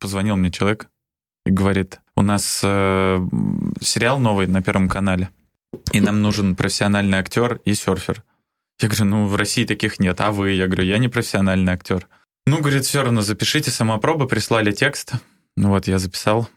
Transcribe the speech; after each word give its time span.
позвонил 0.00 0.36
мне 0.36 0.50
человек 0.50 0.88
и 1.46 1.50
говорит, 1.50 2.00
у 2.16 2.22
нас 2.22 2.60
э, 2.64 3.28
сериал 3.80 4.18
новый 4.18 4.46
на 4.46 4.62
Первом 4.62 4.88
канале, 4.88 5.30
и 5.92 6.00
нам 6.00 6.22
нужен 6.22 6.56
профессиональный 6.56 7.18
актер 7.18 7.60
и 7.64 7.74
серфер. 7.74 8.24
Я 8.80 8.88
говорю, 8.88 9.04
ну, 9.04 9.26
в 9.26 9.36
России 9.36 9.64
таких 9.64 10.00
нет, 10.00 10.20
а 10.20 10.32
вы? 10.32 10.52
Я 10.52 10.66
говорю, 10.66 10.84
я 10.84 10.98
не 10.98 11.08
профессиональный 11.08 11.72
актер. 11.72 12.08
Ну, 12.46 12.58
говорит, 12.58 12.84
все 12.84 13.02
равно 13.02 13.20
запишите 13.20 13.70
самопробы, 13.70 14.26
прислали 14.26 14.72
текст. 14.72 15.12
Ну 15.56 15.68
вот, 15.68 15.86
я 15.86 15.98
записал. 15.98 16.48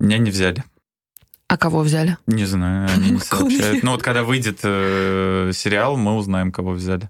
Меня 0.00 0.18
не 0.18 0.30
взяли. 0.30 0.64
А 1.46 1.56
кого 1.56 1.80
взяли? 1.80 2.16
Не 2.26 2.44
знаю, 2.44 2.88
они 2.94 3.10
не 3.10 3.18
сообщают. 3.20 3.82
Ну 3.82 3.92
вот 3.92 4.02
когда 4.02 4.24
выйдет 4.24 4.60
э, 4.62 5.52
сериал, 5.54 5.96
мы 5.96 6.16
узнаем, 6.16 6.52
кого 6.52 6.72
взяли. 6.72 7.08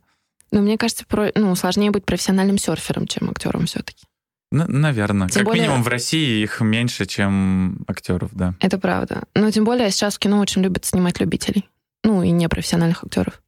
Ну, 0.51 0.63
мне 0.63 0.77
кажется, 0.77 1.05
про, 1.07 1.31
ну, 1.35 1.55
сложнее 1.55 1.91
быть 1.91 2.05
профессиональным 2.05 2.59
серфером, 2.59 3.07
чем 3.07 3.31
актером 3.31 3.67
все-таки. 3.67 4.05
Наверное. 4.51 5.29
Тем 5.29 5.41
как 5.41 5.47
более... 5.47 5.63
минимум 5.63 5.83
в 5.83 5.89
России 5.89 6.43
их 6.43 6.61
меньше, 6.61 7.07
чем 7.07 7.85
актеров, 7.87 8.31
да. 8.33 8.55
Это 8.61 8.79
правда. 8.79 9.25
Но 9.35 9.51
тем 9.51 9.65
более 9.65 9.91
сейчас 9.91 10.17
в 10.17 10.19
кино 10.19 10.41
очень 10.41 10.63
любят 10.63 10.85
снимать 10.85 11.21
любителей. 11.21 11.69
Ну, 12.03 12.23
и 12.23 12.31
непрофессиональных 12.31 13.05
актеров. 13.05 13.41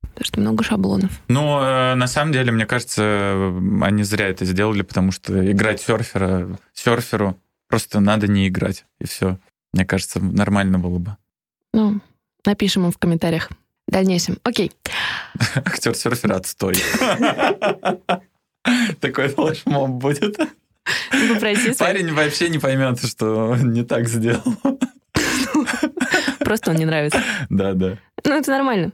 Потому 0.00 0.24
что 0.24 0.40
много 0.40 0.64
шаблонов. 0.64 1.10
Ну, 1.28 1.60
э, 1.60 1.94
на 1.94 2.06
самом 2.08 2.32
деле, 2.32 2.50
мне 2.50 2.66
кажется, 2.66 3.52
они 3.82 4.02
зря 4.02 4.28
это 4.28 4.44
сделали, 4.44 4.82
потому 4.82 5.12
что 5.12 5.50
играть 5.50 5.80
серфера, 5.80 6.58
серферу 6.72 7.38
просто 7.68 8.00
надо 8.00 8.26
не 8.26 8.48
играть, 8.48 8.84
и 8.98 9.06
все. 9.06 9.38
Мне 9.72 9.84
кажется, 9.84 10.18
нормально 10.18 10.78
было 10.78 10.98
бы. 10.98 11.16
Ну, 11.72 12.00
напишем 12.44 12.86
им 12.86 12.90
в 12.90 12.98
комментариях. 12.98 13.50
В 13.86 13.92
дальнейшем. 13.92 14.38
Окей. 14.42 14.72
Актер 15.54 15.94
серфера 15.94 16.36
отстой. 16.36 16.76
Такой 19.00 19.28
флешмоб 19.28 19.90
будет. 19.90 20.36
Парень 21.78 22.12
вообще 22.12 22.48
не 22.48 22.58
поймет, 22.58 23.04
что 23.04 23.56
не 23.56 23.84
так 23.84 24.08
сделал. 24.08 24.42
Просто 26.40 26.70
он 26.70 26.76
не 26.76 26.86
нравится. 26.86 27.22
Да, 27.50 27.74
да. 27.74 27.98
Ну, 28.24 28.34
это 28.34 28.50
нормально. 28.50 28.92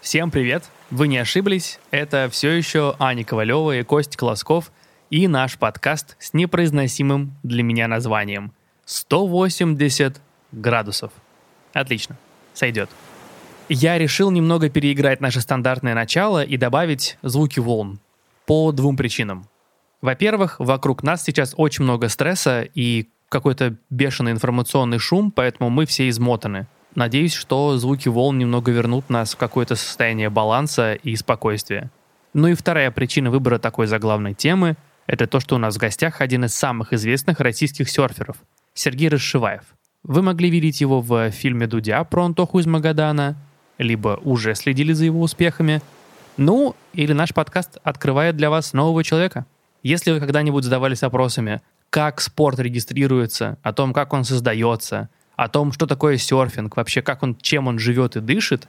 Всем 0.00 0.30
привет! 0.30 0.64
Вы 0.90 1.06
не 1.08 1.18
ошиблись, 1.18 1.78
это 1.92 2.28
все 2.32 2.50
еще 2.50 2.96
Аня 2.98 3.24
Ковалева 3.24 3.78
и 3.78 3.84
Кость 3.84 4.16
Колосков 4.16 4.72
и 5.08 5.28
наш 5.28 5.56
подкаст 5.56 6.16
с 6.18 6.32
непроизносимым 6.32 7.36
для 7.44 7.62
меня 7.62 7.86
названием 7.86 8.52
«180 8.86 10.16
градусов». 10.52 11.12
Отлично, 11.74 12.16
сойдет. 12.54 12.90
Я 13.72 13.96
решил 13.96 14.30
немного 14.30 14.68
переиграть 14.68 15.20
наше 15.20 15.40
стандартное 15.40 15.94
начало 15.94 16.42
и 16.42 16.56
добавить 16.56 17.16
звуки 17.22 17.60
волн 17.60 18.00
по 18.44 18.72
двум 18.72 18.96
причинам. 18.96 19.46
Во-первых, 20.02 20.56
вокруг 20.58 21.02
нас 21.02 21.22
сейчас 21.22 21.54
очень 21.56 21.84
много 21.84 22.08
стресса 22.08 22.62
и 22.62 23.08
какой-то 23.28 23.76
бешеный 23.88 24.32
информационный 24.32 24.98
шум, 24.98 25.30
поэтому 25.30 25.70
мы 25.70 25.86
все 25.86 26.08
измотаны– 26.08 26.66
Надеюсь, 26.94 27.34
что 27.34 27.76
звуки 27.76 28.08
волн 28.08 28.38
немного 28.38 28.72
вернут 28.72 29.10
нас 29.10 29.34
в 29.34 29.36
какое-то 29.36 29.76
состояние 29.76 30.28
баланса 30.28 30.94
и 30.94 31.14
спокойствия. 31.14 31.90
Ну 32.34 32.48
и 32.48 32.54
вторая 32.54 32.90
причина 32.90 33.30
выбора 33.30 33.58
такой 33.58 33.86
заглавной 33.86 34.34
темы– 34.34 34.76
это 35.06 35.26
то, 35.26 35.40
что 35.40 35.54
у 35.54 35.58
нас 35.58 35.76
в 35.76 35.78
гостях 35.78 36.20
один 36.20 36.44
из 36.44 36.54
самых 36.54 36.92
известных 36.92 37.40
российских 37.40 37.88
серферов– 37.88 38.36
Сергей 38.74 39.08
Расшиваев. 39.08 39.62
Вы 40.02 40.22
могли 40.22 40.50
видеть 40.50 40.80
его 40.80 41.00
в 41.00 41.30
фильме 41.30 41.66
«Дудя» 41.66 42.02
про 42.04 42.24
Антоху 42.24 42.58
из 42.58 42.66
Магадана, 42.66 43.36
либо 43.82 44.18
уже 44.22 44.54
следили 44.54 44.92
за 44.92 45.04
его 45.04 45.20
успехами. 45.20 45.82
Ну, 46.36 46.76
или 46.92 47.12
наш 47.12 47.34
подкаст 47.34 47.78
открывает 47.82 48.36
для 48.36 48.50
вас 48.50 48.72
нового 48.72 49.02
человека. 49.04 49.46
Если 49.82 50.12
вы 50.12 50.20
когда-нибудь 50.20 50.64
задавались 50.64 51.02
вопросами, 51.02 51.60
как 51.90 52.20
спорт 52.20 52.60
регистрируется, 52.60 53.58
о 53.62 53.72
том, 53.72 53.92
как 53.92 54.12
он 54.12 54.24
создается– 54.24 55.08
о 55.40 55.48
том, 55.48 55.72
что 55.72 55.86
такое 55.86 56.18
серфинг, 56.18 56.76
вообще 56.76 57.00
как 57.00 57.22
он, 57.22 57.34
чем 57.34 57.66
он 57.66 57.78
живет 57.78 58.14
и 58.14 58.20
дышит, 58.20 58.68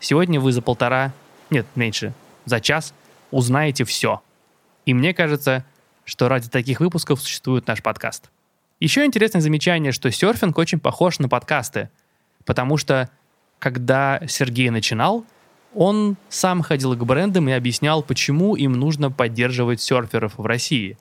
сегодня 0.00 0.40
вы 0.40 0.50
за 0.50 0.62
полтора, 0.62 1.12
нет, 1.48 1.64
меньше, 1.76 2.12
за 2.44 2.60
час 2.60 2.92
узнаете 3.30 3.84
все. 3.84 4.20
И 4.84 4.94
мне 4.94 5.14
кажется, 5.14 5.64
что 6.04 6.28
ради 6.28 6.48
таких 6.48 6.80
выпусков 6.80 7.20
существует 7.20 7.68
наш 7.68 7.84
подкаст. 7.84 8.30
Еще 8.80 9.04
интересное 9.04 9.40
замечание, 9.40 9.92
что 9.92 10.10
серфинг 10.10 10.58
очень 10.58 10.80
похож 10.80 11.20
на 11.20 11.28
подкасты, 11.28 11.88
потому 12.44 12.78
что 12.78 13.08
когда 13.58 14.20
Сергей 14.26 14.70
начинал, 14.70 15.24
он 15.74 16.16
сам 16.28 16.62
ходил 16.62 16.96
к 16.96 17.04
брендам 17.04 17.48
и 17.48 17.52
объяснял, 17.52 18.02
почему 18.02 18.56
им 18.56 18.72
нужно 18.72 19.10
поддерживать 19.10 19.80
серферов 19.80 20.38
в 20.38 20.46
России. 20.46 20.96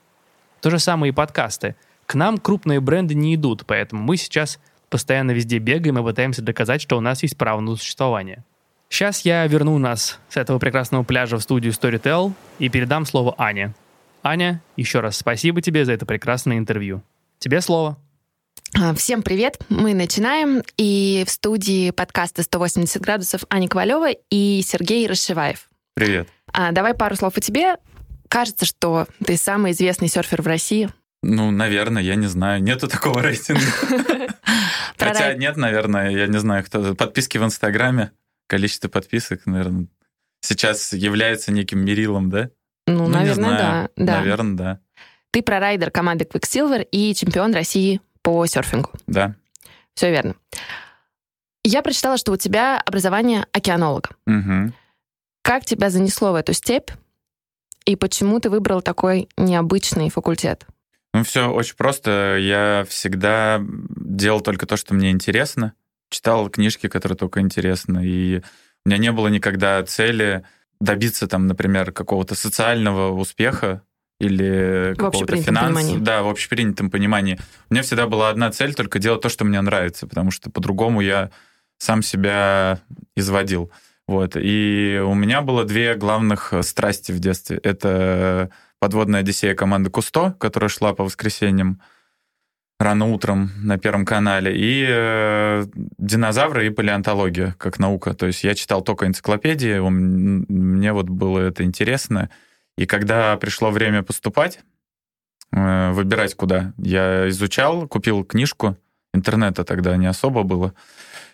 То 0.62 0.70
же 0.70 0.80
самое 0.80 1.12
и 1.12 1.16
подкасты. 1.16 1.76
К 2.06 2.16
нам 2.16 2.38
крупные 2.38 2.80
бренды 2.80 3.16
не 3.16 3.36
идут, 3.36 3.66
поэтому 3.66 4.04
мы 4.04 4.18
сейчас 4.18 4.60
постоянно 4.90 5.32
везде 5.32 5.60
бегаем 5.60 6.00
и 6.00 6.04
пытаемся 6.04 6.42
доказать, 6.42 6.82
что 6.82 6.98
у 6.98 7.02
нас 7.02 7.24
есть 7.24 7.38
право 7.38 7.60
на 7.60 7.76
существование. 7.76 8.44
Сейчас 8.90 9.22
я 9.22 9.46
верну 9.48 9.78
нас 9.78 10.20
с 10.30 10.38
этого 10.38 10.60
прекрасного 10.60 11.04
пляжа 11.04 11.38
в 11.38 11.44
студию 11.44 11.74
Storytel 11.74 12.32
и 12.60 12.70
передам 12.70 13.06
слово 13.06 13.36
Ане. 13.38 13.74
Аня, 14.24 14.62
еще 14.76 15.02
раз 15.02 15.18
спасибо 15.18 15.62
тебе 15.62 15.86
за 15.86 15.94
это 15.94 16.06
прекрасное 16.06 16.58
интервью. 16.58 17.02
Тебе 17.40 17.62
слово. 17.62 17.98
А, 18.76 18.94
всем 18.94 19.22
привет! 19.24 19.60
Мы 19.70 19.94
начинаем. 19.94 20.62
И 20.78 21.24
в 21.26 21.32
студии 21.32 21.92
подкаста 21.92 22.42
«180 22.42 23.00
градусов» 23.00 23.42
Аня 23.50 23.68
Ковалева 23.68 24.12
и 24.30 24.62
Сергей 24.64 25.08
Расшиваев. 25.08 25.70
Привет. 25.96 26.28
А, 26.52 26.72
давай 26.72 26.94
пару 26.94 27.16
слов 27.16 27.38
о 27.38 27.42
тебе. 27.42 27.78
Кажется, 28.28 28.66
что 28.66 29.08
ты 29.26 29.38
самый 29.38 29.72
известный 29.72 30.10
серфер 30.10 30.42
в 30.42 30.48
России. 30.48 30.90
Ну, 31.24 31.50
наверное, 31.50 32.04
я 32.04 32.16
не 32.16 32.28
знаю. 32.28 32.62
Нету 32.62 32.88
такого 32.88 33.22
рейтинга. 33.22 33.62
Хотя 34.98 35.34
нет, 35.34 35.56
наверное, 35.56 36.10
я 36.12 36.28
не 36.28 36.40
знаю, 36.40 36.64
кто. 36.66 36.94
Подписки 36.94 37.38
в 37.38 37.44
Инстаграме, 37.44 38.12
количество 38.48 38.90
подписок, 38.90 39.46
наверное, 39.46 39.88
сейчас 40.42 40.94
является 40.94 41.52
неким 41.52 41.86
мерилом, 41.86 42.30
да? 42.30 42.50
Ну, 42.86 43.04
ну 43.04 43.08
наверное, 43.08 43.58
да, 43.58 43.90
да. 43.96 44.20
Наверное, 44.20 44.58
да. 44.58 44.80
Ты 45.32 45.42
прорайдер 45.42 45.90
команды 45.92 46.26
Quicksilver 46.26 46.84
и 46.92 47.14
чемпион 47.14 47.54
России 47.54 48.02
по 48.28 48.46
серфингу. 48.46 48.92
Да. 49.08 49.36
Все 49.94 50.12
верно. 50.12 50.36
Я 51.64 51.82
прочитала, 51.82 52.18
что 52.18 52.34
у 52.34 52.36
тебя 52.36 52.78
образование 52.78 53.48
океанолога. 53.54 54.10
Угу. 54.26 54.74
Как 55.44 55.64
тебя 55.64 55.90
занесло 55.90 56.34
в 56.34 56.36
эту 56.36 56.52
степь? 56.52 56.90
И 57.86 57.96
почему 57.96 58.42
ты 58.42 58.50
выбрал 58.50 58.82
такой 58.82 59.30
необычный 59.38 60.10
факультет? 60.10 60.66
Ну, 61.14 61.24
все 61.24 61.50
очень 61.50 61.78
просто. 61.78 62.36
Я 62.38 62.86
всегда 62.90 63.62
делал 63.62 64.42
только 64.42 64.66
то, 64.66 64.76
что 64.76 64.94
мне 64.94 65.12
интересно. 65.12 65.72
Читал 66.10 66.50
книжки, 66.50 66.90
которые 66.90 67.16
только 67.16 67.40
интересны. 67.40 68.06
И 68.06 68.42
у 68.86 68.90
меня 68.90 68.98
не 68.98 69.14
было 69.14 69.30
никогда 69.30 69.82
цели 69.84 70.44
добиться, 70.82 71.30
там, 71.30 71.48
например, 71.48 71.94
какого-то 71.94 72.36
социального 72.36 73.14
успеха 73.14 73.84
или 74.20 74.96
какого-то 74.98 75.38
финанса. 75.38 75.98
Да, 76.00 76.24
в 76.24 76.30
общепринятом 76.30 76.90
понимании. 76.90 77.40
У 77.70 77.74
меня 77.74 77.84
всегда 77.84 78.08
была 78.08 78.30
одна 78.30 78.52
цель, 78.52 78.74
только 78.74 79.00
делать 79.00 79.22
то, 79.22 79.30
что 79.30 79.46
мне 79.46 79.62
нравится, 79.62 80.08
потому 80.08 80.32
что 80.32 80.50
по-другому 80.50 81.02
я 81.02 81.30
сам 81.78 82.02
себя 82.02 82.80
изводил. 83.16 83.72
Вот. 84.08 84.34
И 84.36 85.02
у 85.04 85.14
меня 85.14 85.42
было 85.42 85.66
две 85.66 85.96
главных 85.96 86.54
страсти 86.62 87.12
в 87.12 87.20
детстве. 87.20 87.60
Это 87.62 88.50
подводная 88.80 89.20
Одиссея 89.20 89.54
команды 89.54 89.90
Кусто, 89.90 90.36
которая 90.40 90.70
шла 90.70 90.94
по 90.94 91.04
воскресеньям 91.04 91.82
рано 92.80 93.08
утром 93.08 93.52
на 93.58 93.78
Первом 93.78 94.06
канале, 94.06 94.54
и 94.56 94.86
э, 94.88 95.66
динозавры 95.98 96.68
и 96.68 96.70
палеонтология 96.70 97.56
как 97.58 97.80
наука. 97.80 98.14
То 98.14 98.28
есть 98.28 98.44
я 98.44 98.54
читал 98.54 98.82
только 98.82 99.08
энциклопедии, 99.08 99.80
мне 99.80 100.94
вот 100.94 101.10
было 101.10 101.40
это 101.40 101.64
интересно. 101.64 102.30
И 102.78 102.86
когда 102.86 103.36
пришло 103.38 103.72
время 103.72 104.04
поступать, 104.04 104.60
э, 105.52 105.92
выбирать 105.92 106.36
куда, 106.36 106.74
я 106.78 107.28
изучал, 107.30 107.88
купил 107.88 108.24
книжку, 108.24 108.78
интернета 109.14 109.64
тогда 109.64 109.98
не 109.98 110.08
особо 110.08 110.44
было. 110.44 110.74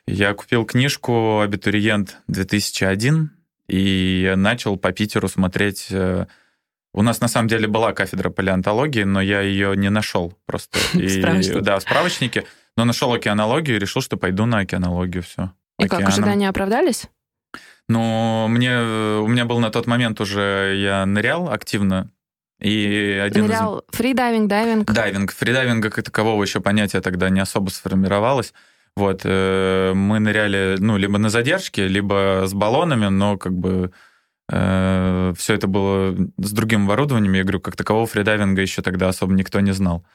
Я 0.07 0.33
купил 0.33 0.65
книжку 0.65 1.39
«Абитуриент 1.41 2.17
2001» 2.29 3.29
и 3.67 4.33
начал 4.35 4.77
по 4.77 4.91
Питеру 4.91 5.27
смотреть 5.27 5.87
э, 5.91 6.25
у 6.93 7.01
нас 7.01 7.21
на 7.21 7.27
самом 7.27 7.47
деле 7.47 7.67
была 7.67 7.91
кафедра 7.93 8.29
палеонтологии, 8.29 9.03
но 9.03 9.19
я 9.19 9.41
ее 9.41 9.75
не 9.75 9.89
нашел 9.89 10.37
просто. 10.45 10.77
И, 10.93 11.21
да, 11.61 11.79
в 11.79 11.81
справочнике. 11.81 12.45
Но 12.77 12.85
нашел 12.85 13.11
океанологию 13.13 13.77
и 13.77 13.79
решил, 13.79 14.01
что 14.01 14.17
пойду 14.17 14.45
на 14.45 14.59
океанологию. 14.59 15.21
Все. 15.23 15.51
И 15.79 15.85
Океаном. 15.85 16.05
как, 16.05 16.13
ожидания 16.13 16.49
оправдались? 16.49 17.05
Ну, 17.89 18.47
мне, 18.47 18.77
у 18.77 19.27
меня 19.27 19.45
был 19.45 19.59
на 19.59 19.69
тот 19.69 19.87
момент 19.87 20.21
уже, 20.21 20.75
я 20.77 21.05
нырял 21.05 21.49
активно, 21.49 22.09
и 22.59 23.19
один 23.21 23.45
Нырял 23.47 23.79
из... 23.79 23.95
фридайвинг, 23.95 24.47
дайвинг? 24.47 24.91
Дайвинг. 24.91 25.33
Фридайвинга 25.33 25.89
как 25.89 26.05
такового 26.05 26.41
еще 26.41 26.61
понятия 26.61 27.01
тогда 27.01 27.29
не 27.29 27.41
особо 27.41 27.69
сформировалось. 27.69 28.53
Вот, 28.95 29.21
э, 29.25 29.93
мы 29.93 30.19
ныряли, 30.19 30.77
ну, 30.79 30.97
либо 30.97 31.17
на 31.17 31.29
задержке, 31.29 31.87
либо 31.87 32.43
с 32.45 32.53
баллонами, 32.53 33.07
но 33.07 33.37
как 33.37 33.53
бы 33.53 33.91
Э, 34.51 35.33
все 35.37 35.53
это 35.53 35.67
было 35.67 36.15
с 36.37 36.51
другим 36.51 36.85
оборудованием. 36.85 37.33
Я 37.33 37.43
говорю, 37.43 37.59
как 37.59 37.75
такового 37.75 38.05
фридайвинга 38.05 38.61
еще 38.61 38.81
тогда 38.81 39.09
особо 39.09 39.33
никто 39.33 39.59
не 39.59 39.71
знал. 39.71 40.05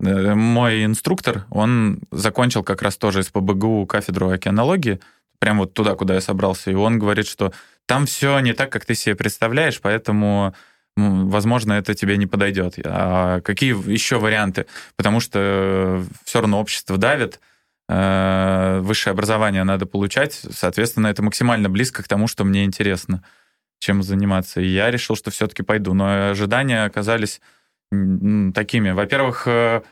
Э, 0.00 0.34
мой 0.34 0.84
инструктор, 0.84 1.46
он 1.50 2.02
закончил 2.10 2.62
как 2.62 2.82
раз 2.82 2.96
тоже 2.96 3.20
из 3.20 3.30
ПБГУ 3.30 3.86
кафедру 3.86 4.30
океанологии, 4.30 5.00
прямо 5.38 5.60
вот 5.60 5.74
туда, 5.74 5.94
куда 5.94 6.14
я 6.14 6.20
собрался, 6.20 6.70
и 6.70 6.74
он 6.74 6.98
говорит, 6.98 7.26
что 7.26 7.52
там 7.86 8.06
все 8.06 8.38
не 8.40 8.52
так, 8.52 8.70
как 8.70 8.84
ты 8.84 8.94
себе 8.94 9.14
представляешь, 9.14 9.80
поэтому 9.80 10.54
возможно, 10.96 11.74
это 11.74 11.94
тебе 11.94 12.16
не 12.16 12.26
подойдет. 12.26 12.74
А 12.84 13.40
какие 13.40 13.72
еще 13.90 14.18
варианты? 14.18 14.66
Потому 14.96 15.20
что 15.20 16.04
все 16.24 16.40
равно 16.40 16.60
общество 16.60 16.96
давит, 16.98 17.40
э, 17.88 18.80
высшее 18.82 19.12
образование 19.12 19.64
надо 19.64 19.86
получать, 19.86 20.32
соответственно, 20.32 21.06
это 21.06 21.22
максимально 21.22 21.68
близко 21.68 22.02
к 22.02 22.08
тому, 22.08 22.26
что 22.26 22.44
мне 22.44 22.64
интересно, 22.64 23.22
чем 23.78 24.02
заниматься. 24.02 24.60
И 24.60 24.66
я 24.66 24.90
решил, 24.90 25.14
что 25.14 25.30
все-таки 25.30 25.62
пойду. 25.62 25.94
Но 25.94 26.30
ожидания 26.30 26.84
оказались 26.84 27.40
такими. 27.90 28.90
Во-первых, 28.90 29.44
э, 29.46 29.82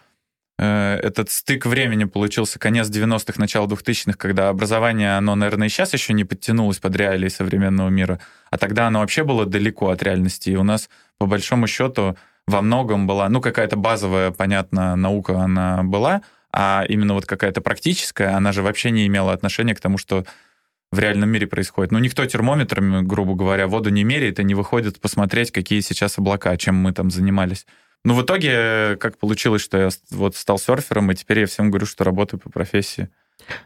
этот 0.59 1.31
стык 1.31 1.67
времени 1.67 2.05
получился 2.05 2.59
конец 2.59 2.89
90-х, 2.89 3.35
начало 3.37 3.67
2000-х, 3.67 4.17
когда 4.17 4.49
образование, 4.49 5.17
оно, 5.17 5.35
наверное, 5.35 5.67
и 5.67 5.71
сейчас 5.71 5.93
еще 5.93 6.15
не 6.15 6.25
подтянулось 6.25 6.79
под 6.79 6.97
реалии 6.97 7.29
современного 7.29 7.91
мира, 7.91 8.21
а 8.51 8.57
тогда 8.57 8.87
оно 8.87 9.01
вообще 9.01 9.23
было 9.23 9.45
далеко 9.45 9.91
от 9.91 10.03
реальности. 10.03 10.51
И 10.51 10.57
у 10.57 10.63
нас, 10.63 10.89
по 11.19 11.27
большому 11.27 11.67
счету, 11.67 12.17
во 12.47 12.63
многом 12.63 13.07
была, 13.07 13.29
ну, 13.29 13.41
какая-то 13.41 13.77
базовая, 13.77 14.31
понятно, 14.31 14.97
наука 14.97 15.41
она 15.41 15.83
была, 15.83 16.23
а 16.53 16.85
именно 16.89 17.13
вот 17.13 17.27
какая-то 17.27 17.61
практическая, 17.61 18.35
она 18.35 18.53
же 18.53 18.63
вообще 18.63 18.91
не 18.91 19.07
имела 19.07 19.33
отношения 19.33 19.75
к 19.75 19.81
тому, 19.81 19.99
что 19.99 20.25
в 20.91 20.99
реальном 20.99 21.29
мире 21.29 21.47
происходит. 21.47 21.93
Ну, 21.93 21.99
никто 21.99 22.25
термометрами, 22.25 23.03
грубо 23.03 23.35
говоря, 23.35 23.67
воду 23.67 23.91
не 23.91 24.05
меряет 24.05 24.39
и 24.39 24.45
не 24.45 24.55
выходит 24.55 25.01
посмотреть, 25.01 25.51
какие 25.51 25.81
сейчас 25.81 26.17
облака, 26.19 26.57
чем 26.57 26.77
мы 26.77 26.93
там 26.93 27.11
занимались. 27.11 27.67
Ну, 28.05 28.15
в 28.15 28.23
итоге, 28.23 28.97
как 28.99 29.19
получилось, 29.19 29.63
что 29.63 29.79
я 29.79 29.89
вот 30.11 30.37
стал 30.37 30.59
серфером, 30.59 31.11
и 31.11 31.15
теперь 31.15 31.41
я 31.41 31.47
всем 31.47 31.71
говорю, 31.71 31.87
что 31.87 32.05
работаю 32.05 32.39
по 32.41 32.51
профессии. 32.51 33.09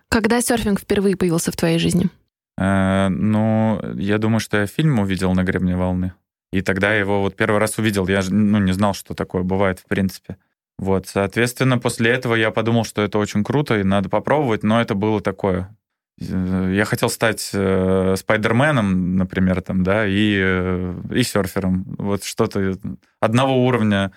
Когда 0.08 0.40
серфинг 0.40 0.80
впервые 0.80 1.16
появился 1.16 1.52
в 1.52 1.56
твоей 1.56 1.78
жизни? 1.78 2.08
Э, 2.56 3.08
ну, 3.08 3.80
я 3.96 4.18
думаю, 4.18 4.40
что 4.40 4.58
я 4.58 4.66
фильм 4.66 4.98
увидел 4.98 5.34
на 5.34 5.44
гребне 5.44 5.76
волны. 5.76 6.12
И 6.52 6.62
тогда 6.62 6.92
я 6.92 7.00
его 7.00 7.20
вот 7.22 7.36
первый 7.36 7.58
раз 7.58 7.78
увидел. 7.78 8.08
Я 8.08 8.22
ну, 8.28 8.58
не 8.58 8.72
знал, 8.72 8.94
что 8.94 9.14
такое 9.14 9.42
бывает, 9.42 9.78
в 9.78 9.84
принципе. 9.84 10.36
Вот, 10.78 11.06
соответственно, 11.06 11.78
после 11.78 12.10
этого 12.10 12.34
я 12.34 12.50
подумал, 12.50 12.84
что 12.84 13.02
это 13.02 13.18
очень 13.18 13.44
круто 13.44 13.78
и 13.78 13.84
надо 13.84 14.08
попробовать, 14.08 14.62
но 14.62 14.80
это 14.80 14.94
было 14.94 15.20
такое. 15.20 15.76
Э, 16.20 16.72
я 16.74 16.84
хотел 16.84 17.08
стать 17.08 17.50
э, 17.52 18.14
Спайдерменом, 18.16 19.16
например, 19.16 19.62
там, 19.62 19.82
да, 19.82 20.06
и, 20.06 20.36
э, 20.38 20.94
и 21.14 21.22
серфером. 21.22 21.84
Вот 21.98 22.24
что-то 22.24 22.74
одного 23.20 23.66
уровня 23.66 24.12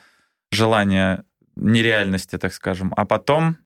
желания 0.52 1.26
нереальности, 1.56 2.38
так 2.38 2.54
скажем. 2.54 2.94
А 2.96 3.06
потом 3.06 3.58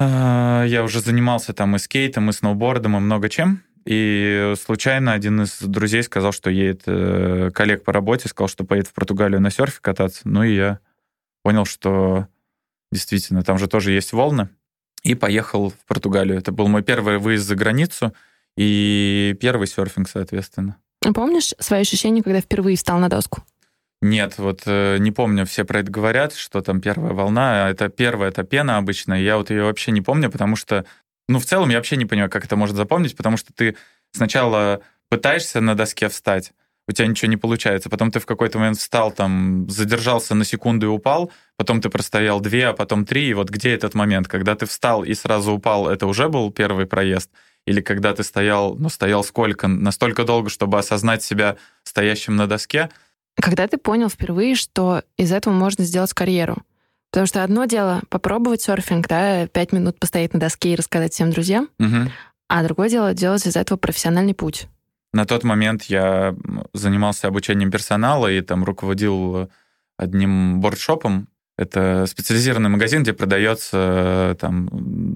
э, 0.00 0.64
я 0.68 0.82
уже 0.84 1.00
занимался 1.00 1.52
там 1.52 1.76
и 1.76 1.78
скейтом, 1.78 2.30
и 2.30 2.32
сноубордом, 2.32 2.96
и 2.96 3.00
много 3.00 3.28
чем. 3.28 3.62
И 3.84 4.54
случайно 4.60 5.12
один 5.12 5.42
из 5.42 5.60
друзей 5.60 6.02
сказал, 6.02 6.32
что 6.32 6.50
едет 6.50 6.82
э, 6.86 7.50
коллег 7.54 7.84
по 7.84 7.92
работе, 7.92 8.28
сказал, 8.28 8.48
что 8.48 8.64
поедет 8.64 8.88
в 8.88 8.94
Португалию 8.94 9.40
на 9.40 9.50
серфе 9.50 9.78
кататься. 9.80 10.22
Ну 10.24 10.42
и 10.42 10.56
я 10.56 10.80
понял, 11.44 11.64
что 11.64 12.26
действительно 12.90 13.44
там 13.44 13.58
же 13.58 13.68
тоже 13.68 13.92
есть 13.92 14.12
волны. 14.12 14.48
И 15.06 15.14
поехал 15.14 15.70
в 15.70 15.86
Португалию. 15.86 16.36
Это 16.36 16.50
был 16.50 16.66
мой 16.66 16.82
первый 16.82 17.18
выезд 17.18 17.46
за 17.46 17.54
границу 17.54 18.12
и 18.56 19.36
первый 19.40 19.68
серфинг, 19.68 20.08
соответственно. 20.08 20.78
Помнишь 21.14 21.54
свои 21.60 21.82
ощущения, 21.82 22.24
когда 22.24 22.40
впервые 22.40 22.76
встал 22.76 22.98
на 22.98 23.08
доску? 23.08 23.44
Нет, 24.02 24.34
вот 24.38 24.62
э, 24.66 24.96
не 24.98 25.12
помню, 25.12 25.46
все 25.46 25.64
про 25.64 25.80
это 25.80 25.92
говорят, 25.92 26.34
что 26.34 26.60
там 26.60 26.80
первая 26.80 27.12
волна, 27.12 27.66
а 27.66 27.70
это 27.70 27.88
первая, 27.88 28.30
это 28.30 28.42
пена 28.42 28.78
обычная, 28.78 29.20
я 29.20 29.36
вот 29.36 29.50
ее 29.50 29.62
вообще 29.62 29.92
не 29.92 30.02
помню, 30.02 30.28
потому 30.30 30.56
что, 30.56 30.84
ну, 31.28 31.38
в 31.38 31.46
целом 31.46 31.70
я 31.70 31.76
вообще 31.76 31.96
не 31.96 32.04
понимаю, 32.04 32.30
как 32.30 32.44
это 32.44 32.56
может 32.56 32.76
запомнить, 32.76 33.16
потому 33.16 33.36
что 33.36 33.52
ты 33.54 33.76
сначала 34.12 34.82
пытаешься 35.08 35.60
на 35.60 35.74
доске 35.74 36.08
встать, 36.08 36.52
у 36.88 36.92
тебя 36.92 37.08
ничего 37.08 37.28
не 37.28 37.36
получается, 37.36 37.90
потом 37.90 38.10
ты 38.10 38.20
в 38.20 38.26
какой-то 38.26 38.58
момент 38.58 38.78
встал, 38.78 39.10
там, 39.10 39.68
задержался 39.68 40.34
на 40.34 40.44
секунду 40.44 40.86
и 40.86 40.88
упал, 40.88 41.32
потом 41.56 41.80
ты 41.80 41.88
простоял 41.88 42.40
две, 42.40 42.68
а 42.68 42.72
потом 42.72 43.04
три, 43.04 43.28
и 43.28 43.34
вот 43.34 43.50
где 43.50 43.74
этот 43.74 43.94
момент, 43.94 44.28
когда 44.28 44.54
ты 44.54 44.66
встал 44.66 45.04
и 45.04 45.14
сразу 45.14 45.52
упал, 45.52 45.88
это 45.88 46.06
уже 46.06 46.28
был 46.28 46.50
первый 46.50 46.86
проезд, 46.86 47.30
или 47.66 47.80
когда 47.80 48.14
ты 48.14 48.22
стоял, 48.22 48.76
ну, 48.76 48.88
стоял 48.88 49.24
сколько, 49.24 49.66
настолько 49.66 50.24
долго, 50.24 50.48
чтобы 50.48 50.78
осознать 50.78 51.22
себя 51.22 51.56
стоящим 51.82 52.36
на 52.36 52.46
доске, 52.46 52.90
когда 53.40 53.68
ты 53.68 53.76
понял 53.76 54.08
впервые, 54.08 54.54
что 54.54 55.02
из 55.16 55.30
этого 55.30 55.52
можно 55.52 55.84
сделать 55.84 56.12
карьеру? 56.14 56.56
Потому 57.10 57.26
что 57.26 57.44
одно 57.44 57.66
дело 57.66 58.02
попробовать 58.08 58.62
серфинг, 58.62 59.08
да, 59.08 59.46
пять 59.46 59.72
минут 59.72 59.98
постоять 59.98 60.34
на 60.34 60.40
доске 60.40 60.72
и 60.72 60.76
рассказать 60.76 61.12
всем 61.12 61.30
друзьям, 61.30 61.68
угу. 61.78 62.10
а 62.48 62.64
другое 62.64 62.88
дело 62.88 63.14
делать 63.14 63.46
из 63.46 63.56
этого 63.56 63.78
профессиональный 63.78 64.34
путь. 64.34 64.68
На 65.16 65.24
тот 65.24 65.44
момент 65.44 65.84
я 65.84 66.36
занимался 66.74 67.28
обучением 67.28 67.70
персонала 67.70 68.30
и 68.30 68.42
там 68.42 68.64
руководил 68.64 69.50
одним 69.96 70.60
бордшопом. 70.60 71.28
Это 71.56 72.04
специализированный 72.06 72.68
магазин, 72.68 73.02
где 73.02 73.14
продается 73.14 74.36
там 74.38 74.68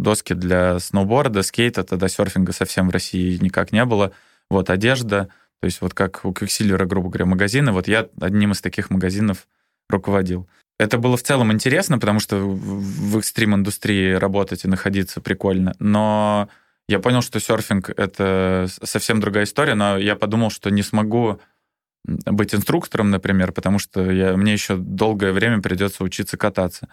доски 0.03 0.33
для 0.33 0.79
сноуборда, 0.79 1.43
скейта, 1.43 1.85
тогда 1.85 2.09
серфинга 2.09 2.53
совсем 2.53 2.89
в 2.89 2.93
России 2.93 3.37
никак 3.43 3.73
не 3.73 3.85
было. 3.85 4.13
Вот 4.49 4.71
одежда, 4.71 5.29
то 5.61 5.67
есть 5.67 5.83
вот 5.83 5.93
как 5.93 6.25
у 6.25 6.31
Quicksilver, 6.31 6.87
грубо 6.87 7.11
говоря, 7.11 7.27
магазины, 7.27 7.71
вот 7.71 7.87
я 7.87 8.09
одним 8.23 8.53
из 8.53 8.63
таких 8.63 8.89
магазинов 8.89 9.47
руководил. 9.91 10.49
Это 10.79 10.97
было 10.97 11.19
в 11.19 11.23
целом 11.23 11.53
интересно, 11.53 11.99
потому 11.99 12.21
что 12.21 12.39
в 12.39 13.19
экстрим-индустрии 13.19 14.15
работать 14.15 14.65
и 14.65 14.69
находиться 14.69 15.21
прикольно, 15.21 15.75
но 15.79 16.49
я 16.91 16.99
понял, 16.99 17.23
что 17.23 17.41
серфинг— 17.41 17.91
это 17.97 18.67
совсем 18.83 19.21
другая 19.21 19.45
история, 19.45 19.75
но 19.75 19.97
я 19.97 20.17
подумал, 20.17 20.51
что 20.51 20.71
не 20.71 20.83
смогу 20.83 21.41
быть 22.05 22.55
инструктором, 22.55 23.11
например, 23.11 23.53
потому 23.53 23.79
что 23.79 24.11
я, 24.11 24.37
мне 24.37 24.53
еще 24.53 24.77
долгое 24.77 25.33
время 25.33 25.61
придется 25.61 26.05
учиться 26.05 26.37
кататься. 26.37 26.89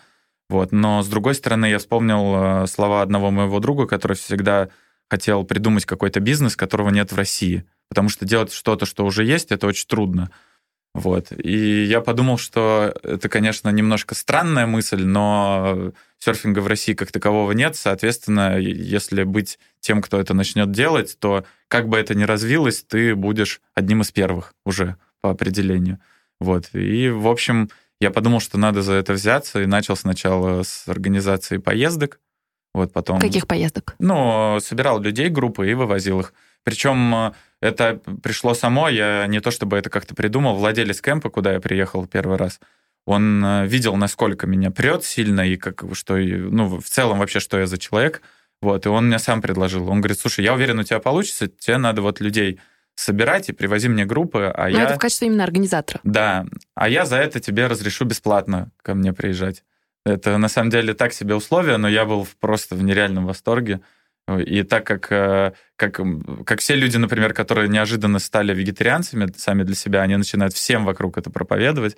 Вот. 0.50 0.72
Но, 0.72 1.02
с 1.02 1.08
другой 1.08 1.36
стороны, 1.36 1.66
я 1.66 1.80
вспомнил 1.80 2.64
э, 2.64 2.68
слова 2.68 3.02
одного 3.02 3.32
моего 3.32 3.60
друга, 3.60 3.88
который 3.88 4.16
всегда 4.16 4.70
хотел 5.10 5.44
придумать 5.44 5.86
какой-то 5.86 6.20
бизнес, 6.20 6.56
которого 6.56 6.90
нет 6.90 7.12
в 7.12 7.18
России— 7.18 7.66
потому 7.90 8.10
что 8.10 8.26
делать 8.26 8.52
что-то, 8.52 8.86
что 8.86 9.06
уже 9.06 9.24
есть, 9.24 9.52
это 9.52 9.68
очень 9.68 9.88
трудно. 9.88 10.30
Вот. 10.94 11.32
И 11.32 11.84
я 11.84 12.02
подумал, 12.02 12.38
что 12.38 12.94
это, 13.04 13.30
конечно, 13.30 13.70
немножко 13.70 14.16
странная 14.16 14.66
мысль, 14.66 15.04
но 15.04 15.92
серфинга 16.18 16.60
в 16.60 16.68
России 16.68 16.94
как 16.94 17.12
такового 17.12 17.52
нет. 17.52 17.76
Соответственно, 17.76 18.58
если 18.58 19.24
быть 19.24 19.60
тем, 19.80 20.02
кто 20.02 20.20
это 20.20 20.34
начнет 20.34 20.72
делать, 20.72 21.18
то 21.20 21.46
как 21.68 21.88
бы 21.88 21.98
это 21.98 22.16
ни 22.16 22.24
развилось, 22.24 22.84
ты 22.84 23.16
будешь 23.16 23.62
одним 23.74 24.02
из 24.02 24.12
первых 24.12 24.54
уже 24.66 24.98
по 25.22 25.30
определению. 25.32 26.00
Вот. 26.40 26.70
И, 26.74 27.10
в 27.10 27.28
общем, 27.28 27.70
я 28.00 28.12
подумал, 28.12 28.40
что 28.40 28.58
надо 28.58 28.82
за 28.82 28.94
это 28.94 29.14
взяться, 29.14 29.62
и 29.62 29.66
начал 29.66 29.96
сначала 29.96 30.64
с 30.64 30.88
организации 30.88 31.58
поездок. 31.58 32.20
Вот 32.74 32.94
потом... 32.94 33.20
Каких 33.20 33.48
поездок? 33.48 33.96
Ну, 33.98 34.60
собирал 34.62 35.00
людей, 35.02 35.30
группы 35.30 35.70
и 35.70 35.74
вывозил 35.74 36.20
их. 36.20 36.34
Причем 36.64 37.34
это 37.62 38.00
пришло 38.22 38.54
само, 38.54 38.90
я 38.90 39.26
не 39.28 39.40
то 39.40 39.52
чтобы 39.52 39.78
это 39.78 39.90
как-то 39.90 40.14
придумал, 40.14 40.56
владелец 40.56 41.02
кемпа, 41.02 41.30
куда 41.30 41.54
я 41.54 41.60
приехал 41.60 42.06
первый 42.06 42.38
раз, 42.38 42.60
он 43.08 43.44
э, 43.44 43.66
видел, 43.66 43.96
насколько 43.96 44.48
меня 44.48 44.70
прет 44.70 45.06
сильно 45.06 45.48
и 45.48 45.56
как, 45.56 45.84
что, 45.94 46.18
ну, 46.18 46.80
в 46.80 46.86
целом 46.86 47.20
вообще, 47.20 47.40
что 47.40 47.58
я 47.58 47.66
за 47.66 47.78
человек, 47.78 48.22
вот, 48.62 48.86
и 48.86 48.90
он 48.90 49.08
мне 49.08 49.20
сам 49.20 49.42
предложил. 49.42 49.88
Он 49.90 50.02
говорит, 50.02 50.20
слушай, 50.20 50.44
я 50.44 50.54
уверен, 50.54 50.80
у 50.80 50.84
тебя 50.84 51.00
получится, 51.00 51.48
тебе 51.48 51.78
надо 51.78 52.02
вот 52.02 52.20
людей 52.20 52.60
собирать 52.96 53.50
и 53.50 53.54
привози 53.54 53.90
мне 53.90 54.06
группы, 54.06 54.52
а 54.54 54.70
Но 54.70 54.78
я... 54.78 54.86
это 54.86 54.96
в 54.96 55.00
качестве 55.00 55.28
именно 55.28 55.44
организатора. 55.44 56.00
Да, 56.04 56.46
а 56.74 56.90
я 56.90 57.06
за 57.06 57.18
это 57.18 57.40
тебе 57.40 57.68
разрешу 57.68 58.06
бесплатно 58.06 58.72
ко 58.82 58.96
мне 58.96 59.14
приезжать. 59.14 59.64
Это 60.06 60.38
на 60.38 60.48
самом 60.48 60.72
деле 60.72 60.94
так 60.94 61.14
себе 61.14 61.36
условия, 61.36 61.78
но 61.78 61.88
я 61.88 62.06
был 62.06 62.28
просто 62.40 62.76
в 62.76 62.84
нереальном 62.84 63.26
восторге. 63.26 63.82
И 64.46 64.64
так 64.64 64.86
как, 64.86 65.12
э, 65.12 65.54
как, 65.76 66.02
как 66.46 66.60
все 66.60 66.76
люди, 66.76 66.98
например, 66.98 67.34
которые 67.34 67.70
неожиданно 67.70 68.20
стали 68.20 68.54
вегетарианцами 68.54 69.32
сами 69.38 69.64
для 69.64 69.76
себя, 69.76 70.02
они 70.02 70.18
начинают 70.18 70.54
всем 70.54 70.84
вокруг 70.84 71.18
это 71.18 71.30
проповедовать. 71.30 71.96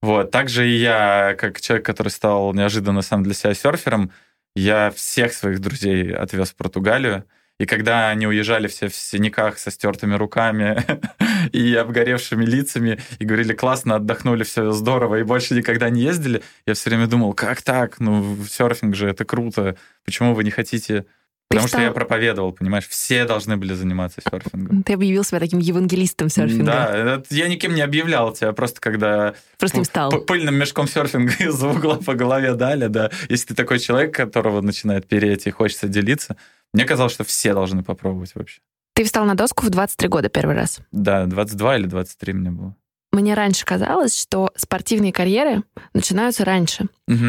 Вот. 0.00 0.30
Также 0.30 0.68
и 0.68 0.76
я, 0.76 1.34
как 1.38 1.60
человек, 1.60 1.84
который 1.84 2.08
стал 2.08 2.54
неожиданно 2.54 3.02
сам 3.02 3.22
для 3.22 3.34
себя 3.34 3.52
серфером, 3.52 4.12
я 4.56 4.90
всех 4.90 5.34
своих 5.34 5.60
друзей 5.60 6.12
отвез 6.12 6.50
в 6.50 6.56
Португалию. 6.56 7.24
И 7.58 7.66
когда 7.66 8.10
они 8.10 8.26
уезжали 8.26 8.68
все 8.68 8.88
в 8.88 8.94
синяках 8.94 9.58
со 9.58 9.70
стертыми 9.70 10.14
руками 10.14 10.84
и 11.52 11.74
обгоревшими 11.74 12.44
лицами, 12.44 12.98
и 13.18 13.24
говорили, 13.24 13.52
классно, 13.54 13.96
отдохнули, 13.96 14.44
все 14.44 14.72
здорово, 14.72 15.16
и 15.16 15.22
больше 15.22 15.54
никогда 15.54 15.88
не 15.90 16.02
ездили, 16.02 16.42
я 16.66 16.74
все 16.74 16.90
время 16.90 17.06
думал, 17.06 17.34
как 17.34 17.62
так? 17.62 18.00
Ну, 18.00 18.36
серфинг 18.44 18.94
же, 18.94 19.08
это 19.08 19.24
круто. 19.24 19.76
Почему 20.04 20.34
вы 20.34 20.42
не 20.44 20.50
хотите 20.50 21.06
Потому 21.48 21.68
стал... 21.68 21.80
что 21.80 21.86
я 21.86 21.92
проповедовал, 21.92 22.52
понимаешь, 22.52 22.88
все 22.88 23.24
должны 23.24 23.56
были 23.56 23.72
заниматься 23.72 24.20
серфингом. 24.20 24.82
Ты 24.82 24.94
объявил 24.94 25.22
себя 25.22 25.38
таким 25.38 25.60
евангелистом 25.60 26.28
серфинга. 26.28 26.64
Да, 26.64 27.22
я 27.30 27.48
никем 27.48 27.74
не 27.74 27.82
объявлял 27.82 28.32
тебя, 28.32 28.52
просто 28.52 28.80
когда... 28.80 29.34
Просто 29.58 29.78
им 29.78 29.84
стал. 29.84 30.10
Пыльным 30.10 30.56
мешком 30.56 30.88
серфинга 30.88 31.34
из-за 31.38 31.68
угла 31.68 31.96
по 31.96 32.14
голове 32.14 32.54
дали, 32.54 32.88
да. 32.88 33.10
Если 33.28 33.48
ты 33.48 33.54
такой 33.54 33.78
человек, 33.78 34.14
которого 34.14 34.60
начинает 34.60 35.06
переть 35.06 35.46
и 35.46 35.50
хочется 35.50 35.86
делиться, 35.86 36.36
мне 36.72 36.84
казалось, 36.84 37.12
что 37.12 37.22
все 37.22 37.54
должны 37.54 37.84
попробовать 37.84 38.34
вообще. 38.34 38.60
Ты 38.94 39.04
встал 39.04 39.24
на 39.24 39.34
доску 39.34 39.64
в 39.64 39.70
23 39.70 40.08
года 40.08 40.28
первый 40.28 40.56
раз. 40.56 40.80
Да, 40.90 41.26
22 41.26 41.76
или 41.76 41.86
23 41.86 42.32
мне 42.32 42.50
было. 42.50 42.74
Мне 43.12 43.34
раньше 43.34 43.64
казалось, 43.64 44.18
что 44.18 44.50
спортивные 44.56 45.12
карьеры 45.12 45.62
начинаются 45.94 46.44
раньше. 46.44 46.86
Угу. 47.06 47.26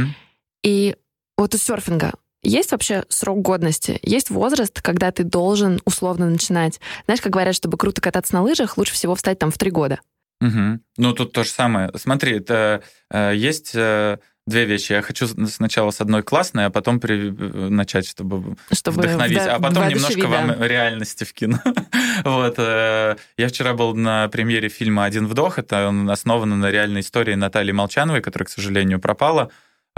И 0.63 0.95
вот 1.38 1.53
у 1.53 1.57
серфинга 1.57 2.13
есть 2.44 2.72
вообще 2.72 3.03
срок 3.10 3.41
годности? 3.41 4.00
Есть 4.03 4.29
возраст, 4.29 4.82
когда 4.82 5.12
ты 5.12 5.24
должен 5.24 5.82
условно 5.86 6.29
начинать? 6.29 6.79
Знаешь, 7.06 7.22
как 7.22 7.32
говорят, 7.32 7.56
чтобы 7.56 7.77
круто 7.77 8.01
кататься 8.01 8.34
на 8.34 8.41
лыжах, 8.41 8.77
лучше 8.77 8.94
всего 8.94 9.15
встать 9.15 9.39
там 9.39 9.51
в 9.51 9.58
три 9.58 9.72
года. 9.72 10.00
Угу. 10.41 10.79
Ну, 10.98 11.13
тут 11.13 11.32
то 11.32 11.44
же 11.44 11.50
самое. 11.50 11.91
Смотри, 11.96 12.38
это 12.38 12.84
э, 13.10 13.34
есть 13.36 13.72
э, 13.74 14.17
две 14.46 14.65
вещи. 14.65 14.94
Я 14.94 15.01
хочу 15.01 15.27
сначала 15.27 15.91
с 15.91 16.00
одной 16.00 16.24
классной, 16.24 16.65
а 16.65 16.70
потом 16.70 17.00
при... 17.00 17.29
Э, 17.29 17.70
начать, 17.70 18.08
чтобы, 18.08 18.56
чтобы 18.72 19.00
вдохновить, 19.01 19.39
а 19.39 19.60
потом 19.60 19.88
немножко 19.88 20.27
вам 20.27 20.63
реальности 20.63 21.24
вкину. 21.24 21.60
вот. 22.24 22.56
Э, 22.58 23.15
я 23.38 23.48
вчера 23.48 23.74
был 23.74 23.96
на 23.96 24.27
премьере 24.29 24.70
фильма 24.70 25.06
«Один 25.06 25.27
вдох». 25.27 25.60
Это 25.60 25.88
он 25.88 26.10
основан 26.10 26.60
на 26.60 26.72
реальной 26.72 27.01
истории 27.01 27.36
Натальи 27.36 27.72
Молчановой, 27.72 28.22
которая, 28.22 28.46
к 28.46 28.50
сожалению, 28.50 29.00
пропала 29.00 29.51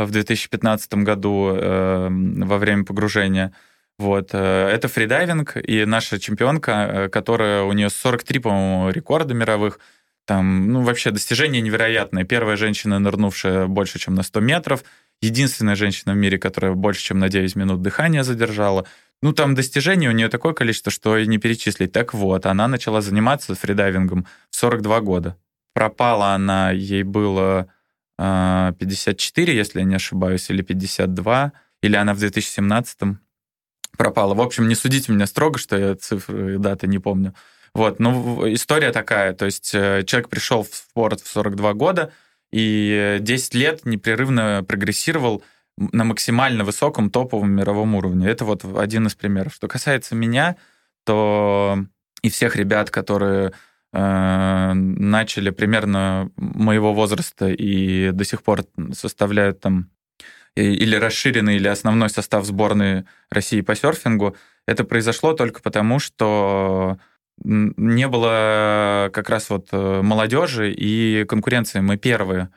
в 0.06 0.12
2015 0.12 0.94
году 0.96 1.52
э, 1.54 2.08
во 2.10 2.58
время 2.58 2.86
погружения. 2.86 3.54
Вот. 3.98 4.30
Э, 4.34 4.68
это 4.68 4.88
фридайвинг, 4.88 5.58
и 5.58 5.86
наша 5.86 6.20
чемпионка, 6.20 6.72
э, 6.72 7.10
которая 7.10 7.64
у 7.64 7.74
нее 7.74 7.90
43, 7.90 8.40
по-моему, 8.40 8.90
рекорда 8.90 9.34
мировых, 9.34 9.80
там, 10.26 10.72
ну, 10.72 10.82
вообще 10.84 11.12
достижение 11.12 11.62
невероятное. 11.62 12.24
Первая 12.24 12.56
женщина, 12.56 13.00
нырнувшая 13.00 13.66
больше, 13.66 13.98
чем 13.98 14.14
на 14.14 14.24
100 14.24 14.40
метров, 14.42 14.84
единственная 15.22 15.76
женщина 15.76 16.14
в 16.14 16.18
мире, 16.18 16.38
которая 16.38 16.74
больше, 16.74 17.02
чем 17.02 17.20
на 17.20 17.30
9 17.30 17.56
минут 17.56 17.82
дыхания 17.82 18.24
задержала. 18.24 18.86
Ну, 19.22 19.34
там 19.34 19.56
достижений 19.56 20.08
у 20.08 20.12
нее 20.12 20.30
такое 20.30 20.54
количество, 20.54 20.92
что 20.92 21.18
и 21.18 21.28
не 21.28 21.40
перечислить. 21.40 21.92
Так 21.92 22.14
вот, 22.14 22.46
она 22.46 22.68
начала 22.68 23.02
заниматься 23.02 23.56
фридайвингом 23.56 24.28
в 24.52 24.56
42 24.56 25.02
года. 25.02 25.36
Пропала 25.74 26.34
она, 26.36 26.72
ей 26.72 27.04
было 27.04 27.68
54, 28.20 29.54
а, 29.54 29.56
если 29.56 29.80
я 29.80 29.86
не 29.86 29.96
ошибаюсь, 29.96 30.50
или 30.50 30.62
52, 30.62 31.54
или 31.82 31.96
она 31.96 32.14
в 32.14 32.20
2017 32.20 33.18
пропала. 33.98 34.34
В 34.34 34.42
общем, 34.42 34.68
не 34.68 34.76
судите 34.76 35.12
меня 35.12 35.26
строго, 35.26 35.58
что 35.58 35.78
я 35.78 35.96
цифры 35.96 36.56
и 36.56 36.58
даты 36.58 36.88
не 36.88 37.00
помню. 37.00 37.34
Вот, 37.74 38.00
ну, 38.00 38.52
история 38.54 38.92
такая, 38.92 39.34
то 39.34 39.46
есть 39.46 39.72
э, 39.74 40.04
человек 40.06 40.30
пришел 40.30 40.64
в 40.64 40.74
спорт 40.74 41.22
в 41.22 41.28
42 41.28 41.74
года 41.74 42.12
и 42.52 43.18
10 43.22 43.54
лет 43.54 43.86
непрерывно 43.86 44.66
прогрессировал 44.68 45.44
на 45.78 46.04
максимально 46.04 46.64
высоком 46.64 47.10
топовом 47.10 47.52
мировом 47.52 47.96
уровне. 47.96 48.28
Это 48.28 48.44
вот 48.44 48.66
один 48.78 49.08
из 49.08 49.16
примеров. 49.16 49.54
Что 49.54 49.68
касается 49.68 50.16
меня, 50.16 50.58
то 51.06 51.86
и 52.22 52.30
всех 52.30 52.56
ребят, 52.56 52.90
которые 52.90 53.50
Э, 53.50 53.54
начали 53.92 55.50
примерно 55.50 56.32
моего 56.36 56.94
возраста 56.94 57.50
и 57.50 58.12
до 58.12 58.24
сих 58.24 58.44
пор 58.44 58.64
составляют 58.94 59.62
там 59.62 59.90
или 60.56 60.96
расширенный, 60.96 61.56
или 61.56 61.68
основной 61.68 62.10
состав 62.10 62.46
сборной 62.46 63.06
России 63.30 63.62
по 63.62 63.76
серфингу, 63.76 64.36
это 64.68 64.84
произошло 64.84 65.34
только 65.34 65.62
потому, 65.62 66.00
что 66.00 66.98
не 67.44 68.08
было 68.08 69.10
как 69.14 69.30
раз 69.30 69.50
вот 69.50 69.70
э, 69.72 70.02
молодежи 70.02 70.74
и 70.74 71.24
конкуренции. 71.24 71.80
Мы 71.80 71.98
первые. 71.98 72.50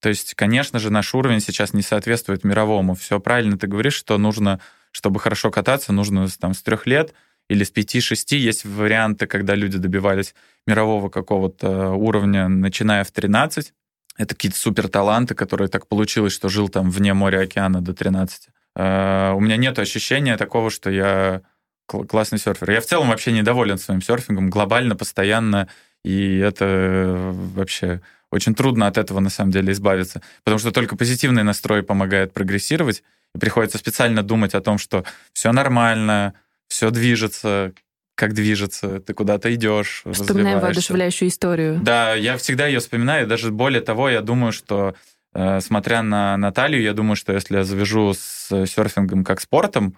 То 0.00 0.08
есть, 0.08 0.34
конечно 0.34 0.78
же, 0.78 0.90
наш 0.90 1.12
уровень 1.14 1.40
сейчас 1.40 1.74
не 1.74 1.82
соответствует 1.82 2.44
мировому. 2.44 2.94
Все 2.94 3.18
правильно 3.18 3.58
ты 3.58 3.66
говоришь, 3.66 3.94
что 3.94 4.16
нужно, 4.16 4.60
чтобы 4.92 5.18
хорошо 5.18 5.50
кататься, 5.50 5.92
нужно 5.92 6.28
там 6.38 6.54
с 6.54 6.62
трех 6.62 6.86
лет– 6.86 7.12
или 7.48 7.64
с 7.64 7.72
5-6. 7.72 8.36
Есть 8.36 8.64
варианты, 8.64 9.26
когда 9.26 9.54
люди 9.54 9.78
добивались 9.78 10.34
мирового 10.66 11.08
какого-то 11.08 11.90
уровня, 11.90 12.48
начиная 12.48 13.04
в 13.04 13.10
13. 13.10 13.72
Это 14.18 14.34
какие-то 14.34 14.58
супер 14.58 14.88
таланты, 14.88 15.34
которые 15.34 15.68
так 15.68 15.86
получилось, 15.86 16.32
что 16.32 16.48
жил 16.48 16.68
там 16.68 16.90
вне 16.90 17.14
моря 17.14 17.40
океана 17.40 17.80
до 17.80 17.94
13. 17.94 18.48
Uh, 18.76 19.34
у 19.34 19.40
меня 19.40 19.56
нет 19.56 19.78
ощущения 19.78 20.36
такого, 20.36 20.70
что 20.70 20.90
я 20.90 21.42
классный 21.86 22.38
серфер. 22.38 22.70
Я 22.70 22.80
в 22.80 22.86
целом 22.86 23.08
вообще 23.08 23.32
недоволен 23.32 23.78
своим 23.78 24.02
серфингом, 24.02 24.50
глобально, 24.50 24.94
постоянно, 24.94 25.68
и 26.04 26.38
это 26.38 27.32
вообще 27.32 28.02
очень 28.30 28.54
трудно 28.54 28.86
от 28.86 28.98
этого 28.98 29.20
на 29.20 29.30
самом 29.30 29.52
деле 29.52 29.72
избавиться, 29.72 30.20
потому 30.44 30.58
что 30.58 30.70
только 30.70 30.96
позитивный 30.96 31.42
настрой 31.42 31.82
помогает 31.82 32.32
прогрессировать, 32.32 33.02
и 33.34 33.38
приходится 33.38 33.78
специально 33.78 34.22
думать 34.22 34.54
о 34.54 34.60
том, 34.60 34.78
что 34.78 35.04
все 35.32 35.50
нормально, 35.52 36.34
все 36.68 36.90
движется, 36.90 37.72
как 38.14 38.34
движется, 38.34 39.00
ты 39.00 39.14
куда-то 39.14 39.54
идешь, 39.54 40.02
Вспоминаем 40.10 40.60
воодушевляющую 40.60 41.28
историю. 41.28 41.78
Да, 41.80 42.14
я 42.14 42.36
всегда 42.36 42.66
ее 42.66 42.80
вспоминаю, 42.80 43.26
даже 43.26 43.50
более 43.50 43.80
того, 43.80 44.08
я 44.10 44.20
думаю, 44.22 44.52
что, 44.52 44.94
э, 45.34 45.60
смотря 45.60 46.02
на 46.02 46.36
Наталью, 46.36 46.82
я 46.82 46.94
думаю, 46.94 47.16
что 47.16 47.32
если 47.32 47.56
я 47.56 47.64
завяжу 47.64 48.14
с 48.14 48.66
серфингом 48.66 49.24
как 49.24 49.40
спортом, 49.40 49.96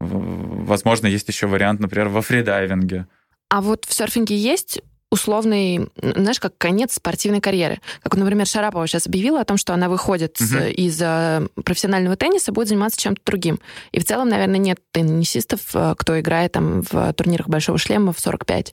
возможно, 0.00 1.06
есть 1.06 1.28
еще 1.28 1.46
вариант, 1.46 1.80
например, 1.80 2.08
во 2.08 2.22
фридайвинге. 2.22 3.06
А 3.50 3.60
вот 3.60 3.84
в 3.84 3.92
серфинге 3.92 4.36
есть 4.36 4.80
условный, 5.10 5.88
знаешь, 6.00 6.38
как 6.38 6.56
конец 6.56 6.94
спортивной 6.94 7.40
карьеры. 7.40 7.80
Как, 8.02 8.16
например, 8.16 8.46
Шарапова 8.46 8.86
сейчас 8.86 9.06
объявила 9.06 9.40
о 9.40 9.44
том, 9.44 9.56
что 9.56 9.74
она 9.74 9.88
выходит 9.88 10.40
угу. 10.40 10.64
из 10.64 11.00
э, 11.02 11.46
профессионального 11.64 12.16
тенниса, 12.16 12.52
будет 12.52 12.68
заниматься 12.68 13.00
чем-то 13.00 13.20
другим. 13.24 13.58
И 13.90 13.98
в 14.00 14.04
целом, 14.04 14.28
наверное, 14.28 14.58
нет 14.58 14.78
теннисистов, 14.92 15.60
э, 15.74 15.94
кто 15.98 16.18
играет 16.20 16.52
там 16.52 16.82
в 16.82 17.12
турнирах 17.14 17.48
Большого 17.48 17.76
шлема 17.78 18.12
в 18.12 18.20
45. 18.20 18.72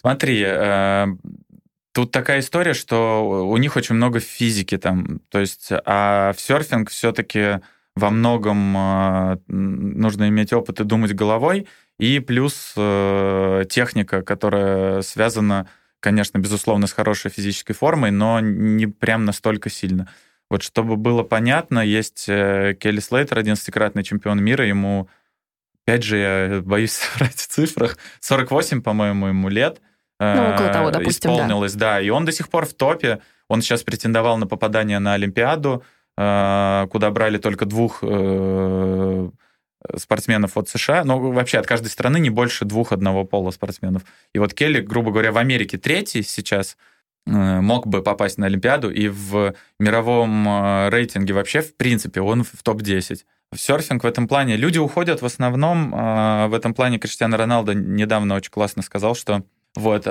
Смотри, 0.00 0.42
э, 0.46 1.06
тут 1.92 2.10
такая 2.10 2.40
история, 2.40 2.74
что 2.74 3.46
у 3.48 3.56
них 3.56 3.76
очень 3.76 3.94
много 3.94 4.20
физики 4.20 4.76
там. 4.76 5.20
То 5.30 5.40
есть, 5.40 5.68
а 5.70 6.34
в 6.36 6.40
серфинг 6.40 6.90
все-таки 6.90 7.60
во 7.96 8.10
многом 8.10 9.42
нужно 9.48 10.28
иметь 10.28 10.52
опыт 10.52 10.78
и 10.78 10.84
думать 10.84 11.14
головой, 11.14 11.66
и 11.98 12.20
плюс 12.20 12.72
техника, 12.74 14.22
которая 14.22 15.02
связана 15.02 15.68
конечно, 16.00 16.38
безусловно, 16.38 16.86
с 16.86 16.92
хорошей 16.92 17.30
физической 17.30 17.74
формой, 17.74 18.10
но 18.10 18.40
не 18.40 18.86
прям 18.86 19.24
настолько 19.24 19.70
сильно. 19.70 20.08
Вот 20.50 20.62
чтобы 20.62 20.96
было 20.96 21.22
понятно, 21.22 21.80
есть 21.80 22.26
э, 22.28 22.74
Келли 22.80 23.00
Слейтер, 23.00 23.38
11-кратный 23.38 24.02
чемпион 24.02 24.42
мира, 24.42 24.66
ему, 24.66 25.08
опять 25.84 26.04
же, 26.04 26.16
я 26.16 26.62
боюсь 26.62 26.92
соврать 26.92 27.34
в 27.34 27.46
цифрах, 27.46 27.98
48, 28.20 28.82
по-моему, 28.82 29.26
ему 29.26 29.48
лет. 29.48 29.80
Э, 30.18 30.34
ну, 30.34 30.54
около 30.54 30.72
того, 30.72 30.90
допустим, 30.90 31.32
Исполнилось, 31.32 31.74
да. 31.74 31.94
да. 31.94 32.00
И 32.00 32.08
он 32.08 32.24
до 32.24 32.32
сих 32.32 32.48
пор 32.48 32.64
в 32.64 32.74
топе. 32.74 33.20
Он 33.48 33.60
сейчас 33.60 33.82
претендовал 33.82 34.38
на 34.38 34.46
попадание 34.46 34.98
на 35.00 35.14
Олимпиаду, 35.14 35.82
э, 36.16 36.86
куда 36.90 37.10
брали 37.10 37.36
только 37.38 37.66
двух 37.66 38.02
спортсменов 39.96 40.56
от 40.56 40.68
США, 40.68 41.04
но 41.04 41.18
вообще 41.18 41.58
от 41.58 41.66
каждой 41.66 41.88
страны 41.88 42.18
не 42.18 42.30
больше 42.30 42.64
двух 42.64 42.92
одного 42.92 43.24
пола 43.24 43.50
спортсменов. 43.50 44.02
И 44.34 44.38
вот 44.38 44.54
Келли, 44.54 44.80
грубо 44.80 45.10
говоря, 45.10 45.32
в 45.32 45.38
Америке 45.38 45.78
третий 45.78 46.22
сейчас, 46.22 46.76
э, 47.26 47.30
мог 47.30 47.86
бы 47.86 48.02
попасть 48.02 48.38
на 48.38 48.46
Олимпиаду, 48.46 48.90
и 48.90 49.08
в 49.08 49.54
мировом 49.78 50.48
э, 50.48 50.88
рейтинге 50.90 51.34
вообще, 51.34 51.60
в 51.60 51.76
принципе, 51.76 52.20
он 52.20 52.44
в 52.44 52.62
топ-10. 52.62 53.20
Серфинг 53.54 54.04
в 54.04 54.06
этом 54.06 54.28
плане. 54.28 54.56
Люди 54.56 54.78
уходят 54.78 55.22
в 55.22 55.26
основном, 55.26 55.94
э, 55.94 56.46
в 56.48 56.54
этом 56.54 56.74
плане 56.74 56.98
Криштиану 56.98 57.36
Роналдо 57.36 57.74
недавно 57.74 58.34
очень 58.34 58.50
классно 58.50 58.82
сказал, 58.82 59.14
что 59.14 59.42
вот, 59.74 60.06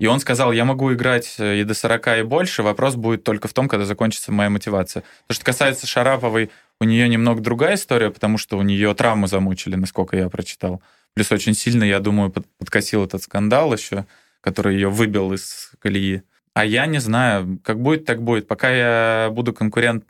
и 0.00 0.06
он 0.06 0.20
сказал, 0.20 0.52
я 0.52 0.64
могу 0.64 0.92
играть 0.92 1.36
и 1.38 1.62
до 1.62 1.72
40 1.72 2.18
и 2.18 2.22
больше, 2.22 2.62
вопрос 2.62 2.96
будет 2.96 3.22
только 3.22 3.46
в 3.48 3.54
том, 3.54 3.68
когда 3.68 3.86
закончится 3.86 4.32
моя 4.32 4.50
мотивация. 4.50 5.02
То, 5.28 5.34
что 5.34 5.44
касается 5.44 5.86
Шараповой, 5.86 6.50
у 6.80 6.84
нее 6.84 7.08
немного 7.08 7.40
другая 7.40 7.74
история, 7.74 8.10
потому 8.10 8.38
что 8.38 8.58
у 8.58 8.62
нее 8.62 8.94
травму 8.94 9.26
замучили, 9.26 9.76
насколько 9.76 10.16
я 10.16 10.28
прочитал. 10.28 10.82
Плюс 11.14 11.30
очень 11.30 11.54
сильно, 11.54 11.84
я 11.84 12.00
думаю, 12.00 12.32
подкосил 12.58 13.04
этот 13.04 13.22
скандал 13.22 13.72
еще, 13.72 14.06
который 14.40 14.74
ее 14.74 14.90
выбил 14.90 15.32
из 15.32 15.72
колеи. 15.78 16.22
А 16.54 16.64
я 16.64 16.86
не 16.86 16.98
знаю, 16.98 17.58
как 17.62 17.80
будет, 17.80 18.04
так 18.04 18.22
будет. 18.22 18.46
Пока 18.46 18.70
я 18.70 19.30
буду 19.30 19.52
конкурент, 19.52 20.04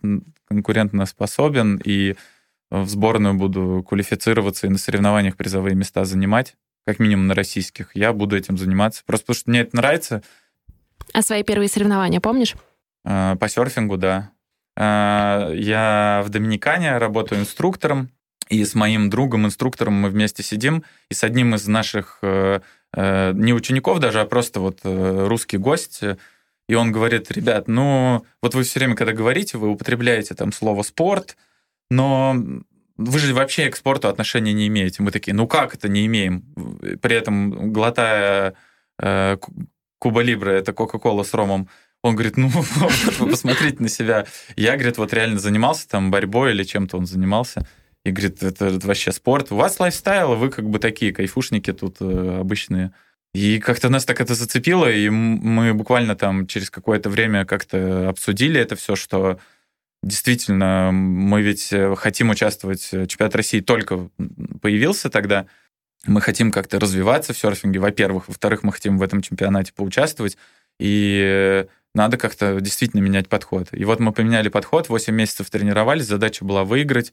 конкурентно 0.46 1.06
способен 1.06 1.80
и 1.84 2.16
в 2.70 2.88
сборную 2.88 3.34
буду 3.34 3.84
квалифицироваться 3.86 4.66
и 4.66 4.70
на 4.70 4.78
соревнованиях 4.78 5.36
призовые 5.36 5.74
места 5.74 6.04
занимать, 6.04 6.56
как 6.86 6.98
минимум 6.98 7.28
на 7.28 7.34
российских, 7.34 7.94
я 7.94 8.12
буду 8.12 8.36
этим 8.36 8.58
заниматься. 8.58 9.02
Просто 9.06 9.26
потому 9.26 9.40
что 9.40 9.50
мне 9.50 9.60
это 9.60 9.76
нравится. 9.76 10.22
А 11.12 11.22
свои 11.22 11.42
первые 11.42 11.68
соревнования 11.68 12.20
помнишь? 12.20 12.54
А, 13.04 13.36
по 13.36 13.48
серфингу, 13.48 13.96
да. 13.96 14.30
А, 14.76 15.50
я 15.52 16.22
в 16.24 16.28
Доминикане 16.30 16.98
работаю 16.98 17.40
инструктором. 17.40 18.10
И 18.50 18.62
с 18.62 18.74
моим 18.74 19.08
другом, 19.08 19.46
инструктором 19.46 19.94
мы 19.94 20.10
вместе 20.10 20.42
сидим, 20.42 20.84
и 21.08 21.14
с 21.14 21.24
одним 21.24 21.54
из 21.54 21.66
наших 21.66 22.18
э, 22.20 22.60
э, 22.94 23.32
не 23.32 23.54
учеников 23.54 24.00
даже, 24.00 24.20
а 24.20 24.26
просто 24.26 24.60
вот 24.60 24.80
э, 24.84 25.26
русский 25.26 25.56
гость, 25.56 26.02
и 26.68 26.74
он 26.74 26.92
говорит, 26.92 27.30
ребят, 27.30 27.68
ну, 27.68 28.24
вот 28.42 28.54
вы 28.54 28.62
все 28.64 28.80
время, 28.80 28.96
когда 28.96 29.14
говорите, 29.14 29.56
вы 29.56 29.68
употребляете 29.68 30.34
там 30.34 30.52
слово 30.52 30.82
«спорт», 30.82 31.38
но 31.90 32.36
вы 32.96 33.18
же 33.18 33.34
вообще 33.34 33.70
к 33.70 33.76
спорту 33.76 34.08
отношения 34.08 34.52
не 34.52 34.68
имеете. 34.68 35.02
Мы 35.02 35.10
такие, 35.10 35.34
ну 35.34 35.46
как 35.46 35.74
это 35.74 35.88
не 35.88 36.06
имеем? 36.06 36.42
При 37.02 37.16
этом 37.16 37.72
глотая 37.72 38.54
э, 39.00 39.36
Куба 39.98 40.20
Либра, 40.20 40.50
это 40.50 40.72
Кока-Кола 40.72 41.22
с 41.22 41.34
ромом, 41.34 41.68
он 42.04 42.16
говорит, 42.16 42.36
ну, 42.36 42.50
посмотрите 43.18 43.82
на 43.82 43.88
себя. 43.88 44.26
Я, 44.56 44.74
говорит, 44.74 44.98
вот 44.98 45.14
реально 45.14 45.38
занимался 45.38 45.88
там 45.88 46.10
борьбой 46.10 46.50
или 46.50 46.62
чем-то 46.62 46.98
он 46.98 47.06
занимался. 47.06 47.66
И 48.04 48.10
говорит, 48.10 48.42
это, 48.42 48.66
это 48.66 48.86
вообще 48.86 49.10
спорт. 49.10 49.50
У 49.50 49.56
вас 49.56 49.80
лайфстайл, 49.80 50.32
а 50.32 50.36
вы 50.36 50.50
как 50.50 50.68
бы 50.68 50.78
такие 50.78 51.14
кайфушники 51.14 51.72
тут 51.72 51.96
э, 52.00 52.40
обычные. 52.40 52.92
И 53.32 53.58
как-то 53.58 53.88
нас 53.88 54.04
так 54.04 54.20
это 54.20 54.34
зацепило, 54.34 54.90
и 54.92 55.08
мы 55.08 55.72
буквально 55.72 56.14
там 56.14 56.46
через 56.46 56.68
какое-то 56.68 57.08
время 57.08 57.46
как-то 57.46 58.10
обсудили 58.10 58.60
это 58.60 58.76
все, 58.76 58.96
что 58.96 59.38
действительно 60.02 60.90
мы 60.92 61.40
ведь 61.40 61.72
э, 61.72 61.94
хотим 61.96 62.28
участвовать, 62.28 62.90
э, 62.92 63.06
чемпионат 63.06 63.34
России 63.34 63.60
только 63.60 64.10
появился 64.60 65.08
тогда, 65.08 65.46
мы 66.04 66.20
хотим 66.20 66.52
как-то 66.52 66.78
развиваться 66.78 67.32
в 67.32 67.38
серфинге, 67.38 67.80
во-первых, 67.80 68.28
во-вторых, 68.28 68.62
мы 68.62 68.74
хотим 68.74 68.98
в 68.98 69.02
этом 69.02 69.22
чемпионате 69.22 69.72
поучаствовать, 69.72 70.36
и 70.78 71.66
надо 71.94 72.16
как-то 72.16 72.60
действительно 72.60 73.00
менять 73.00 73.28
подход. 73.28 73.68
И 73.72 73.84
вот 73.84 74.00
мы 74.00 74.12
поменяли 74.12 74.48
подход, 74.48 74.88
8 74.88 75.14
месяцев 75.14 75.48
тренировались, 75.50 76.06
задача 76.06 76.44
была 76.44 76.64
выиграть, 76.64 77.12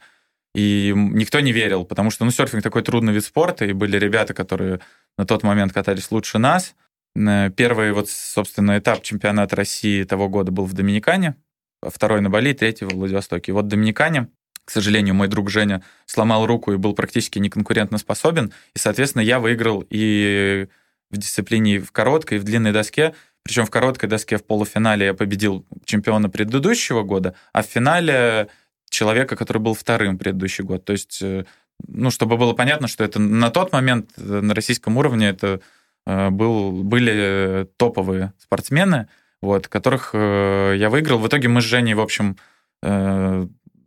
и 0.53 0.93
никто 0.95 1.39
не 1.39 1.51
верил, 1.51 1.85
потому 1.85 2.11
что, 2.11 2.25
ну, 2.25 2.31
серфинг 2.31 2.63
такой 2.63 2.81
трудный 2.81 3.13
вид 3.13 3.23
спорта, 3.23 3.65
и 3.65 3.73
были 3.73 3.97
ребята, 3.97 4.33
которые 4.33 4.81
на 5.17 5.25
тот 5.25 5.43
момент 5.43 5.71
катались 5.71 6.11
лучше 6.11 6.39
нас. 6.39 6.75
Э, 7.15 7.49
первый 7.55 7.93
вот, 7.93 8.09
собственно, 8.09 8.77
этап 8.77 9.01
чемпионата 9.01 9.55
России 9.55 10.03
того 10.03 10.27
года 10.27 10.51
был 10.51 10.65
в 10.65 10.73
Доминикане, 10.73 11.35
второй 11.81 12.21
на 12.21 12.29
Бали, 12.29 12.53
третий 12.53 12.85
в 12.85 12.89
Владивостоке. 12.89 13.51
И 13.51 13.53
вот 13.53 13.65
в 13.65 13.67
Доминикане, 13.69 14.27
к 14.65 14.71
сожалению, 14.71 15.15
мой 15.15 15.27
друг 15.27 15.49
Женя 15.49 15.83
сломал 16.05 16.45
руку 16.45 16.73
и 16.73 16.77
был 16.77 16.93
практически 16.95 17.39
неконкурентно 17.39 17.97
способен, 17.97 18.51
и, 18.75 18.79
соответственно, 18.79 19.21
я 19.21 19.39
выиграл 19.39 19.85
и 19.89 20.67
в 21.11 21.17
дисциплине 21.17 21.79
в 21.79 21.91
короткой, 21.91 22.37
и 22.37 22.41
в 22.41 22.43
длинной 22.43 22.71
доске, 22.71 23.13
причем 23.43 23.65
в 23.65 23.71
короткой 23.71 24.09
доске 24.09 24.37
в 24.37 24.45
полуфинале 24.45 25.07
я 25.07 25.13
победил 25.13 25.65
чемпиона 25.85 26.29
предыдущего 26.29 27.03
года, 27.03 27.35
а 27.53 27.63
в 27.63 27.65
финале 27.65 28.49
человека, 28.89 29.35
который 29.35 29.57
был 29.57 29.73
вторым 29.73 30.17
предыдущий 30.17 30.63
год. 30.63 30.85
То 30.85 30.93
есть, 30.93 31.21
э, 31.21 31.45
ну, 31.87 32.11
чтобы 32.11 32.37
было 32.37 32.53
понятно, 32.53 32.87
что 32.87 33.03
это 33.03 33.19
на 33.19 33.49
тот 33.49 33.71
момент 33.71 34.11
э, 34.17 34.21
на 34.21 34.53
российском 34.53 34.97
уровне 34.97 35.29
это 35.29 35.61
э, 36.05 36.29
был, 36.29 36.83
были 36.83 37.67
топовые 37.77 38.33
спортсмены, 38.37 39.07
вот, 39.41 39.67
которых 39.67 40.13
я 40.13 40.87
выиграл. 40.91 41.17
В 41.17 41.27
итоге 41.27 41.47
мы 41.47 41.61
с 41.61 41.65
Женей, 41.65 41.95
в 41.95 41.99
общем, 41.99 42.37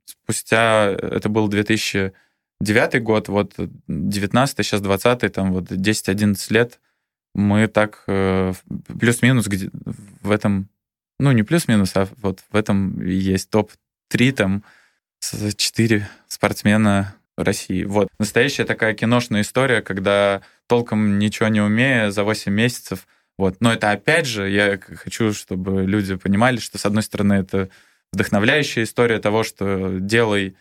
спустя, 0.04 0.90
это 0.90 1.28
был 1.28 1.46
2009 1.46 3.02
год, 3.04 3.28
вот 3.28 3.54
19 3.86 4.66
сейчас 4.66 4.80
20 4.80 5.32
там 5.32 5.52
вот 5.52 5.70
10-11 5.70 6.36
лет, 6.52 6.80
мы 7.34 7.66
так 7.66 8.04
плюс-минус 8.06 9.48
в 10.22 10.30
этом, 10.30 10.68
ну 11.18 11.32
не 11.32 11.42
плюс-минус, 11.42 11.92
а 11.96 12.08
вот 12.22 12.40
в 12.50 12.56
этом 12.56 13.04
есть 13.04 13.50
топ-3 13.50 14.32
там 14.32 14.64
четыре 15.56 16.08
спортсмена 16.28 17.14
России. 17.36 17.84
Вот. 17.84 18.08
Настоящая 18.18 18.64
такая 18.64 18.94
киношная 18.94 19.40
история, 19.40 19.82
когда 19.82 20.42
толком 20.66 21.18
ничего 21.18 21.48
не 21.48 21.60
умея 21.60 22.10
за 22.10 22.24
8 22.24 22.52
месяцев. 22.52 23.06
Вот. 23.36 23.56
Но 23.60 23.72
это 23.72 23.90
опять 23.90 24.26
же, 24.26 24.48
я 24.48 24.78
хочу, 24.78 25.32
чтобы 25.32 25.84
люди 25.84 26.14
понимали, 26.16 26.58
что 26.58 26.78
с 26.78 26.86
одной 26.86 27.02
стороны 27.02 27.34
это 27.34 27.68
вдохновляющая 28.12 28.84
история 28.84 29.18
того, 29.18 29.42
что 29.42 29.98
делай, 29.98 30.56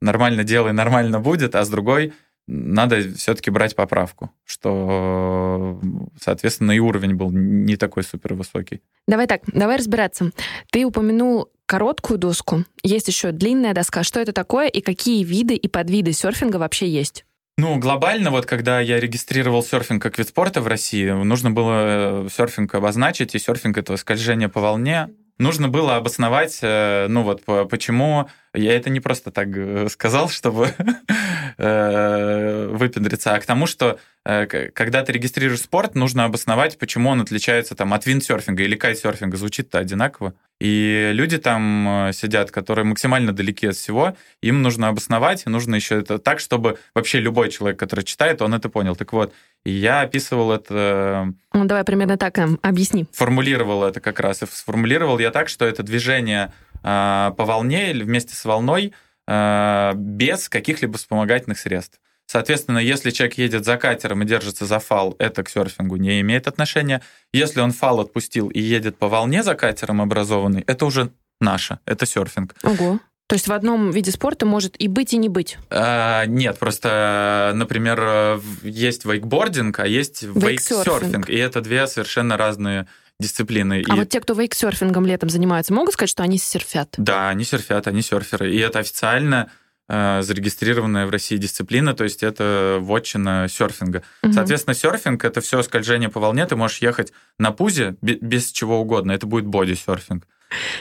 нормально 0.00 0.42
делай, 0.42 0.72
нормально 0.72 1.20
будет, 1.20 1.54
а 1.54 1.64
с 1.64 1.68
другой 1.68 2.12
надо 2.48 3.14
все-таки 3.14 3.50
брать 3.50 3.76
поправку, 3.76 4.30
что, 4.44 5.80
соответственно, 6.20 6.72
и 6.72 6.78
уровень 6.78 7.14
был 7.14 7.30
не 7.30 7.76
такой 7.76 8.02
супер 8.02 8.34
высокий. 8.34 8.80
Давай 9.06 9.26
так, 9.26 9.42
давай 9.46 9.76
разбираться. 9.76 10.32
Ты 10.70 10.84
упомянул 10.84 11.50
короткую 11.66 12.18
доску, 12.18 12.64
есть 12.82 13.08
еще 13.08 13.30
длинная 13.30 13.74
доска. 13.74 14.02
Что 14.02 14.18
это 14.20 14.32
такое 14.32 14.68
и 14.68 14.80
какие 14.80 15.22
виды 15.22 15.54
и 15.54 15.68
подвиды 15.68 16.12
серфинга 16.12 16.56
вообще 16.56 16.88
есть? 16.88 17.24
Ну, 17.58 17.76
глобально, 17.76 18.30
вот 18.30 18.46
когда 18.46 18.80
я 18.80 19.00
регистрировал 19.00 19.64
серфинг 19.64 20.00
как 20.00 20.16
вид 20.16 20.28
спорта 20.28 20.60
в 20.60 20.68
России, 20.68 21.10
нужно 21.10 21.50
было 21.50 22.26
э, 22.26 22.28
серфинг 22.34 22.72
обозначить, 22.74 23.34
и 23.34 23.38
серфинг— 23.40 23.76
это 23.78 23.96
скольжение 23.96 24.48
по 24.48 24.60
волне. 24.60 25.10
Нужно 25.38 25.68
было 25.68 25.96
обосновать, 25.96 26.60
э, 26.62 27.06
ну 27.08 27.24
вот, 27.24 27.42
почему 27.68 28.28
я 28.54 28.74
это 28.74 28.90
не 28.90 29.00
просто 29.00 29.32
так 29.32 29.48
э, 29.56 29.88
сказал, 29.90 30.28
чтобы 30.28 30.72
выпендриться, 31.58 33.34
а 33.34 33.40
к 33.40 33.44
тому, 33.46 33.66
что 33.66 33.98
Э, 34.28 34.46
когда 34.46 35.02
ты 35.02 35.12
регистрируешь 35.12 35.62
спорт, 35.62 35.94
нужно 35.94 36.24
обосновать, 36.24 36.76
почему 36.78 37.08
он 37.08 37.22
отличается 37.22 37.74
там, 37.74 37.94
от 37.94 38.04
виндсерфинга 38.04 38.62
или 38.62 38.76
кайтсерфинга. 38.76 39.38
Звучит-то 39.38 39.78
одинаково. 39.78 40.34
И 40.60 41.10
люди 41.14 41.38
там 41.38 42.08
э, 42.08 42.12
сидят, 42.12 42.50
которые 42.50 42.84
максимально 42.84 43.32
далеки 43.32 43.68
от 43.68 43.76
всего, 43.76 44.14
им 44.42 44.60
нужно 44.60 44.88
обосновать, 44.88 45.46
нужно 45.46 45.76
еще 45.76 46.00
это 46.00 46.18
так, 46.18 46.40
чтобы 46.40 46.78
вообще 46.94 47.20
любой 47.20 47.50
человек, 47.50 47.78
который 47.78 48.04
читает, 48.04 48.42
он 48.42 48.52
это 48.52 48.68
понял. 48.68 48.94
Так 48.96 49.14
вот, 49.14 49.32
я 49.64 50.02
описывал 50.02 50.52
это... 50.52 51.32
Ну, 51.54 51.64
давай 51.64 51.84
примерно 51.84 52.18
так 52.18 52.36
нам 52.36 52.58
объясни. 52.60 53.06
Формулировал 53.12 53.82
это 53.82 54.00
как 54.00 54.20
раз. 54.20 54.42
И 54.42 54.46
сформулировал 54.46 55.18
я 55.18 55.30
так, 55.30 55.48
что 55.48 55.64
это 55.64 55.82
движение 55.82 56.52
э, 56.82 57.32
по 57.34 57.44
волне 57.46 57.92
или 57.92 58.02
вместе 58.02 58.34
с 58.34 58.44
волной 58.44 58.88
э, 58.88 59.07
без 59.28 60.48
каких-либо 60.48 60.96
вспомогательных 60.96 61.58
средств. 61.58 62.00
Соответственно, 62.30 62.78
если 62.78 63.10
человек 63.10 63.38
едет 63.38 63.64
за 63.64 63.76
катером 63.76 64.22
и 64.22 64.26
держится 64.26 64.66
за 64.66 64.78
фал, 64.78 65.16
это 65.18 65.42
к 65.42 65.48
серфингу 65.48 65.96
не 65.96 66.20
имеет 66.20 66.46
отношения. 66.46 67.02
Если 67.32 67.60
он 67.60 67.72
фал 67.72 68.00
отпустил 68.00 68.48
и 68.48 68.60
едет 68.60 68.96
по 68.96 69.08
волне 69.08 69.42
за 69.42 69.54
катером 69.54 70.02
образованный, 70.02 70.62
это 70.66 70.84
уже 70.84 71.10
наше, 71.40 71.78
это 71.86 72.04
серфинг. 72.04 72.54
Ого. 72.62 73.00
То 73.28 73.34
есть 73.34 73.48
в 73.48 73.52
одном 73.52 73.90
виде 73.90 74.10
спорта 74.10 74.46
может 74.46 74.74
и 74.78 74.88
быть, 74.88 75.12
и 75.12 75.18
не 75.18 75.28
быть? 75.28 75.58
А, 75.68 76.24
нет, 76.24 76.58
просто, 76.58 77.52
например, 77.54 78.40
есть 78.62 79.04
вейкбординг, 79.04 79.78
а 79.80 79.86
есть 79.86 80.22
вейксерфинг, 80.22 81.28
и 81.28 81.36
это 81.36 81.60
две 81.60 81.86
совершенно 81.86 82.38
разные 82.38 82.86
дисциплины. 83.20 83.84
А 83.88 83.94
и... 83.94 83.98
вот 83.98 84.08
те, 84.08 84.20
кто 84.20 84.34
вейксерфингом 84.34 85.06
летом 85.06 85.30
занимаются, 85.30 85.72
могут 85.72 85.94
сказать, 85.94 86.10
что 86.10 86.22
они 86.22 86.38
серфят? 86.38 86.94
Да, 86.96 87.30
они 87.30 87.44
серфят, 87.44 87.86
они 87.86 88.02
серферы. 88.02 88.54
И 88.54 88.58
это 88.58 88.78
официально 88.78 89.50
Э, 89.90 90.20
зарегистрированная 90.20 91.06
в 91.06 91.10
России 91.10 91.38
дисциплина, 91.38 91.94
то 91.94 92.04
есть 92.04 92.22
это 92.22 92.76
вотчина 92.78 93.46
серфинга. 93.48 94.02
Угу. 94.22 94.34
Соответственно, 94.34 94.74
серфинг 94.74 95.24
это 95.24 95.40
все 95.40 95.62
скольжение 95.62 96.10
по 96.10 96.20
волне, 96.20 96.44
ты 96.44 96.56
можешь 96.56 96.82
ехать 96.82 97.14
на 97.38 97.52
пузе 97.52 97.96
без 98.02 98.52
чего 98.52 98.80
угодно, 98.80 99.12
это 99.12 99.26
будет 99.26 99.46
боди-серфинг. 99.46 100.24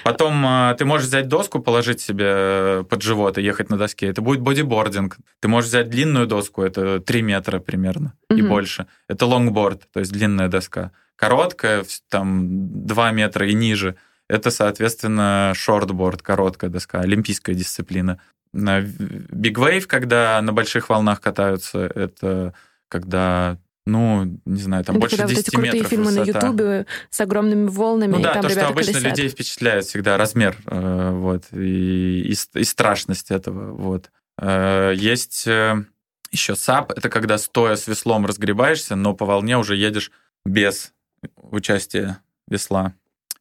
Потом 0.04 0.46
э, 0.46 0.76
ты 0.78 0.86
можешь 0.86 1.08
взять 1.08 1.28
доску, 1.28 1.60
положить 1.60 2.02
себе 2.02 2.84
под 2.90 3.02
живот 3.02 3.38
и 3.38 3.42
ехать 3.42 3.70
на 3.70 3.78
доске. 3.78 4.08
Это 4.08 4.22
будет 4.22 4.42
бодибординг. 4.42 5.18
Ты 5.40 5.48
можешь 5.48 5.70
взять 5.70 5.90
длинную 5.90 6.28
доску, 6.28 6.64
это 6.64 7.00
3 7.00 7.22
метра 7.22 7.60
примерно 7.60 8.14
угу. 8.30 8.40
и 8.40 8.42
больше. 8.42 8.88
Это 9.08 9.26
лонгборд, 9.26 9.88
то 9.92 10.00
есть 10.00 10.12
длинная 10.12 10.48
доска. 10.48 10.92
Короткая, 11.16 11.86
там 12.10 12.86
2 12.86 13.12
метра 13.12 13.48
и 13.48 13.54
ниже. 13.54 13.96
Это, 14.30 14.52
соответственно, 14.52 15.54
шортборд, 15.56 16.22
короткая 16.22 16.70
доска, 16.70 17.00
олимпийская 17.00 17.56
дисциплина. 17.56 18.20
Wave, 18.54 19.86
когда 19.86 20.42
на 20.42 20.54
больших 20.54 20.90
волнах 20.90 21.22
катаются, 21.22 21.80
это 21.80 22.54
когда 22.90 23.58
ну, 23.88 24.40
не 24.46 24.62
знаю, 24.62 24.84
там 24.84 24.98
это 24.98 25.02
больше 25.02 25.18
когда 25.18 25.30
10 25.30 25.38
вот 25.38 25.48
эти 25.48 25.56
крутые 25.56 25.74
метров 25.74 25.90
фильмы 25.90 26.06
высота. 26.06 26.24
на 26.24 26.46
Ютубе 26.46 26.86
с 27.10 27.22
огромными 27.22 27.68
волнами, 27.68 28.12
ну, 28.12 28.22
да, 28.22 28.34
там 28.34 28.42
то, 28.44 28.50
что 28.50 28.68
обычно 28.68 28.94
колесят. 28.94 29.12
людей 29.12 29.30
впечатляет 29.30 29.86
всегда 29.86 30.18
размер, 30.18 30.58
э, 30.66 31.12
вот, 31.14 31.46
и, 31.54 32.34
и, 32.34 32.36
и 32.60 32.64
страшность 32.64 33.32
этого, 33.32 33.74
вот. 33.74 34.12
Э, 34.40 34.94
есть 34.96 35.48
э, 35.48 35.84
еще 36.32 36.56
САП, 36.56 36.92
это 36.92 37.10
когда 37.10 37.38
стоя 37.38 37.76
с 37.76 37.88
веслом 37.88 38.26
разгребаешься, 38.26 38.96
но 38.96 39.14
по 39.14 39.26
волне 39.26 39.58
уже 39.58 39.76
едешь 39.76 40.12
без 40.46 40.94
участия 41.36 42.20
весла. 42.48 42.94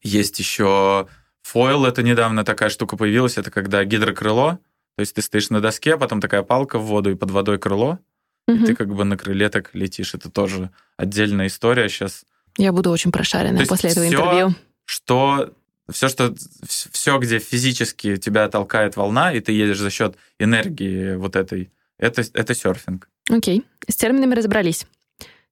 Есть 0.03 0.39
еще 0.39 1.09
фойл, 1.43 1.85
это 1.85 2.03
недавно 2.03 2.45
такая 2.45 2.71
штука 2.71 2.97
появилась, 2.97 3.39
это 3.39 3.51
когда 3.51 3.85
гидрокрыло, 3.85 4.59
то 4.97 5.01
есть 5.01 5.15
ты 5.15 5.23
стоишь 5.23 5.51
на 5.51 5.61
доске, 5.61 5.95
а 5.95 5.99
потом 5.99 6.21
такая 6.21 6.43
палка 6.43 6.79
в 6.79 6.87
воду 6.87 7.11
и 7.11 7.15
под 7.15 7.31
водой 7.31 7.59
крыло, 7.59 7.99
угу. 8.47 8.57
и 8.57 8.67
ты 8.67 8.75
как 8.75 8.95
бы 8.95 9.05
на 9.05 9.17
крыле 9.17 9.49
так 9.49 9.75
летишь. 9.75 10.15
Это 10.15 10.31
тоже 10.31 10.71
отдельная 10.97 11.47
история 11.47 11.89
сейчас. 11.89 12.25
Я 12.57 12.73
буду 12.73 12.91
очень 12.91 13.13
прошаренная 13.13 13.67
после 13.67 13.91
этого 13.91 14.07
все, 14.07 14.15
интервью. 14.15 14.55
Что 14.85 15.53
все, 15.91 16.09
что 16.09 16.35
все, 16.67 17.19
где 17.19 17.39
физически 17.39 18.17
тебя 18.17 18.49
толкает 18.49 18.97
волна, 18.97 19.33
и 19.33 19.41
ты 19.41 19.53
едешь 19.53 19.79
за 19.79 19.91
счет 19.91 20.17
энергии 20.39 21.17
вот 21.17 21.37
этой 21.37 21.71
это, 21.99 22.23
это 22.35 22.55
серфинг. 22.55 23.09
Окей, 23.31 23.65
с 23.89 23.97
терминами 23.97 24.35
разобрались. 24.35 24.87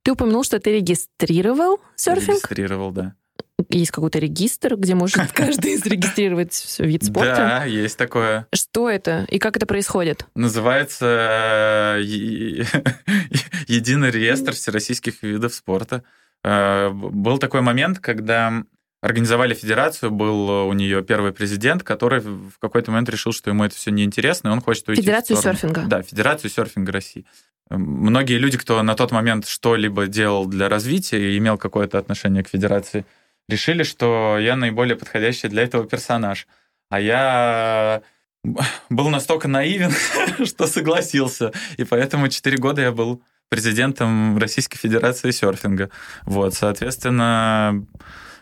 Ты 0.02 0.12
упомянул, 0.12 0.44
что 0.44 0.60
ты 0.60 0.76
регистрировал 0.76 1.80
серфинг? 1.96 2.36
Регистрировал, 2.36 2.90
да. 2.92 3.14
Есть 3.74 3.90
какой-то 3.90 4.20
регистр, 4.20 4.76
где 4.76 4.94
может 4.94 5.32
каждый 5.34 5.76
зарегистрировать 5.76 6.76
вид 6.78 7.04
спорта? 7.04 7.34
Да, 7.34 7.64
есть 7.64 7.98
такое. 7.98 8.46
Что 8.54 8.88
это 8.88 9.26
и 9.28 9.40
как 9.40 9.56
это 9.56 9.66
происходит? 9.66 10.26
Называется 10.36 11.98
э, 11.98 12.02
Единый 13.66 14.12
реестр 14.12 14.52
всероссийских 14.52 15.22
видов 15.22 15.54
спорта. 15.54 16.04
Э, 16.44 16.90
был 16.90 17.38
такой 17.38 17.62
момент, 17.62 17.98
когда 17.98 18.62
организовали 19.00 19.54
федерацию, 19.54 20.12
был 20.12 20.68
у 20.68 20.72
нее 20.72 21.02
первый 21.02 21.32
президент, 21.32 21.82
который 21.82 22.20
в 22.20 22.58
какой-то 22.60 22.92
момент 22.92 23.08
решил, 23.08 23.32
что 23.32 23.50
ему 23.50 23.64
это 23.64 23.74
все 23.74 23.90
неинтересно, 23.90 24.48
и 24.48 24.50
он 24.52 24.60
хочет 24.60 24.88
уйти 24.88 25.02
Федерацию 25.02 25.36
серфинга. 25.36 25.82
Да, 25.86 26.02
Федерацию 26.02 26.48
серфинга 26.48 26.92
России. 26.92 27.26
Многие 27.70 28.38
люди, 28.38 28.56
кто 28.56 28.82
на 28.82 28.94
тот 28.94 29.10
момент 29.10 29.48
что-либо 29.48 30.06
делал 30.06 30.46
для 30.46 30.68
развития 30.68 31.32
и 31.32 31.38
имел 31.38 31.58
какое-то 31.58 31.98
отношение 31.98 32.44
к 32.44 32.48
федерации, 32.48 33.04
решили, 33.48 33.82
что 33.82 34.38
я 34.38 34.56
наиболее 34.56 34.96
подходящий 34.96 35.48
для 35.48 35.62
этого 35.62 35.86
персонаж. 35.86 36.46
А 36.90 37.00
я 37.00 38.02
был 38.90 39.08
настолько 39.08 39.48
наивен, 39.48 39.92
что 40.44 40.66
согласился. 40.66 41.52
И 41.76 41.84
поэтому 41.84 42.28
4 42.28 42.56
года 42.58 42.82
я 42.82 42.92
был 42.92 43.22
президентом 43.48 44.38
Российской 44.38 44.78
Федерации 44.78 45.30
серфинга. 45.30 45.90
Вот, 46.24 46.54
соответственно, 46.54 47.72
э, 47.74 48.00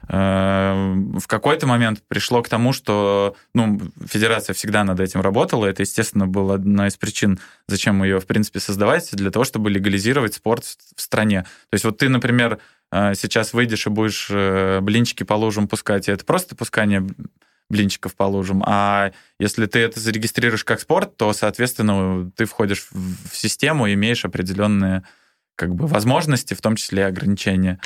в 0.08 1.26
какой-то 1.26 1.66
момент 1.66 2.02
пришло 2.08 2.42
к 2.42 2.48
тому, 2.48 2.72
что 2.72 3.36
ну, 3.54 3.80
федерация 4.04 4.54
всегда 4.54 4.84
над 4.84 5.00
этим 5.00 5.20
работала. 5.20 5.66
Это, 5.66 5.82
естественно, 5.82 6.26
была 6.26 6.54
одна 6.54 6.88
из 6.88 6.96
причин, 6.96 7.38
зачем 7.68 8.02
ее, 8.02 8.20
в 8.20 8.26
принципе, 8.26 8.60
создавать, 8.60 9.14
для 9.14 9.30
того, 9.30 9.44
чтобы 9.44 9.70
легализировать 9.70 10.34
спорт 10.34 10.64
в 10.64 11.00
стране. 11.00 11.42
То 11.70 11.74
есть 11.74 11.84
вот 11.84 11.98
ты, 11.98 12.08
например, 12.08 12.58
э, 12.90 13.14
сейчас 13.14 13.52
выйдешь 13.52 13.86
и 13.86 13.90
будешь 13.90 14.28
э, 14.30 14.80
блинчики 14.80 15.22
по 15.22 15.34
лужам 15.34 15.68
пускать, 15.68 16.08
и 16.08 16.12
это 16.12 16.24
просто 16.24 16.56
пускание 16.56 17.06
блинчиков 17.70 18.14
по 18.14 18.24
лужам. 18.24 18.62
А 18.66 19.12
если 19.38 19.66
ты 19.66 19.80
это 19.80 19.98
зарегистрируешь 19.98 20.64
как 20.64 20.80
спорт, 20.80 21.16
то, 21.16 21.32
соответственно, 21.32 22.30
ты 22.36 22.44
входишь 22.44 22.88
в 22.90 23.34
систему 23.34 23.90
имеешь 23.92 24.24
определенные 24.24 25.04
как 25.56 25.74
бы 25.74 25.86
возможности, 25.86 26.54
в 26.54 26.60
том 26.60 26.76
числе 26.76 27.02
и 27.02 27.06
ограничения. 27.06 27.80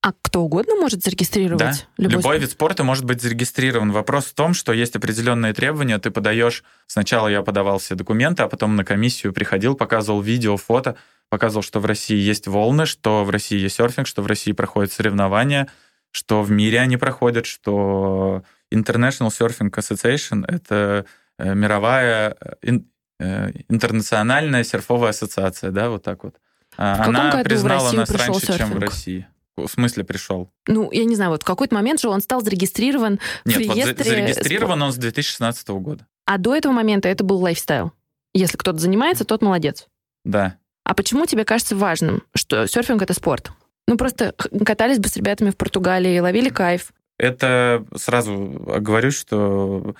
А 0.00 0.12
кто 0.22 0.42
угодно 0.42 0.76
может 0.76 1.02
зарегистрировать? 1.02 1.58
Да. 1.58 1.72
Любой, 1.96 2.10
Любой 2.10 2.22
спорт? 2.22 2.40
вид 2.40 2.50
спорта 2.50 2.84
может 2.84 3.04
быть 3.04 3.20
зарегистрирован. 3.20 3.90
Вопрос 3.90 4.26
в 4.26 4.34
том, 4.34 4.54
что 4.54 4.72
есть 4.72 4.94
определенные 4.94 5.52
требования. 5.52 5.98
Ты 5.98 6.10
подаешь... 6.10 6.62
Сначала 6.86 7.26
я 7.26 7.42
подавал 7.42 7.78
все 7.78 7.96
документы, 7.96 8.44
а 8.44 8.48
потом 8.48 8.76
на 8.76 8.84
комиссию 8.84 9.32
приходил, 9.32 9.74
показывал 9.74 10.20
видео, 10.20 10.56
фото, 10.56 10.96
показывал, 11.28 11.62
что 11.62 11.80
в 11.80 11.86
России 11.86 12.16
есть 12.16 12.46
волны, 12.46 12.86
что 12.86 13.24
в 13.24 13.30
России 13.30 13.58
есть 13.58 13.76
серфинг, 13.76 14.06
что 14.06 14.22
в 14.22 14.26
России 14.26 14.52
проходят 14.52 14.92
соревнования, 14.92 15.68
что 16.12 16.42
в 16.42 16.50
мире 16.50 16.80
они 16.80 16.96
проходят, 16.96 17.44
что 17.44 18.44
International 18.72 19.30
Surfing 19.30 19.70
Association— 19.70 20.44
это 20.48 21.06
э, 21.38 21.54
мировая 21.54 22.36
э, 22.62 22.78
э, 23.18 23.50
интернациональная 23.68 24.62
серфовая 24.62 25.10
ассоциация, 25.10 25.70
да, 25.70 25.90
вот 25.90 26.04
так 26.04 26.22
вот. 26.22 26.36
А, 26.76 27.02
в 27.04 27.08
Она 27.08 27.42
признала 27.42 27.90
нас 27.92 28.10
раньше, 28.10 28.40
серфинг? 28.40 28.58
чем 28.58 28.70
в 28.70 28.78
России. 28.78 29.26
В 29.66 29.70
смысле 29.70 30.04
пришел? 30.04 30.50
Ну, 30.66 30.90
я 30.92 31.04
не 31.04 31.16
знаю, 31.16 31.30
вот 31.30 31.42
в 31.42 31.46
какой-то 31.46 31.74
момент 31.74 32.00
же 32.00 32.08
он 32.08 32.20
стал 32.20 32.40
зарегистрирован 32.42 33.20
Нет, 33.44 33.56
в 33.56 33.60
реестре... 33.60 33.84
вот 33.86 34.04
зарегистрирован 34.04 34.82
он 34.82 34.92
с 34.92 34.96
2016 34.96 35.68
года. 35.68 36.06
А 36.26 36.38
до 36.38 36.54
этого 36.54 36.72
момента 36.72 37.08
это 37.08 37.24
был 37.24 37.38
лайфстайл? 37.38 37.92
Если 38.34 38.56
кто-то 38.56 38.78
занимается, 38.78 39.24
тот 39.24 39.42
молодец. 39.42 39.86
Да. 40.24 40.56
А 40.84 40.94
почему 40.94 41.26
тебе 41.26 41.44
кажется 41.44 41.76
важным, 41.76 42.22
что 42.34 42.66
серфинг— 42.66 43.02
это 43.02 43.14
спорт? 43.14 43.52
Ну, 43.86 43.96
просто 43.96 44.34
катались 44.64 44.98
бы 44.98 45.08
с 45.08 45.16
ребятами 45.16 45.50
в 45.50 45.56
Португалии, 45.56 46.18
ловили 46.18 46.50
кайф. 46.50 46.92
Это 47.18 47.84
сразу 47.96 48.34
говорю, 48.80 49.10
что 49.10 49.94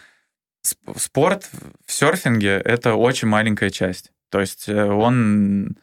спорт 0.63 1.49
в 1.87 1.93
серфинге— 1.93 2.61
это 2.65 2.95
очень 2.95 3.29
маленькая 3.29 3.71
часть. 3.71 4.13
То 4.31 4.41
есть 4.41 4.69
э, 4.69 4.85
он 4.85 5.77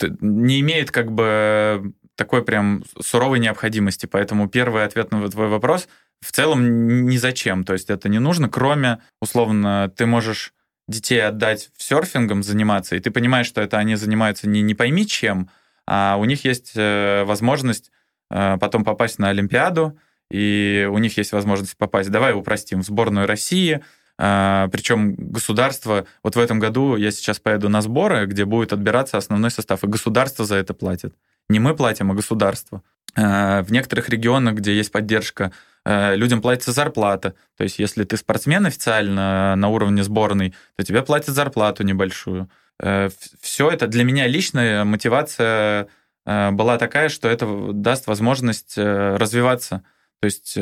не 0.00 0.60
имеет 0.60 0.90
как 0.90 1.12
бы 1.12 1.92
такой 2.22 2.44
прям 2.44 2.84
суровой 3.00 3.40
необходимости. 3.40 4.06
Поэтому 4.06 4.48
первый 4.48 4.84
ответ 4.84 5.10
на 5.10 5.28
твой 5.28 5.48
вопрос 5.48 5.88
в 6.20 6.30
целом 6.30 7.06
ни 7.08 7.16
зачем. 7.16 7.64
То 7.64 7.72
есть 7.72 7.90
это 7.90 8.08
не 8.08 8.20
нужно, 8.20 8.48
кроме, 8.48 8.98
условно, 9.20 9.92
ты 9.96 10.06
можешь 10.06 10.52
детей 10.86 11.20
отдать 11.20 11.70
в 11.76 11.82
серфингом 11.82 12.44
заниматься, 12.44 12.94
и 12.94 13.00
ты 13.00 13.10
понимаешь, 13.10 13.46
что 13.46 13.60
это 13.60 13.78
они 13.78 13.96
занимаются 13.96 14.48
не, 14.48 14.62
не 14.62 14.74
пойми 14.74 15.04
чем, 15.04 15.50
а 15.84 16.16
у 16.16 16.24
них 16.24 16.44
есть 16.44 16.72
э, 16.76 17.24
возможность 17.24 17.90
э, 18.30 18.56
потом 18.60 18.84
попасть 18.84 19.18
на 19.18 19.30
Олимпиаду, 19.30 19.98
и 20.30 20.88
у 20.90 20.98
них 20.98 21.16
есть 21.16 21.32
возможность 21.32 21.76
попасть, 21.76 22.10
давай 22.10 22.34
упростим, 22.34 22.82
в 22.82 22.86
сборную 22.86 23.26
России, 23.26 23.82
э, 24.18 24.68
причем 24.70 25.14
государство, 25.16 26.06
вот 26.22 26.36
в 26.36 26.38
этом 26.38 26.60
году 26.60 26.96
я 26.96 27.10
сейчас 27.10 27.40
поеду 27.40 27.68
на 27.68 27.82
сборы, 27.82 28.26
где 28.26 28.44
будет 28.44 28.72
отбираться 28.72 29.18
основной 29.18 29.50
состав, 29.50 29.82
и 29.82 29.88
государство 29.88 30.44
за 30.44 30.56
это 30.56 30.72
платит. 30.72 31.14
Не 31.48 31.58
мы 31.58 31.74
платим, 31.74 32.10
а 32.10 32.14
государство. 32.14 32.82
В 33.14 33.66
некоторых 33.68 34.08
регионах, 34.08 34.54
где 34.54 34.74
есть 34.74 34.90
поддержка, 34.90 35.52
людям 35.84 36.40
платится 36.40 36.72
зарплата. 36.72 37.34
То 37.56 37.64
есть 37.64 37.78
если 37.78 38.04
ты 38.04 38.16
спортсмен 38.16 38.64
официально 38.64 39.54
на 39.56 39.68
уровне 39.68 40.02
сборной, 40.02 40.54
то 40.76 40.84
тебе 40.84 41.02
платят 41.02 41.34
зарплату 41.34 41.82
небольшую. 41.82 42.48
Э, 42.80 43.10
Все 43.40 43.70
это 43.70 43.86
для 43.86 44.04
меня 44.04 44.26
личная 44.26 44.84
мотивация 44.84 45.88
э, 46.26 46.50
была 46.50 46.78
такая, 46.78 47.08
что 47.08 47.28
это 47.28 47.72
даст 47.72 48.06
возможность 48.06 48.74
э, 48.76 49.16
развиваться. 49.16 49.82
То 50.20 50.26
есть 50.26 50.52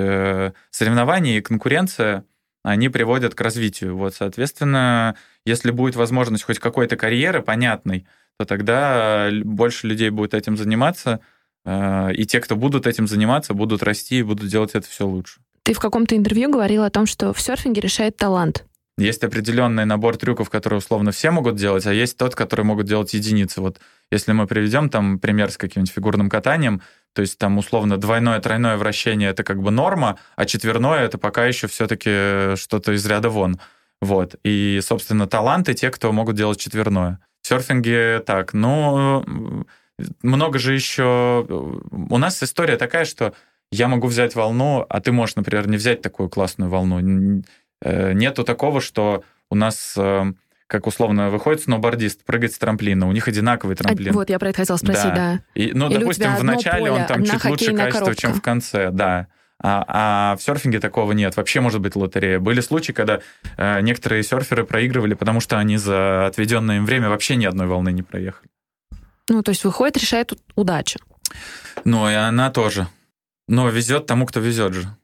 соревнования 0.71 1.37
и 1.37 1.43
конкуренция, 1.43 2.25
они 2.63 2.89
приводят 2.89 3.35
к 3.35 3.41
развитию. 3.43 3.95
Вот, 3.95 4.15
соответственно, 4.15 5.17
если 5.45 5.71
будет 5.71 5.97
возможность 5.97 6.45
хоть 6.45 6.59
какой-то 6.59 6.97
карьеры 6.97 7.43
понятной, 7.43 8.07
то 8.41 8.47
тогда 8.47 9.29
больше 9.45 9.87
людей 9.87 10.09
будет 10.09 10.33
этим 10.33 10.57
заниматься, 10.57 11.21
и 11.69 12.25
те, 12.27 12.41
кто 12.41 12.57
будут 12.57 12.87
этим 12.87 13.07
заниматься, 13.07 13.53
будут 13.53 13.83
расти 13.83 14.21
и 14.21 14.23
будут 14.23 14.49
делать 14.49 14.71
это 14.73 14.89
все 14.89 15.07
лучше. 15.07 15.41
Ты 15.63 15.75
в 15.75 15.79
каком-то 15.79 16.17
интервью 16.17 16.51
говорил 16.51 16.85
о 16.85 16.89
том, 16.89 17.05
что 17.05 17.35
в 17.35 17.41
серфинге 17.43 17.83
решает 17.83 18.17
талант. 18.17 18.65
Есть 18.97 19.23
определенный 19.25 19.85
набор 19.85 20.17
трюков, 20.17 20.49
которые 20.49 20.79
условно 20.79 21.11
все 21.13 21.31
могут 21.31 21.57
делать, 21.57 21.87
а 21.87 21.93
есть 21.93 22.17
тот, 22.17 22.35
который 22.35 22.65
могут 22.65 22.87
делать 22.87 23.13
единицы. 23.13 23.61
Вот 23.61 23.79
если 24.11 24.33
мы 24.33 24.47
приведем 24.47 24.89
там 24.89 25.19
пример 25.19 25.51
с 25.51 25.59
каким-нибудь 25.59 25.93
фигурным 25.93 26.31
катанием, 26.31 26.81
то 27.13 27.21
есть 27.21 27.37
там 27.37 27.59
условно 27.59 27.99
двойное, 27.99 28.41
тройное 28.41 28.79
вращение 28.79 29.29
это 29.29 29.45
как 29.45 29.61
бы 29.61 29.71
норма, 29.71 30.19
а 30.35 30.47
четверное 30.47 31.01
это 31.01 31.19
пока 31.19 31.45
еще 31.45 31.67
все-таки 31.67 32.57
что-то 32.57 32.93
из 32.93 33.05
ряда 33.05 33.29
вон. 33.29 33.61
Вот. 34.01 34.37
И, 34.45 34.81
собственно, 34.83 35.27
таланты 35.27 35.75
те, 35.75 35.91
кто 35.91 36.11
могут 36.11 36.37
делать 36.37 36.59
четверное. 36.59 37.19
В 37.43 37.49
серфинге 37.49 38.21
так. 38.21 38.53
Ну, 38.53 39.65
много 40.23 40.59
же 40.59 40.75
еще... 40.75 41.47
У 41.91 42.19
нас 42.19 42.43
история 42.43 42.77
такая, 42.77 43.05
что 43.05 43.35
я 43.71 43.89
могу 43.89 44.09
взять 44.09 44.35
волну, 44.35 44.85
а 44.89 45.01
ты 45.01 45.13
можешь, 45.13 45.37
например, 45.37 45.69
не 45.69 45.77
взять 45.77 46.03
такую 46.03 46.29
классную 46.29 46.71
волну. 46.71 47.43
Э, 47.83 48.13
нету 48.13 48.45
такого, 48.45 48.81
что 48.81 49.25
у 49.49 49.55
нас 49.55 49.95
э, 49.97 50.33
как 50.71 50.87
условно 50.87 51.31
выходит 51.31 51.63
сноубордист, 51.63 52.25
прыгает 52.25 52.53
с 52.53 52.59
трамплина, 52.59 53.09
у 53.09 53.13
них 53.13 53.27
одинаковый 53.27 53.75
трамплин. 53.75 54.11
А, 54.11 54.13
вот, 54.13 54.31
я 54.31 54.39
про 54.39 54.51
это 54.51 54.59
хотела 54.59 54.77
спросить, 54.77 55.15
да. 55.15 55.15
да. 55.15 55.41
И, 55.55 55.73
ну, 55.73 55.89
Или 55.89 55.99
допустим, 55.99 56.37
в 56.37 56.45
начале 56.45 56.79
поле, 56.79 56.93
он 56.93 57.07
там 57.07 57.25
чуть 57.25 57.45
лучше 57.45 57.75
качество, 57.75 58.05
коробка. 58.05 58.21
чем 58.21 58.35
в 58.35 58.41
конце, 58.41 58.91
да. 58.93 59.27
А, 59.63 59.85
а 60.33 60.37
в 60.37 60.43
серфинге 60.43 60.81
такого 60.81 61.13
нет. 61.13 61.37
Вообще 61.37 61.61
может 61.61 61.81
быть 61.81 61.95
лотерея. 61.95 62.39
Были 62.41 62.61
случаи, 62.61 62.93
когда 62.93 63.21
э, 63.57 63.81
некоторые 63.83 64.23
серферы 64.23 64.65
проигрывали, 64.65 65.15
потому 65.15 65.41
что 65.41 65.59
они 65.59 65.77
за 65.77 66.27
отведенное 66.27 66.79
им 66.79 66.87
время 66.87 67.11
вообще 67.11 67.37
ни 67.37 67.45
одной 67.45 67.67
волны 67.67 67.93
не 67.93 68.03
проехали. 68.03 68.49
Ну, 69.29 69.43
то 69.43 69.51
есть 69.51 69.65
выходит, 69.65 69.99
решает 69.99 70.33
удача. 70.57 70.99
Ну, 71.85 72.09
и 72.09 72.15
она 72.15 72.51
тоже. 72.51 72.89
Но 73.49 73.69
везет 73.69 74.07
тому, 74.07 74.27
кто 74.27 74.41
везет 74.41 74.73
же. 74.73 74.97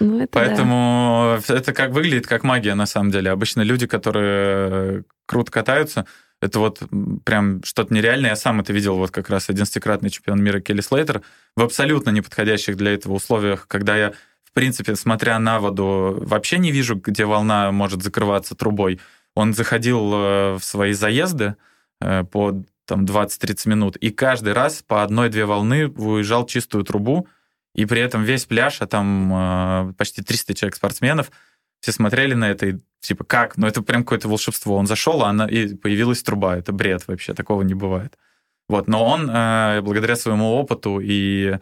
Ну, 0.00 0.20
это 0.20 0.28
Поэтому 0.32 1.38
да. 1.46 1.54
это 1.54 1.72
как 1.72 1.90
выглядит 1.90 2.26
как 2.26 2.44
магия 2.44 2.74
на 2.74 2.86
самом 2.86 3.10
деле. 3.10 3.30
Обычно 3.30 3.60
люди, 3.60 3.86
которые 3.86 5.04
круто 5.26 5.50
катаются, 5.52 6.06
это 6.40 6.58
вот 6.58 6.82
прям 7.24 7.62
что-то 7.64 7.92
нереальное. 7.92 8.30
Я 8.30 8.36
сам 8.36 8.60
это 8.60 8.72
видел, 8.72 8.96
вот 8.96 9.10
как 9.10 9.28
раз 9.28 9.48
11-кратный 9.48 10.10
чемпион 10.10 10.42
мира 10.42 10.60
Келли 10.60 10.80
Слейтер 10.80 11.22
в 11.56 11.62
абсолютно 11.62 12.10
неподходящих 12.10 12.76
для 12.76 12.94
этого 12.94 13.14
условиях, 13.14 13.66
когда 13.68 13.96
я, 13.96 14.12
в 14.44 14.52
принципе, 14.52 14.96
смотря 14.96 15.38
на 15.38 15.60
воду, 15.60 16.18
вообще 16.20 16.58
не 16.58 16.72
вижу, 16.72 16.96
где 16.96 17.26
волна 17.26 17.72
может 17.72 18.02
закрываться 18.02 18.54
трубой. 18.54 19.00
Он 19.34 19.52
заходил 19.52 20.12
э, 20.14 20.54
в 20.54 20.60
свои 20.62 20.92
заезды 20.92 21.56
э, 22.00 22.24
по 22.24 22.62
там 22.86 23.04
20-30 23.04 23.68
минут, 23.68 23.96
и 23.96 24.10
каждый 24.10 24.52
раз 24.52 24.82
по 24.82 25.04
одной-две 25.04 25.44
волны 25.44 25.86
выезжал 25.86 26.46
чистую 26.46 26.82
трубу, 26.84 27.28
и 27.74 27.84
при 27.86 28.00
этом 28.00 28.24
весь 28.24 28.46
пляж, 28.46 28.80
а 28.80 28.86
там 28.86 29.90
э, 29.90 29.92
почти 29.96 30.22
300 30.22 30.54
человек 30.54 30.74
спортсменов, 30.74 31.30
все 31.80 31.92
смотрели 31.92 32.34
на 32.34 32.50
это 32.50 32.66
и 32.66 32.78
типа, 33.00 33.24
как? 33.24 33.56
Ну, 33.56 33.66
это 33.66 33.82
прям 33.82 34.04
какое-то 34.04 34.28
волшебство. 34.28 34.76
Он 34.76 34.86
зашел, 34.86 35.22
а 35.22 35.30
она, 35.30 35.46
и 35.46 35.74
появилась 35.74 36.22
труба. 36.22 36.56
Это 36.56 36.72
бред 36.72 37.08
вообще, 37.08 37.34
такого 37.34 37.62
не 37.62 37.74
бывает. 37.74 38.16
Вот, 38.68 38.86
но 38.86 39.04
он, 39.04 39.28
э, 39.28 39.80
благодаря 39.82 40.14
своему 40.16 40.52
опыту 40.52 41.00
и 41.02 41.58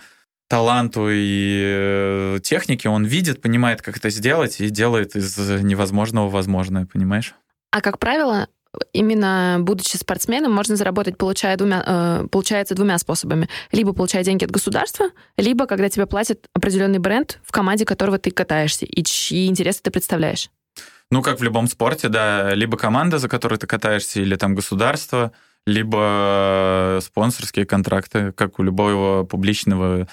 таланту 0.48 1.08
и 1.10 1.62
э, 1.64 2.38
технике, 2.42 2.88
он 2.88 3.04
видит, 3.04 3.40
понимает, 3.40 3.82
как 3.82 3.96
это 3.96 4.10
сделать, 4.10 4.60
и 4.60 4.68
делает 4.68 5.16
из 5.16 5.38
невозможного 5.62 6.28
возможное, 6.28 6.86
понимаешь? 6.86 7.34
А 7.70 7.80
как 7.80 7.98
правило, 7.98 8.48
именно 8.92 9.58
будучи 9.60 9.96
спортсменом, 9.96 10.52
можно 10.52 10.76
заработать, 10.76 11.16
получая 11.16 11.56
двумя, 11.56 11.82
э, 11.86 12.26
получается, 12.30 12.74
двумя 12.74 12.98
способами. 12.98 13.48
Либо 13.72 13.92
получая 13.92 14.24
деньги 14.24 14.44
от 14.44 14.50
государства, 14.50 15.10
либо 15.36 15.66
когда 15.66 15.88
тебе 15.88 16.06
платит 16.06 16.46
определенный 16.54 16.98
бренд, 16.98 17.40
в 17.44 17.52
команде 17.52 17.84
которого 17.84 18.18
ты 18.18 18.30
катаешься, 18.30 18.84
и 18.84 19.02
чьи 19.02 19.46
интересы 19.46 19.80
ты 19.82 19.90
представляешь. 19.90 20.50
Ну, 21.10 21.22
как 21.22 21.40
в 21.40 21.42
любом 21.42 21.68
спорте, 21.68 22.08
да, 22.08 22.54
либо 22.54 22.76
команда, 22.76 23.18
за 23.18 23.28
которой 23.28 23.58
ты 23.58 23.66
катаешься, 23.66 24.20
или 24.20 24.36
там 24.36 24.54
государство, 24.54 25.32
либо 25.66 26.98
спонсорские 27.02 27.64
контракты, 27.64 28.32
как 28.32 28.58
у 28.58 28.62
любого 28.62 29.24
публичного 29.24 30.06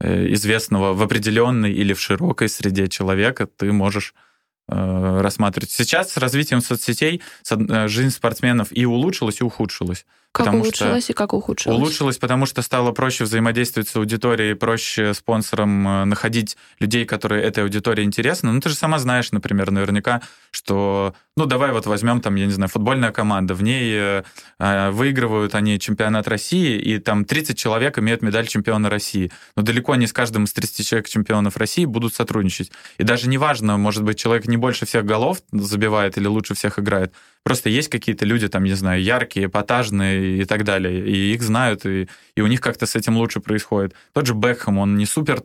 э, 0.00 0.32
известного 0.32 0.92
в 0.94 1.02
определенной 1.02 1.72
или 1.72 1.92
в 1.92 2.00
широкой 2.00 2.48
среде 2.48 2.88
человека, 2.88 3.46
ты 3.46 3.72
можешь 3.72 4.14
Э, 4.14 4.29
рассматривать. 4.70 5.70
Сейчас 5.70 6.12
с 6.12 6.16
развитием 6.16 6.60
соцсетей 6.60 7.22
э, 7.50 7.88
жизнь 7.88 8.10
спортсменов 8.10 8.68
и 8.70 8.84
улучшилась, 8.84 9.40
и 9.40 9.44
ухудшилась. 9.44 10.06
Как 10.32 10.46
потому 10.46 10.62
улучшилось 10.62 11.04
что... 11.04 11.12
и 11.12 11.16
как 11.16 11.32
ухудшилось? 11.32 11.76
Улучшилось, 11.76 12.18
потому 12.18 12.46
что 12.46 12.62
стало 12.62 12.92
проще 12.92 13.24
взаимодействовать 13.24 13.88
с 13.88 13.96
аудиторией, 13.96 14.54
проще 14.54 15.12
спонсорам 15.12 15.88
э, 15.88 16.04
находить 16.04 16.56
людей, 16.78 17.04
которые 17.04 17.42
этой 17.42 17.64
аудитории 17.64 18.04
интересны. 18.04 18.52
Ну, 18.52 18.60
ты 18.60 18.68
же 18.68 18.76
сама 18.76 19.00
знаешь, 19.00 19.32
например, 19.32 19.72
наверняка, 19.72 20.22
что, 20.52 21.14
ну, 21.36 21.46
давай 21.46 21.72
вот 21.72 21.86
возьмем 21.86 22.20
там, 22.20 22.36
я 22.36 22.46
не 22.46 22.52
знаю, 22.52 22.68
футбольная 22.68 23.10
команда, 23.10 23.54
в 23.54 23.64
ней 23.64 24.22
э, 24.60 24.90
выигрывают 24.90 25.56
они 25.56 25.80
чемпионат 25.80 26.28
России, 26.28 26.78
и 26.78 26.98
там 27.00 27.24
30 27.24 27.58
человек 27.58 27.98
имеют 27.98 28.22
медаль 28.22 28.46
чемпиона 28.46 28.88
России. 28.88 29.32
Но 29.56 29.62
далеко 29.62 29.96
не 29.96 30.06
с 30.06 30.12
каждым 30.12 30.44
из 30.44 30.52
30 30.52 30.86
человек 30.86 31.08
чемпионов 31.08 31.56
России 31.56 31.86
будут 31.86 32.14
сотрудничать. 32.14 32.70
И 32.98 33.02
даже 33.02 33.28
неважно, 33.28 33.78
может 33.78 34.04
быть, 34.04 34.18
человек 34.18 34.46
не 34.46 34.56
больше 34.56 34.86
всех 34.86 35.04
голов 35.04 35.42
забивает 35.50 36.16
или 36.18 36.28
лучше 36.28 36.54
всех 36.54 36.78
играет, 36.78 37.12
Просто 37.42 37.70
есть 37.70 37.88
какие-то 37.88 38.26
люди, 38.26 38.48
там, 38.48 38.64
не 38.64 38.74
знаю, 38.74 39.02
яркие, 39.02 39.46
эпатажные 39.46 40.42
и 40.42 40.44
так 40.44 40.64
далее, 40.64 41.00
и 41.06 41.32
их 41.32 41.42
знают, 41.42 41.86
и, 41.86 42.08
и 42.36 42.40
у 42.42 42.46
них 42.46 42.60
как-то 42.60 42.86
с 42.86 42.96
этим 42.96 43.16
лучше 43.16 43.40
происходит. 43.40 43.94
Тот 44.12 44.26
же 44.26 44.34
Бекхэм, 44.34 44.78
он 44.78 44.96
не 44.96 45.06
супер 45.06 45.42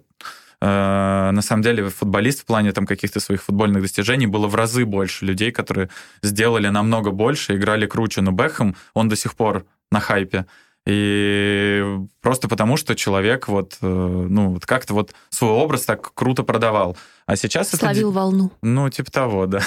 э, 0.61 1.31
на 1.31 1.41
самом 1.41 1.63
деле 1.63 1.89
футболист 1.89 2.41
в 2.41 2.45
плане 2.45 2.73
там 2.73 2.85
каких-то 2.85 3.19
своих 3.19 3.43
футбольных 3.43 3.81
достижений 3.81 4.27
было 4.27 4.47
в 4.47 4.55
разы 4.55 4.85
больше 4.85 5.25
людей, 5.25 5.51
которые 5.51 5.89
сделали 6.21 6.67
намного 6.67 7.11
больше, 7.11 7.55
играли 7.55 7.85
круче, 7.85 8.21
но 8.21 8.31
Бекхэм, 8.31 8.75
он 8.93 9.07
до 9.07 9.15
сих 9.15 9.35
пор 9.35 9.65
на 9.91 9.99
хайпе. 10.01 10.45
И 10.85 11.83
просто 12.21 12.47
потому, 12.47 12.77
что 12.77 12.95
человек 12.95 13.47
вот, 13.47 13.77
э, 13.81 13.87
ну, 13.87 14.49
вот 14.49 14.67
как-то 14.67 14.93
вот 14.93 15.13
свой 15.29 15.49
образ 15.49 15.85
так 15.85 16.13
круто 16.13 16.43
продавал. 16.43 16.95
А 17.25 17.35
сейчас 17.35 17.71
Словил 17.71 18.11
это... 18.11 18.15
волну. 18.19 18.51
Ну, 18.61 18.87
типа 18.91 19.11
того, 19.11 19.47
да. 19.47 19.61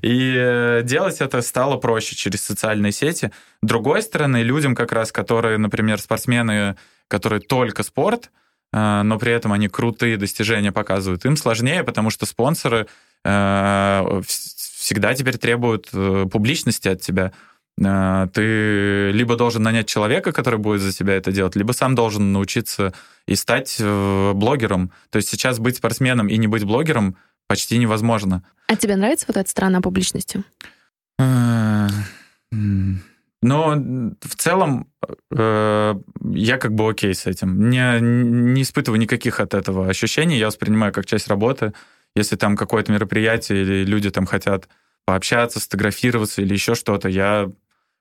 И 0.00 0.34
э, 0.34 0.80
делать 0.82 1.20
это 1.20 1.42
стало 1.42 1.76
проще 1.76 2.16
через 2.16 2.40
социальные 2.42 2.92
сети. 2.92 3.32
С 3.62 3.66
другой 3.66 4.00
стороны, 4.00 4.38
людям 4.38 4.74
как 4.74 4.92
раз, 4.92 5.12
которые, 5.12 5.58
например, 5.58 6.00
спортсмены, 6.00 6.76
которые 7.06 7.40
только 7.40 7.82
спорт, 7.82 8.30
э, 8.72 9.02
но 9.02 9.18
при 9.18 9.32
этом 9.32 9.52
они 9.52 9.68
крутые 9.68 10.16
достижения 10.16 10.72
показывают, 10.72 11.26
им 11.26 11.36
сложнее, 11.36 11.84
потому 11.84 12.08
что 12.10 12.24
спонсоры 12.24 12.86
всегда 13.24 15.14
теперь 15.14 15.36
требуют 15.36 15.90
публичности 16.30 16.86
от 16.86 17.00
тебя. 17.00 17.32
А, 17.84 18.26
ты 18.28 19.10
либо 19.12 19.36
должен 19.36 19.62
нанять 19.62 19.86
человека, 19.86 20.32
который 20.32 20.58
будет 20.58 20.80
за 20.80 20.92
тебя 20.92 21.14
это 21.14 21.30
делать, 21.30 21.56
либо 21.56 21.72
сам 21.72 21.94
должен 21.94 22.32
научиться 22.32 22.94
и 23.26 23.34
стать 23.34 23.76
э, 23.78 24.32
блогером. 24.34 24.92
То 25.10 25.16
есть 25.16 25.28
сейчас 25.28 25.58
быть 25.58 25.76
спортсменом 25.76 26.28
и 26.28 26.36
не 26.38 26.46
быть 26.46 26.64
блогером 26.64 27.16
почти 27.46 27.78
невозможно. 27.78 28.42
А 28.68 28.76
тебе 28.76 28.96
нравится 28.96 29.26
вот 29.28 29.36
эта 29.36 29.48
сторона 29.48 29.80
публичности? 29.80 30.42
А, 31.18 31.88
но 33.42 33.76
в 34.22 34.34
целом 34.36 34.88
э, 35.30 35.94
я 36.32 36.56
как 36.58 36.74
бы 36.74 36.88
окей 36.88 37.14
с 37.14 37.26
этим. 37.26 37.68
Не, 37.68 38.00
не 38.00 38.62
испытываю 38.62 38.98
никаких 38.98 39.38
от 39.38 39.52
этого 39.52 39.88
ощущений. 39.88 40.38
Я 40.38 40.46
воспринимаю 40.46 40.92
как 40.92 41.06
часть 41.06 41.28
работы. 41.28 41.74
Если 42.14 42.36
там 42.36 42.56
какое-то 42.56 42.90
мероприятие 42.90 43.62
или 43.62 43.84
люди 43.84 44.10
там 44.10 44.24
хотят 44.24 44.68
пообщаться, 45.04 45.60
сфотографироваться 45.60 46.42
или 46.42 46.54
еще 46.54 46.74
что-то, 46.74 47.08
я 47.08 47.50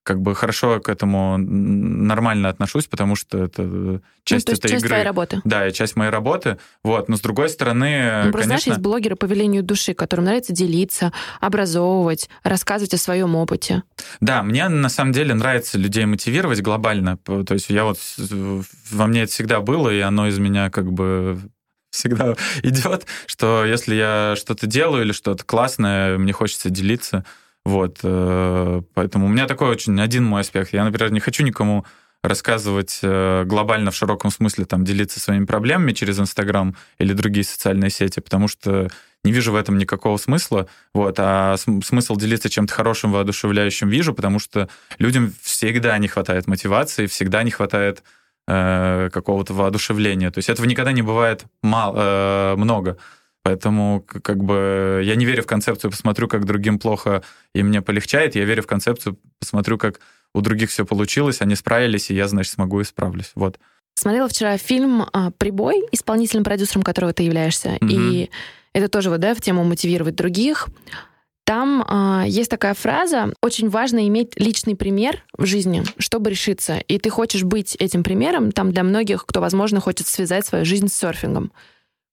как 0.06 0.22
бы 0.22 0.36
хорошо 0.36 0.80
к 0.80 0.88
этому 0.88 1.38
нормально 1.38 2.50
отношусь, 2.50 2.86
потому 2.86 3.16
что 3.16 3.44
это 3.44 4.02
часть 4.24 4.48
ну, 4.48 4.54
этой 4.54 4.70
часть 4.70 4.84
игры. 4.84 4.90
твоей 4.90 5.04
работы. 5.04 5.42
Да, 5.44 5.68
и 5.68 5.74
часть 5.74 5.96
моей 5.96 6.12
работы. 6.12 6.60
Вот, 6.84 7.10
но 7.10 7.18
с 7.18 7.22
другой 7.22 7.50
стороны, 7.50 8.26
ну, 8.26 8.32
просто, 8.32 8.50
знаешь, 8.50 8.68
есть 8.68 8.80
блогеры 8.80 9.16
по 9.16 9.26
велению 9.26 9.64
души, 9.64 9.96
которым 9.96 10.26
нравится 10.26 10.54
делиться, 10.54 11.12
образовывать, 11.42 12.30
рассказывать 12.44 12.94
о 12.94 13.00
своем 13.00 13.36
опыте. 13.36 13.82
Да, 14.22 14.44
мне 14.44 14.70
на 14.70 14.90
самом 14.90 15.12
деле 15.12 15.34
нравится 15.34 15.80
людей 15.80 16.06
мотивировать 16.06 16.62
глобально. 16.62 17.18
То 17.18 17.44
есть 17.50 17.72
я 17.72 17.84
вот 17.84 17.98
во 18.92 19.08
мне 19.08 19.24
это 19.24 19.32
всегда 19.32 19.60
было, 19.60 19.90
и 19.90 20.02
оно 20.02 20.28
из 20.28 20.38
меня 20.38 20.70
как 20.70 20.92
бы 20.92 21.40
всегда 21.90 22.36
идет, 22.62 23.08
что 23.26 23.66
если 23.66 23.96
я 23.96 24.36
что-то 24.38 24.68
делаю 24.68 25.04
или 25.04 25.14
что-то 25.14 25.44
классное, 25.44 26.20
мне 26.20 26.32
хочется 26.32 26.70
делиться. 26.70 27.26
Вот, 27.66 28.00
э, 28.04 28.82
поэтому 28.94 29.26
у 29.26 29.30
меня 29.30 29.48
такой 29.48 29.70
очень 29.70 30.00
один 30.00 30.24
мой 30.24 30.42
аспект. 30.42 30.72
Я, 30.72 30.84
например, 30.84 31.12
не 31.12 31.20
хочу 31.20 31.44
никому 31.44 31.86
рассказывать 32.22 33.00
э, 33.02 33.44
глобально 33.46 33.92
в 33.92 33.96
широком 33.96 34.32
смысле, 34.32 34.66
там, 34.66 34.84
делиться 34.84 35.20
своими 35.20 35.46
проблемами 35.46 35.94
через 35.94 36.20
Инстаграм 36.20 36.76
или 37.00 37.14
другие 37.14 37.44
социальные 37.44 37.90
сети, 37.90 38.20
потому 38.20 38.48
что 38.48 38.90
не 39.24 39.32
вижу 39.32 39.52
в 39.52 39.56
этом 39.56 39.78
никакого 39.78 40.18
смысла. 40.18 40.68
Вот, 40.94 41.16
а 41.20 41.56
смысл 41.58 42.16
делиться 42.16 42.50
чем-то 42.50 42.74
хорошим, 42.74 43.12
воодушевляющим 43.12 43.90
вижу, 43.90 44.14
потому 44.14 44.40
что 44.40 44.70
людям 45.00 45.34
всегда 45.42 45.98
не 45.98 46.08
хватает 46.08 46.48
мотивации, 46.48 47.08
всегда 47.08 47.42
не 47.44 47.52
хватает 47.52 48.04
э, 48.48 49.10
какого-то 49.12 49.54
воодушевления. 49.54 50.30
То 50.30 50.38
есть 50.38 50.50
этого 50.50 50.66
никогда 50.68 50.92
не 50.92 51.02
бывает 51.02 51.46
мало, 51.64 51.96
э, 51.98 52.56
много. 52.58 52.98
Поэтому 53.46 54.04
как 54.24 54.44
бы 54.44 55.04
я 55.04 55.14
не 55.14 55.24
верю 55.24 55.44
в 55.44 55.46
концепцию 55.46 55.92
«посмотрю, 55.92 56.28
как 56.28 56.46
другим 56.46 56.80
плохо, 56.80 57.22
и 57.54 57.62
мне 57.62 57.84
полегчает». 57.84 58.34
Я 58.34 58.44
верю 58.44 58.64
в 58.64 58.68
концепцию 58.68 59.20
«посмотрю, 59.40 59.78
как 59.78 60.00
у 60.34 60.42
других 60.42 60.72
все 60.72 60.84
получилось, 60.84 61.42
они 61.42 61.54
справились, 61.54 62.10
и 62.10 62.16
я, 62.16 62.28
значит, 62.28 62.54
смогу 62.54 62.82
и 62.82 62.84
справлюсь». 62.84 63.34
Вот. 63.36 63.60
Смотрела 63.94 64.28
вчера 64.28 64.58
фильм 64.58 65.06
а, 65.14 65.30
«Прибой», 65.30 65.84
исполнительным 65.92 66.44
продюсером 66.44 66.82
которого 66.82 67.14
ты 67.14 67.22
являешься. 67.22 67.78
Mm-hmm. 67.82 67.88
И 67.92 68.32
это 68.74 68.90
тоже 68.90 69.12
вот, 69.12 69.20
да, 69.20 69.36
в 69.36 69.42
тему 69.42 69.64
мотивировать 69.64 70.16
других. 70.16 70.68
Там 71.44 71.86
э, 71.88 72.28
есть 72.28 72.50
такая 72.50 72.74
фраза: 72.74 73.32
очень 73.44 73.70
важно 73.70 74.08
иметь 74.08 74.40
личный 74.40 74.76
пример 74.76 75.24
в 75.38 75.46
жизни, 75.46 75.84
чтобы 76.00 76.32
решиться. 76.32 76.78
И 76.88 76.98
ты 76.98 77.12
хочешь 77.12 77.44
быть 77.44 77.76
этим 77.76 78.04
примером. 78.04 78.52
Там 78.52 78.72
для 78.72 78.82
многих, 78.82 79.28
кто, 79.28 79.40
возможно, 79.40 79.82
хочет 79.82 80.08
связать 80.08 80.48
свою 80.48 80.66
жизнь 80.66 80.88
с 80.88 80.96
серфингом. 80.96 81.52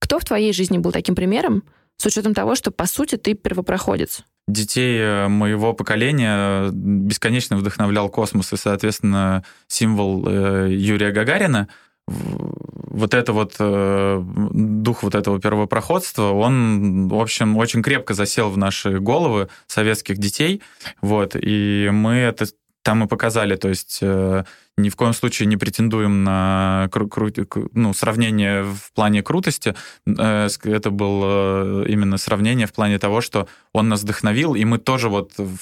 Кто 0.03 0.19
в 0.19 0.25
твоей 0.25 0.53
жизни 0.53 0.79
был 0.79 0.91
таким 0.91 1.15
примером, 1.15 1.62
с 1.97 2.05
учетом 2.07 2.35
того, 2.35 2.57
что, 2.57 2.73
по 2.73 2.87
сути, 2.87 3.15
ты 3.15 3.35
первопроходец? 3.35 4.25
Детей 4.49 4.99
э, 4.99 5.29
моего 5.29 5.75
поколения 5.75 6.71
бесконечно 6.73 7.57
вдохновлял 7.57 8.09
космос, 8.09 8.53
и, 8.53 8.57
соответственно, 8.57 9.45
символ 9.69 10.27
э, 10.27 10.75
Юрия 10.75 11.12
Гагарина 11.12 11.69
вот 12.09 13.15
это 13.15 13.33
вот 13.33 13.55
э, 13.61 14.23
дух 14.25 15.05
вот 15.05 15.15
этого 15.15 15.41
первопроходства, 15.41 16.33
он, 16.33 17.07
в 17.07 17.15
общем, 17.15 17.57
очень 17.57 17.81
крепко 17.81 18.12
засел 18.12 18.51
в 18.51 18.59
наши 18.59 18.99
головы 18.99 19.49
советских 19.69 20.19
детей, 20.19 20.62
вот, 21.01 21.37
и 21.37 21.91
мы 21.93 22.15
это 22.15 22.47
там 22.83 23.05
и 23.05 23.07
показали, 23.07 23.57
то 23.57 23.68
есть 23.68 23.99
э, 24.03 24.45
ни 24.77 24.88
в 24.88 24.97
коем 24.97 25.12
случае 25.12 25.47
не 25.47 25.57
претендуем 25.57 26.25
на 26.25 26.88
кру- 26.90 27.09
кру- 27.09 27.71
ну, 27.73 27.95
сравнение 27.95 28.64
в 28.64 28.92
плане 28.92 29.23
крутости. 29.23 29.75
Э, 30.07 30.49
это 30.64 30.90
было 30.90 31.85
именно 31.87 32.18
сравнение 32.18 32.66
в 32.66 32.73
плане 32.73 32.99
того, 32.99 33.21
что 33.21 33.49
он 33.73 33.88
нас 33.88 34.03
вдохновил, 34.03 34.55
и 34.55 34.64
мы 34.64 34.79
тоже 34.79 35.09
вот 35.09 35.33
в, 35.38 35.57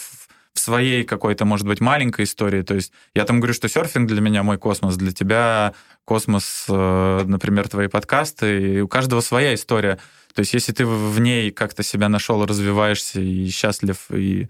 в 0.55 0.59
своей 0.59 1.05
какой-то, 1.05 1.45
может 1.45 1.67
быть, 1.67 1.81
маленькой 1.81 2.25
истории. 2.25 2.63
То 2.63 2.75
есть 2.75 2.93
я 3.15 3.25
там 3.25 3.41
говорю, 3.41 3.55
что 3.55 3.69
серфинг 3.69 4.09
для 4.09 4.21
меня 4.21 4.43
мой 4.43 4.57
космос, 4.57 4.97
для 4.97 5.13
тебя 5.13 5.75
космос, 6.05 6.65
э, 6.69 7.23
например, 7.27 7.69
твои 7.69 7.89
подкасты, 7.89 8.77
и 8.77 8.81
у 8.81 8.89
каждого 8.89 9.21
своя 9.21 9.55
история. 9.55 9.99
То 10.35 10.41
есть 10.41 10.55
если 10.55 10.73
ты 10.73 10.87
в 10.87 11.21
ней 11.21 11.51
как-то 11.51 11.83
себя 11.83 12.09
нашел, 12.09 12.47
развиваешься 12.47 13.21
и 13.21 13.49
счастлив, 13.51 13.99
и 14.11 14.49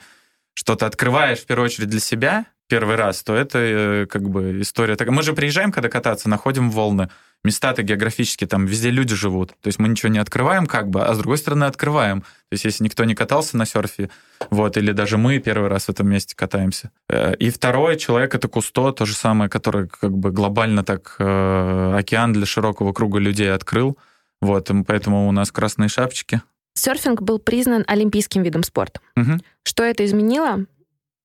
что-то 0.55 0.87
открываешь 0.87 1.39
в 1.39 1.47
первую 1.47 1.67
очередь 1.67 1.89
для 1.89 2.01
себя, 2.01 2.47
первый 2.71 2.97
раз, 2.97 3.23
то 3.23 3.35
это 3.35 3.59
э, 3.59 4.07
как 4.07 4.31
бы 4.31 4.61
история. 4.63 4.97
Так, 4.97 5.09
мы 5.09 5.23
же 5.23 5.33
приезжаем, 5.33 5.73
когда 5.73 5.89
кататься, 5.89 6.29
находим 6.29 6.71
волны. 6.71 7.11
места-то 7.43 7.83
географически, 7.83 8.47
там 8.47 8.67
везде 8.67 8.91
люди 8.91 9.15
живут. 9.15 9.49
То 9.61 9.69
есть 9.69 9.79
мы 9.79 9.89
ничего 9.89 10.13
не 10.13 10.19
открываем 10.19 10.67
как 10.67 10.89
бы, 10.89 11.05
а 11.05 11.15
с 11.15 11.19
другой 11.19 11.39
стороны 11.39 11.65
открываем. 11.65 12.21
То 12.21 12.53
есть 12.53 12.65
если 12.65 12.85
никто 12.85 13.05
не 13.05 13.15
катался 13.15 13.57
на 13.57 13.67
серфе, 13.67 14.09
вот, 14.51 14.77
или 14.77 14.93
даже 14.93 15.19
мы 15.19 15.39
первый 15.39 15.69
раз 15.69 15.87
в 15.87 15.89
этом 15.91 16.09
месте 16.09 16.35
катаемся. 16.37 16.91
Э, 17.09 17.35
и 17.35 17.51
второй 17.51 17.97
человек— 17.97 18.35
это 18.37 18.49
Кусто, 18.49 18.93
то 18.93 19.05
же 19.05 19.15
самое, 19.15 19.51
который 19.51 19.89
как 19.89 20.13
бы 20.17 20.31
глобально 20.31 20.85
так 20.85 21.17
э, 21.19 21.95
океан 21.99 22.33
для 22.33 22.47
широкого 22.47 22.93
круга 22.93 23.19
людей 23.19 23.53
открыл. 23.53 23.99
Вот, 24.41 24.71
поэтому 24.87 25.29
у 25.29 25.33
нас 25.33 25.51
красные 25.53 25.89
шапочки. 25.89 26.41
Серфинг 26.75 27.21
был 27.21 27.39
признан 27.39 27.85
олимпийским 27.87 28.43
видом 28.43 28.63
спорта. 28.63 29.01
Угу. 29.17 29.39
Что 29.65 29.83
это 29.83 30.05
изменило 30.05 30.67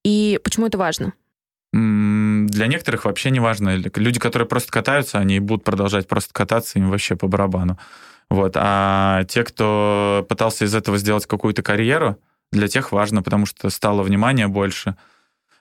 и 0.05 0.39
почему 0.43 0.67
это 0.67 0.77
важно? 0.77 1.13
Для 2.55 2.67
некоторых 2.67 3.03
вообще 3.03 3.31
не 3.31 3.41
важно. 3.41 3.75
Люди, 3.75 4.17
которые 4.17 4.47
просто 4.47 4.71
катаются, 4.71 5.19
они 5.19 5.41
будут 5.41 5.65
продолжать 5.65 6.07
просто 6.07 6.33
кататься, 6.33 6.79
им 6.79 6.89
вообще 6.89 7.17
по 7.17 7.27
барабану. 7.27 7.77
Вот. 8.29 8.53
А 8.55 9.25
те, 9.25 9.43
кто 9.43 10.25
пытался 10.29 10.63
из 10.63 10.73
этого 10.73 10.97
сделать 10.97 11.25
какую-то 11.25 11.61
карьеру, 11.63 12.17
для 12.53 12.69
тех 12.69 12.93
важно, 12.93 13.21
потому 13.21 13.45
что 13.45 13.69
стало 13.69 14.03
внимания 14.03 14.47
больше, 14.47 14.95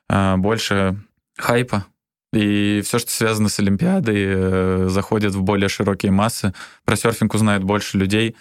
а, 0.09 0.37
больше 0.37 0.97
хайпа. 1.37 1.85
И 2.33 2.81
все, 2.85 3.01
что 3.01 3.11
связано 3.11 3.49
с 3.49 3.59
Олимпиадой, 3.59 4.25
э, 4.27 4.87
заходит 4.89 5.35
в 5.35 5.43
более 5.43 5.69
широкие 5.69 6.13
массы. 6.13 6.55
Про 6.85 6.95
серфинг 6.95 7.35
узнает 7.35 7.65
больше 7.65 7.99
людей, 7.99 8.37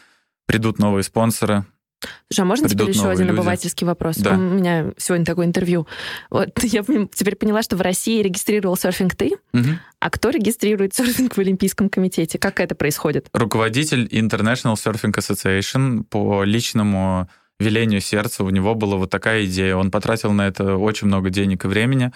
придут 0.45 0.77
новые 0.77 1.03
спонсоры, 1.03 1.65
Слушай, 2.29 2.41
а 2.41 2.45
можно 2.45 2.69
теперь 2.69 2.89
еще 2.89 3.09
один 3.09 3.27
люди? 3.27 3.37
обывательский 3.37 3.85
вопрос? 3.85 4.17
Да. 4.17 4.33
У 4.33 4.37
меня 4.37 4.91
сегодня 4.97 5.25
такое 5.25 5.45
интервью. 5.45 5.87
Вот 6.29 6.51
я 6.63 6.83
теперь 6.83 7.35
поняла, 7.35 7.61
что 7.61 7.75
в 7.75 7.81
России 7.81 8.21
регистрировал 8.21 8.77
серфинг 8.77 9.15
ты, 9.15 9.37
угу. 9.53 9.69
а 9.99 10.09
кто 10.09 10.29
регистрирует 10.29 10.93
серфинг 10.93 11.35
в 11.35 11.39
Олимпийском 11.39 11.89
комитете? 11.89 12.37
Как 12.39 12.59
это 12.59 12.75
происходит? 12.75 13.27
Руководитель 13.33 14.05
International 14.07 14.75
Surfing 14.75 15.13
Association 15.13 16.03
по 16.03 16.43
личному 16.43 17.27
велению 17.59 18.01
сердца, 18.01 18.43
у 18.43 18.49
него 18.49 18.75
была 18.75 18.97
вот 18.97 19.09
такая 19.09 19.45
идея. 19.45 19.75
Он 19.75 19.91
потратил 19.91 20.31
на 20.31 20.47
это 20.47 20.75
очень 20.75 21.07
много 21.07 21.29
денег 21.29 21.65
и 21.65 21.67
времени. 21.67 22.11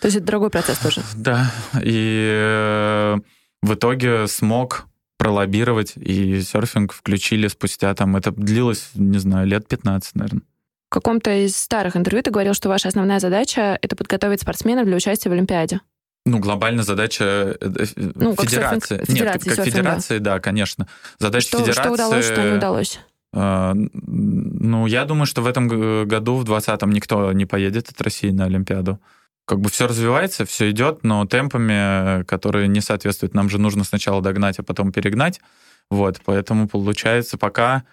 То 0.00 0.06
есть 0.06 0.18
это 0.18 0.26
дорогой 0.26 0.50
процесс 0.50 0.78
тоже? 0.78 1.02
Да. 1.16 1.50
И 1.82 2.28
э, 2.30 3.16
в 3.62 3.74
итоге 3.74 4.26
смог 4.26 4.86
пролоббировать, 5.24 5.94
и 5.96 6.42
серфинг 6.42 6.92
включили 6.92 7.48
спустя 7.48 7.94
там, 7.94 8.14
это 8.14 8.30
длилось, 8.30 8.90
не 8.94 9.16
знаю, 9.16 9.46
лет 9.46 9.66
15, 9.66 10.16
наверное. 10.16 10.42
В 10.90 10.90
каком-то 10.90 11.30
из 11.46 11.56
старых 11.56 11.96
интервью 11.96 12.22
ты 12.22 12.30
говорил, 12.30 12.52
что 12.52 12.68
ваша 12.68 12.88
основная 12.88 13.20
задача— 13.20 13.78
это 13.82 13.96
подготовить 13.96 14.42
спортсменов 14.42 14.84
для 14.84 14.96
участия 14.96 15.30
в 15.30 15.32
Олимпиаде. 15.32 15.80
Ну, 16.26 16.40
глобально 16.40 16.82
задача 16.82 17.24
э, 17.24 17.56
э, 17.58 17.86
ну, 18.16 18.36
федерации. 18.36 18.98
Как 18.98 19.08
Нет, 19.08 19.32
как, 19.32 19.64
федерации, 19.64 20.18
да, 20.18 20.40
конечно. 20.40 20.88
Задача 21.18 21.46
что, 21.46 21.58
федерации... 21.60 21.80
Что 21.80 21.92
удалось, 21.92 22.24
что 22.26 22.42
не 22.42 22.56
удалось? 22.58 23.00
Э, 23.32 23.72
ну, 23.74 24.86
я 24.86 25.06
думаю, 25.06 25.24
что 25.24 25.40
в 25.40 25.46
этом 25.46 26.06
году, 26.06 26.36
в 26.36 26.44
2020-м, 26.44 26.90
никто 26.90 27.32
не 27.32 27.46
поедет 27.46 27.88
от 27.88 27.98
России 28.02 28.30
на 28.30 28.44
Олимпиаду 28.44 29.00
как 29.44 29.60
бы 29.60 29.70
все 29.70 29.86
развивается, 29.86 30.44
все 30.44 30.70
идет, 30.70 31.04
но 31.04 31.26
темпами, 31.26 32.24
которые 32.24 32.68
не 32.68 32.80
соответствуют. 32.80 33.34
Нам 33.34 33.48
же 33.48 33.58
нужно 33.58 33.84
сначала 33.84 34.22
догнать, 34.22 34.58
а 34.58 34.62
потом 34.62 34.92
перегнать. 34.92 35.40
Вот, 35.90 36.20
поэтому 36.24 36.68
получается, 36.68 37.36
пока 37.36 37.84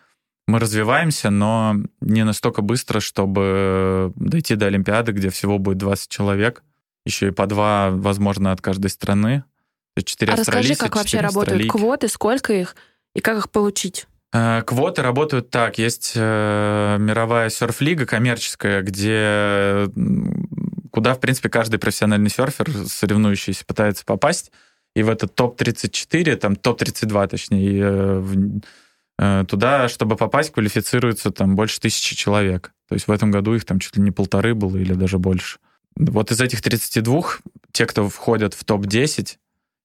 мы 0.47 0.59
развиваемся, 0.59 1.29
но 1.29 1.75
не 1.99 2.23
настолько 2.23 2.61
быстро, 2.61 2.99
чтобы 2.99 4.11
дойти 4.15 4.55
до 4.55 4.67
Олимпиады, 4.67 5.11
где 5.11 5.29
всего 5.29 5.59
будет 5.59 5.77
20 5.77 6.09
человек, 6.09 6.63
еще 7.05 7.27
и 7.27 7.31
по 7.31 7.47
два, 7.47 7.89
возможно, 7.91 8.51
от 8.51 8.61
каждой 8.61 8.89
страны. 8.89 9.43
Четыре 10.03 10.33
а 10.33 10.37
расскажи, 10.37 10.75
как 10.75 10.95
вообще 10.95 11.19
работают 11.19 11.69
квоты, 11.69 12.07
сколько 12.07 12.53
их 12.53 12.75
и 13.13 13.19
как 13.19 13.37
их 13.37 13.51
получить? 13.51 14.07
Э, 14.33 14.61
квоты 14.65 15.01
работают 15.01 15.49
так. 15.49 15.77
Есть 15.77 16.13
э, 16.15 16.97
мировая 16.99 17.49
серф-лига 17.49 18.05
коммерческая, 18.05 18.81
где 18.81 19.89
куда, 20.91 21.15
в 21.15 21.19
принципе, 21.19 21.49
каждый 21.49 21.80
профессиональный 21.80 22.30
серфер, 22.30 22.69
соревнующийся, 22.88 23.65
пытается 23.65 24.06
попасть. 24.06 24.51
И 24.95 25.04
в 25.04 25.10
этот 25.10 25.34
топ-34, 25.36 26.36
там 26.36 26.56
топ-32, 26.56 27.27
точнее, 27.27 27.82
э, 27.84 28.23
э, 29.19 29.45
туда, 29.47 29.88
чтобы 29.88 30.17
попасть, 30.17 30.51
квалифицируется 30.51 31.32
там 31.32 31.56
больше 31.56 31.80
тысячи 31.80 32.15
человек. 32.15 32.73
То 32.89 32.95
есть 32.95 33.08
в 33.08 33.12
этом 33.12 33.32
году 33.32 33.54
их 33.54 33.63
там 33.63 33.80
чуть 33.80 33.95
ли 33.95 34.04
не 34.04 34.12
полторы 34.12 34.54
было 34.54 34.75
или 34.75 34.93
даже 34.93 35.17
больше. 35.17 35.60
Вот 35.95 36.32
из 36.32 36.41
этих 36.41 36.62
32 36.62 37.21
те, 37.71 37.86
кто 37.86 38.10
входят 38.10 38.54
в 38.54 38.63
топ-10, 38.65 39.38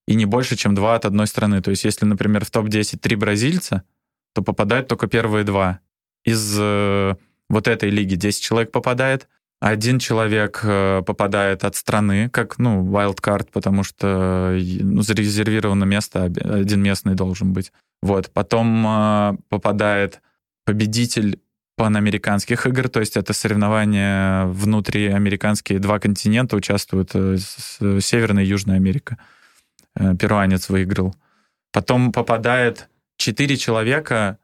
и 0.06 0.14
не 0.14 0.24
больше, 0.24 0.56
чем 0.56 0.74
два 0.74 0.94
от 0.94 1.04
одной 1.04 1.26
страны. 1.26 1.60
То 1.62 1.70
есть 1.70 1.84
если, 1.84 2.04
например, 2.04 2.44
в 2.44 2.50
топ-10 2.50 2.98
три 2.98 3.16
бразильца, 3.16 3.82
то 4.34 4.42
попадают 4.42 4.88
только 4.88 5.06
первые 5.06 5.44
два. 5.44 5.80
Из 6.24 6.56
э, 6.58 7.14
вот 7.48 7.68
этой 7.68 7.90
лиги 7.90 8.14
10 8.14 8.42
человек 8.42 8.72
попадает, 8.72 9.28
один 9.60 9.98
человек 9.98 10.60
э, 10.62 11.02
попадает 11.06 11.64
от 11.64 11.76
страны, 11.76 12.28
как, 12.28 12.58
ну, 12.58 12.84
wildcard, 12.84 13.48
потому 13.52 13.84
что 13.84 14.54
ну, 14.54 15.02
зарезервировано 15.02 15.84
место, 15.84 16.24
один 16.24 16.82
местный 16.82 17.14
должен 17.14 17.52
быть. 17.52 17.72
Вот. 18.02 18.30
Потом 18.32 18.86
э, 18.86 19.36
попадает 19.48 20.20
победитель 20.64 21.40
панамериканских 21.76 22.66
игр, 22.66 22.88
то 22.88 23.00
есть 23.00 23.16
это 23.16 23.32
соревнования 23.32 24.46
внутри 24.46 25.06
американские, 25.06 25.78
два 25.78 25.98
континента 26.00 26.56
участвуют, 26.56 27.10
э, 27.14 27.38
Северная 28.00 28.44
и 28.44 28.48
Южная 28.48 28.76
Америка. 28.76 29.18
Перуанец 29.94 30.68
выиграл. 30.68 31.16
Потом 31.72 32.12
попадает 32.12 32.90
четыре 33.16 33.56
человека 33.56 34.38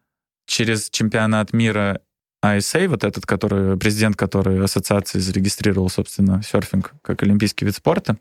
через 0.46 0.88
чемпионат 0.88 1.52
мира 1.52 2.00
ISA, 2.44 2.88
вот 2.88 3.04
этот, 3.04 3.24
который, 3.24 3.76
президент, 3.76 4.16
который 4.16 4.62
ассоциации 4.62 5.18
зарегистрировал, 5.18 5.88
собственно, 5.88 6.42
серфинг 6.42 6.92
как 7.02 7.22
олимпийский 7.22 7.64
вид 7.64 7.76
спорта. 7.76 8.16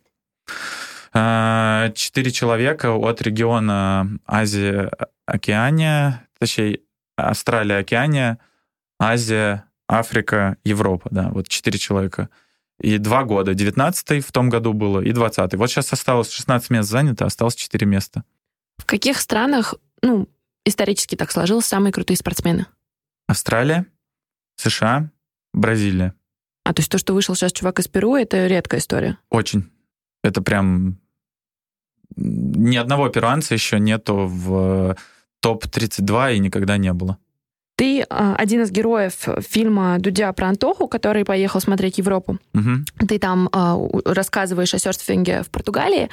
А, 1.14 1.92
четыре 1.94 2.32
человека 2.32 2.96
от 2.96 3.22
региона 3.22 4.08
Азия, 4.26 4.92
Океания, 5.26 6.28
точнее, 6.40 6.80
Австралия, 7.18 7.78
Океания, 7.78 8.38
Азия, 9.00 9.66
Африка, 9.88 10.58
Европа, 10.64 11.10
да, 11.12 11.30
вот 11.30 11.48
четыре 11.48 11.80
человека. 11.80 12.30
И 12.80 12.98
два 12.98 13.24
года, 13.26 13.52
19-й 13.52 14.22
в 14.22 14.32
том 14.32 14.50
году 14.50 14.74
было, 14.74 15.02
и 15.02 15.12
20-й. 15.12 15.58
Вот 15.58 15.70
сейчас 15.70 15.92
осталось 15.94 16.32
16 16.32 16.70
мест 16.70 16.90
занято, 16.90 17.26
осталось 17.26 17.56
4 17.56 17.86
места. 17.86 18.24
В 18.78 18.86
каких 18.86 19.20
странах, 19.20 19.76
ну, 20.02 20.28
исторически 20.66 21.16
так 21.16 21.32
сложилось, 21.32 21.66
самые 21.66 21.92
крутые 21.92 22.18
спортсмены? 22.18 22.66
Австралия, 23.28 23.86
США, 24.56 25.10
Бразилия. 25.54 26.14
А 26.64 26.74
то 26.74 26.82
есть 26.82 26.92
то, 26.92 26.98
что 26.98 27.14
вышел 27.14 27.36
сейчас 27.36 27.52
чувак 27.52 27.80
из 27.80 27.88
Перу, 27.88 28.16
это 28.16 28.48
редкая 28.48 28.80
история? 28.80 29.18
Очень. 29.30 29.70
Это 30.24 30.42
прям... 30.42 30.98
Ни 32.16 32.76
одного 32.76 33.10
перуанца 33.10 33.54
еще 33.54 33.80
нету 33.80 34.28
в 34.28 34.98
топ-32 35.40 36.36
и 36.36 36.40
никогда 36.40 36.78
не 36.78 36.94
было. 36.94 37.18
Ты 37.78 38.06
а, 38.10 38.36
один 38.36 38.62
из 38.62 38.72
героев 38.72 39.14
фильма 39.40 39.98
Дудя 39.98 40.32
про 40.34 40.50
Антоху, 40.50 40.88
который 40.88 41.26
поехал 41.26 41.60
смотреть 41.62 41.98
Европу. 41.98 42.38
Угу. 42.54 43.08
Ты 43.08 43.18
там 43.18 43.50
а, 43.52 43.80
рассказываешь 44.06 44.74
о 44.74 44.78
серфинге 44.78 45.42
в 45.42 45.50
Португалии 45.50 46.10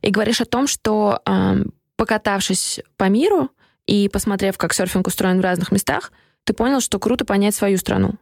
и 0.00 0.10
говоришь 0.10 0.40
о 0.40 0.46
том, 0.46 0.66
что 0.66 1.20
а, 1.24 1.58
покатавшись 1.96 2.80
по 2.96 3.08
миру 3.08 3.50
и 3.86 4.08
посмотрев, 4.08 4.58
как 4.58 4.72
серфинг 4.72 5.06
устроен 5.06 5.38
в 5.38 5.44
разных 5.44 5.70
местах, 5.70 6.12
ты 6.44 6.52
понял, 6.52 6.80
что 6.80 6.98
круто 6.98 7.24
понять 7.24 7.54
свою 7.54 7.78
страну. 7.78 8.14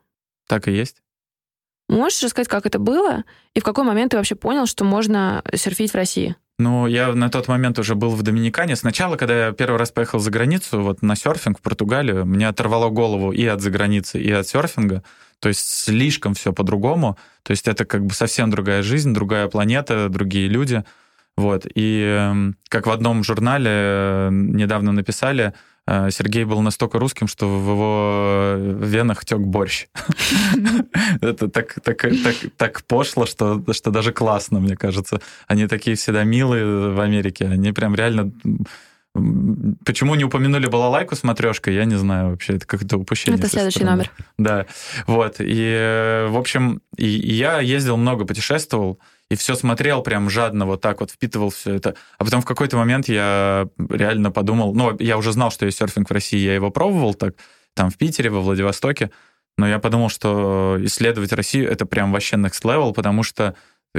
Так 0.49 0.69
и 0.69 0.73
есть. 0.73 1.03
Можешь 1.89 2.23
рассказать, 2.23 2.49
как 2.49 2.67
это 2.67 2.79
было, 2.79 3.25
и 3.55 3.61
в 3.61 3.65
какой 3.65 3.85
момент 3.85 4.13
ты 4.13 4.17
вообще 4.17 4.37
понял, 4.37 4.67
что 4.67 4.85
можно 4.85 5.43
серфить 5.55 5.91
в 5.91 5.97
России? 5.97 6.37
Ну, 6.61 6.87
я 6.87 7.15
на 7.15 7.31
тот 7.31 7.49
момент 7.49 7.79
уже 7.79 7.95
был 7.95 8.11
в 8.11 8.23
Доминикане. 8.23 8.77
Сначала, 8.77 9.17
когда 9.17 9.47
я 9.47 9.53
первый 9.53 9.77
раз 9.79 9.91
поехал 9.91 10.19
за 10.19 10.31
границу, 10.31 10.83
вот 10.83 11.01
на 11.01 11.17
серфинг 11.17 11.59
в 11.59 11.63
Португалию, 11.63 12.27
мне 12.27 12.47
оторвало 12.47 12.91
голову 12.91 13.33
и 13.33 13.47
от 13.47 13.63
заграницы, 13.63 14.21
и 14.21 14.31
от 14.31 14.47
серфинга. 14.47 15.03
То 15.41 15.49
есть 15.49 15.67
слишком 15.67 16.35
все 16.35 16.53
по-другому. 16.53 17.17
То 17.43 17.53
есть 17.53 17.67
это 17.67 17.87
как 17.87 18.05
бы 18.05 18.13
совсем 18.13 18.51
другая 18.51 18.83
жизнь, 18.83 19.15
другая 19.15 19.49
планета, 19.49 20.11
другие 20.11 20.49
люди. 20.49 20.85
Вот. 21.37 21.67
И 21.75 22.03
эм, 22.03 22.57
как 22.69 22.87
в 22.87 22.91
одном 22.91 23.25
журнале 23.25 23.71
э, 23.73 24.29
недавно 24.31 24.93
написали, 24.93 25.55
Сергей 25.89 26.45
был 26.45 26.61
настолько 26.61 26.99
русским, 26.99 27.27
что 27.27 27.49
в 27.49 27.71
его 27.71 28.55
венах 28.85 29.25
тек 29.25 29.41
борщ. 29.41 29.87
Это 31.21 31.49
так, 31.49 32.83
пошло, 32.87 33.27
что, 33.27 33.65
что 33.73 33.91
даже 33.91 34.13
классно, 34.13 34.61
мне 34.61 34.77
кажется. 34.77 35.21
Они 35.49 35.67
такие 35.67 35.97
всегда 35.97 36.23
милые 36.23 36.91
в 36.91 37.01
Америке. 37.01 37.47
Они 37.47 37.73
прям 37.73 37.95
реально 37.95 38.33
Почему 39.13 40.15
не 40.15 40.23
упомянули 40.23 40.69
балалайку 40.69 41.17
с 41.17 41.25
матрешкой, 41.25 41.75
я 41.75 41.85
не 41.85 41.97
знаю 41.97 42.31
вообще, 42.31 42.55
это 42.55 42.67
как-то 42.67 42.97
упущение. 42.97 43.41
Это 43.41 43.49
следующий 43.49 43.81
стороны. 43.81 43.97
номер. 43.97 44.13
Да, 44.39 44.67
вот, 45.09 45.37
и, 45.41 46.27
в 46.29 46.37
общем, 46.37 46.81
и, 46.97 47.19
и 47.19 47.33
я 47.35 47.59
ездил 47.59 47.97
много, 47.97 48.25
путешествовал, 48.25 49.01
и 49.31 49.37
все 49.37 49.55
смотрел 49.55 50.03
прям 50.03 50.29
жадно, 50.29 50.67
вот 50.67 50.81
так 50.81 51.01
вот 51.01 51.13
впитывал 51.13 51.51
все 51.51 51.75
это. 51.75 51.95
А 52.19 52.25
потом 52.25 52.43
в 52.43 52.45
какой-то 52.45 52.77
момент 52.77 53.09
я 53.09 53.69
реально 53.89 54.33
подумал, 54.33 54.75
ну, 54.75 54.97
я 54.99 55.17
уже 55.17 55.33
знал, 55.33 55.51
что 55.51 55.67
есть 55.67 55.79
серфинг 55.79 56.11
в 56.11 56.13
России, 56.13 56.39
я 56.39 56.55
его 56.55 56.71
пробовал 56.71 57.15
так, 57.15 57.35
там 57.75 57.91
в 57.91 57.97
Питере, 57.97 58.31
во 58.31 58.41
Владивостоке, 58.41 59.11
но 59.57 59.69
я 59.69 59.79
подумал, 59.79 60.09
что 60.09 60.77
исследовать 60.81 61.33
Россию— 61.33 61.71
это 61.71 61.87
прям 61.87 62.13
вообще 62.13 62.37
next 62.37 62.63
level, 62.65 62.93
потому 62.93 63.23
что 63.23 63.55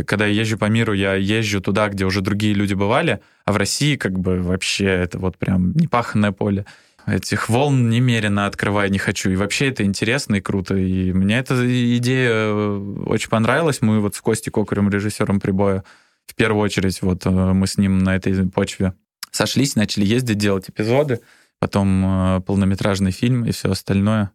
когда 0.06 0.26
я 0.26 0.42
езжу 0.42 0.58
по 0.58 0.66
миру, 0.66 0.94
я 0.94 1.16
езжу 1.16 1.62
туда, 1.62 1.90
где 1.90 2.06
уже 2.06 2.22
другие 2.22 2.54
люди 2.54 2.74
бывали, 2.74 3.22
а 3.46 3.52
в 3.52 3.58
России 3.58 3.96
как 3.98 4.18
бы 4.18 4.42
вообще 4.42 4.86
это 4.86 5.20
вот 5.20 5.38
прям 5.38 5.74
непаханное 5.74 6.32
поле. 6.32 6.66
Этих 7.06 7.50
волн 7.50 7.90
немерено 7.90 8.46
открываю 8.46 8.92
не 8.92 9.00
хочу. 9.00 9.30
И 9.32 9.36
вообще 9.36 9.70
это 9.70 9.84
интересно 9.84 10.36
и 10.36 10.42
круто. 10.42 10.76
И 10.76 11.12
мне 11.12 11.40
эта 11.40 11.56
идея 11.98 12.32
э, 12.32 13.04
очень 13.06 13.30
понравилась. 13.30 13.82
Мы 13.82 14.00
вот 14.00 14.16
с 14.16 14.22
Костей 14.22 14.52
Кокарем, 14.52 14.90
режиссером 14.90 15.40
прибоя, 15.40 15.84
в 16.26 16.36
первую 16.36 16.64
очередь, 16.64 17.02
вот 17.02 17.26
э, 17.26 17.30
мы 17.30 17.68
с 17.68 17.78
ним 17.78 18.00
на 18.00 18.16
этой 18.16 18.48
почве 18.50 18.94
сошлись, 19.32 19.76
начали 19.76 20.06
ездить, 20.06 20.38
делать 20.38 20.70
эпизоды, 20.70 21.22
потом 21.60 22.38
э, 22.38 22.42
полнометражный 22.42 23.12
фильм 23.12 23.46
и 23.46 23.52
все 23.52 23.72
остальное. 23.72 24.32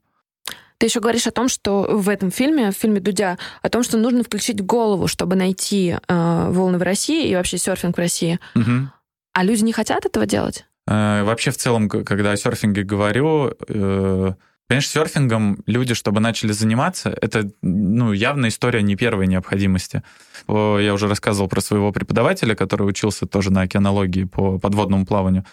Ты 0.78 0.86
еще 0.86 1.00
говоришь 1.00 1.26
о 1.26 1.30
том, 1.30 1.48
что 1.48 1.86
в 1.90 2.08
этом 2.08 2.30
фильме, 2.30 2.70
в 2.70 2.76
фильме 2.76 3.00
Дудя, 3.00 3.38
о 3.62 3.68
том, 3.70 3.82
что 3.82 3.96
нужно 3.96 4.22
включить 4.22 4.60
голову, 4.60 5.06
чтобы 5.06 5.36
найти 5.36 5.96
э, 6.06 6.48
волны 6.50 6.78
в 6.78 6.82
России 6.82 7.28
и 7.28 7.34
вообще 7.34 7.56
серфинг 7.56 7.96
в 7.96 8.00
России. 8.00 8.38
Угу. 8.54 8.90
А 9.32 9.44
люди 9.44 9.62
не 9.62 9.72
хотят 9.72 10.04
этого 10.04 10.26
делать? 10.26 10.66
Э, 10.86 11.22
вообще, 11.24 11.50
в 11.50 11.56
целом, 11.56 11.88
когда 11.88 12.32
о 12.32 12.36
серфинге 12.36 12.82
говорю, 12.82 13.52
э, 13.68 14.32
Конечно, 14.68 14.90
серфингом 14.90 15.62
люди, 15.66 15.94
чтобы 15.94 16.18
начали 16.18 16.50
заниматься, 16.50 17.16
это 17.22 17.48
ну, 17.62 18.10
явно 18.12 18.48
история 18.48 18.82
не 18.82 18.96
первой 18.96 19.28
необходимости. 19.28 20.02
Я 20.48 20.92
уже 20.92 21.06
рассказывал 21.06 21.48
про 21.48 21.60
своего 21.60 21.92
преподавателя, 21.92 22.56
который 22.56 22.82
учился 22.82 23.26
тоже 23.26 23.52
на 23.52 23.60
океанологии 23.62 24.24
по 24.24 24.58
подводному 24.58 25.06
плаванию. 25.06 25.44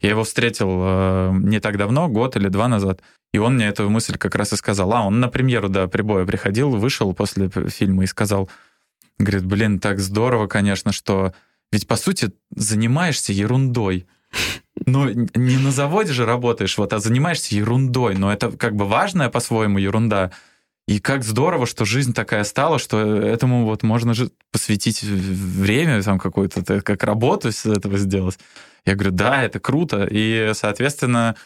Я 0.00 0.10
его 0.10 0.24
встретил 0.24 0.70
э, 0.70 1.32
не 1.34 1.60
так 1.60 1.76
давно, 1.76 2.08
год 2.08 2.36
или 2.36 2.48
два 2.48 2.66
назад, 2.66 3.02
и 3.34 3.38
он 3.38 3.56
мне 3.56 3.66
эту 3.66 3.90
мысль 3.90 4.16
как 4.16 4.34
раз 4.36 4.54
и 4.54 4.56
сказал. 4.56 4.90
А, 4.94 5.02
он 5.02 5.20
на 5.20 5.28
премьеру, 5.28 5.68
да, 5.68 5.86
прибоя 5.86 6.24
приходил, 6.24 6.70
вышел 6.70 7.12
после 7.12 7.50
фильма 7.68 8.04
и 8.04 8.06
сказал, 8.06 8.48
говорит, 9.18 9.44
блин, 9.44 9.80
так 9.80 10.00
здорово, 10.00 10.46
конечно, 10.46 10.92
что 10.92 11.34
ведь, 11.72 11.86
по 11.86 11.96
сути, 11.96 12.30
занимаешься 12.54 13.34
ерундой. 13.34 14.06
Ну, 14.86 15.08
не 15.08 15.58
на 15.58 15.70
заводе 15.70 16.12
же 16.12 16.24
работаешь, 16.24 16.78
вот, 16.78 16.92
а 16.92 16.98
занимаешься 16.98 17.54
ерундой. 17.54 18.16
Но 18.16 18.32
это 18.32 18.50
как 18.52 18.74
бы 18.74 18.86
важная 18.86 19.28
по-своему 19.28 19.78
ерунда. 19.78 20.32
И 20.88 20.98
как 20.98 21.22
здорово, 21.22 21.66
что 21.66 21.84
жизнь 21.84 22.12
такая 22.12 22.42
стала, 22.44 22.78
что 22.78 22.98
этому 23.00 23.64
вот 23.64 23.82
можно 23.82 24.14
же 24.14 24.30
посвятить 24.50 25.02
время, 25.02 26.02
там 26.02 26.18
какую-то, 26.18 26.80
как 26.82 27.04
работу 27.04 27.52
с 27.52 27.66
этого 27.66 27.98
сделать. 27.98 28.38
Я 28.84 28.94
говорю, 28.94 29.12
да, 29.12 29.42
это 29.44 29.60
круто. 29.60 30.08
И, 30.10 30.50
соответственно, 30.54 31.36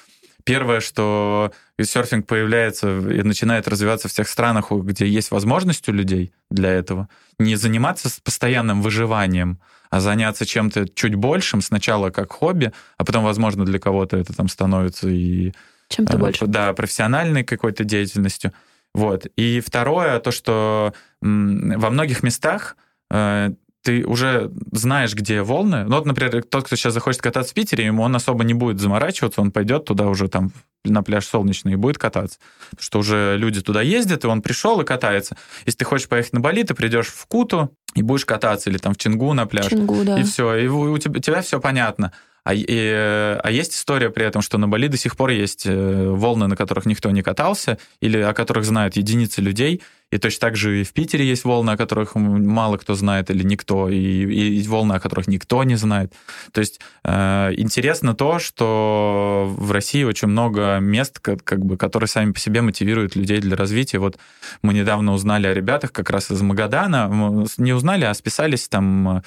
первое, 0.44 0.80
что 0.80 1.52
серфинг 1.78 2.26
появляется 2.26 2.98
и 2.98 3.22
начинает 3.22 3.68
развиваться 3.68 4.08
в 4.08 4.12
тех 4.12 4.26
странах, 4.26 4.70
где 4.70 5.06
есть 5.06 5.30
возможность 5.30 5.86
у 5.88 5.92
людей 5.92 6.32
для 6.50 6.70
этого, 6.70 7.08
не 7.38 7.56
заниматься 7.56 8.08
постоянным 8.22 8.80
выживанием, 8.80 9.58
а 9.90 10.00
заняться 10.00 10.46
чем-то 10.46 10.88
чуть 10.88 11.14
большим, 11.14 11.60
сначала 11.60 12.10
как 12.10 12.32
хобби, 12.32 12.72
а 12.96 13.04
потом, 13.04 13.24
возможно, 13.24 13.64
для 13.64 13.78
кого-то 13.78 14.16
это 14.16 14.32
там 14.34 14.48
становится 14.48 15.08
и... 15.08 15.52
Чем-то 15.88 16.16
э, 16.16 16.18
больше. 16.18 16.46
Да, 16.46 16.72
профессиональной 16.72 17.44
какой-то 17.44 17.84
деятельностью. 17.84 18.52
Вот. 18.94 19.26
И 19.36 19.60
второе, 19.60 20.18
то, 20.20 20.30
что 20.30 20.94
во 21.20 21.90
многих 21.90 22.22
местах 22.22 22.76
э, 23.10 23.50
ты 23.86 24.04
уже 24.04 24.50
знаешь, 24.72 25.14
где 25.14 25.42
волны. 25.42 25.84
Ну, 25.84 25.94
вот, 25.94 26.06
например, 26.06 26.42
тот, 26.42 26.64
кто 26.64 26.74
сейчас 26.74 26.92
захочет 26.92 27.22
кататься 27.22 27.52
в 27.52 27.54
Питере, 27.54 27.84
ему 27.84 28.02
он 28.02 28.16
особо 28.16 28.42
не 28.42 28.52
будет 28.52 28.80
заморачиваться, 28.80 29.40
он 29.40 29.52
пойдет 29.52 29.84
туда 29.84 30.08
уже 30.08 30.26
там 30.26 30.50
на 30.84 31.04
пляж 31.04 31.24
солнечный 31.24 31.74
и 31.74 31.76
будет 31.76 31.96
кататься. 31.96 32.40
Потому 32.70 32.82
что 32.82 32.98
уже 32.98 33.36
люди 33.38 33.60
туда 33.60 33.82
ездят, 33.82 34.24
и 34.24 34.26
он 34.26 34.42
пришел 34.42 34.80
и 34.80 34.84
катается. 34.84 35.36
Если 35.66 35.78
ты 35.78 35.84
хочешь 35.84 36.08
поехать 36.08 36.32
на 36.32 36.40
Бали, 36.40 36.64
ты 36.64 36.74
придешь 36.74 37.06
в 37.06 37.26
Куту 37.26 37.70
и 37.96 38.02
будешь 38.02 38.24
кататься, 38.24 38.70
или 38.70 38.78
там 38.78 38.94
в 38.94 38.98
Чингу 38.98 39.32
на 39.32 39.46
пляж. 39.46 39.68
Чингу, 39.68 40.04
да. 40.04 40.20
И 40.20 40.22
все, 40.22 40.54
и 40.54 40.68
у 40.68 40.96
тебя, 40.98 41.18
у 41.18 41.20
тебя 41.20 41.40
все 41.40 41.60
понятно. 41.60 42.12
А, 42.44 42.54
и, 42.54 42.64
а 42.68 43.50
есть 43.50 43.74
история 43.74 44.10
при 44.10 44.24
этом, 44.24 44.40
что 44.40 44.56
на 44.58 44.68
Бали 44.68 44.86
до 44.86 44.96
сих 44.96 45.16
пор 45.16 45.30
есть 45.30 45.66
э, 45.66 46.08
волны, 46.10 46.46
на 46.46 46.54
которых 46.54 46.86
никто 46.86 47.10
не 47.10 47.22
катался, 47.22 47.78
или 48.00 48.18
о 48.18 48.32
которых 48.34 48.64
знают 48.64 48.96
единицы 48.96 49.40
людей. 49.40 49.82
И 50.16 50.18
точно 50.18 50.40
так 50.40 50.56
же 50.56 50.80
и 50.80 50.84
в 50.84 50.94
Питере 50.94 51.28
есть 51.28 51.44
волны, 51.44 51.72
о 51.72 51.76
которых 51.76 52.14
мало 52.14 52.78
кто 52.78 52.94
знает 52.94 53.30
или 53.30 53.42
никто, 53.42 53.90
и, 53.90 53.98
и 53.98 54.66
волны, 54.66 54.94
о 54.94 55.00
которых 55.00 55.26
никто 55.26 55.62
не 55.62 55.76
знает. 55.76 56.14
То 56.52 56.60
есть 56.60 56.80
э, 57.04 57.52
интересно 57.58 58.14
то, 58.14 58.38
что 58.38 59.46
в 59.58 59.72
России 59.72 60.04
очень 60.04 60.28
много 60.28 60.78
мест, 60.78 61.18
как, 61.20 61.44
как 61.44 61.62
бы, 61.66 61.76
которые 61.76 62.08
сами 62.08 62.32
по 62.32 62.40
себе 62.40 62.62
мотивируют 62.62 63.14
людей 63.14 63.40
для 63.40 63.56
развития. 63.56 63.98
Вот 63.98 64.18
мы 64.62 64.72
недавно 64.72 65.12
узнали 65.12 65.48
о 65.48 65.52
ребятах 65.52 65.92
как 65.92 66.08
раз 66.08 66.30
из 66.30 66.40
Магадана. 66.40 67.46
Не 67.58 67.74
узнали, 67.74 68.06
а 68.06 68.14
списались 68.14 68.68
там 68.68 69.22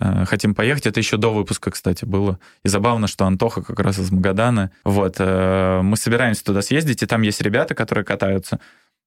Э, 0.00 0.24
хотим 0.24 0.54
поехать. 0.54 0.86
Это 0.86 1.00
еще 1.00 1.16
до 1.16 1.32
выпуска, 1.32 1.70
кстати, 1.70 2.04
было. 2.04 2.38
И 2.64 2.68
забавно, 2.68 3.06
что 3.06 3.26
Антоха 3.26 3.62
как 3.62 3.80
раз 3.80 3.98
из 3.98 4.10
Магадана. 4.10 4.70
Вот. 4.84 5.16
Э, 5.18 5.80
мы 5.82 5.96
собираемся 5.96 6.44
туда 6.44 6.62
съездить, 6.62 7.02
и 7.02 7.06
там 7.06 7.22
есть 7.22 7.40
ребята, 7.40 7.74
которые 7.74 8.04
катаются. 8.04 8.60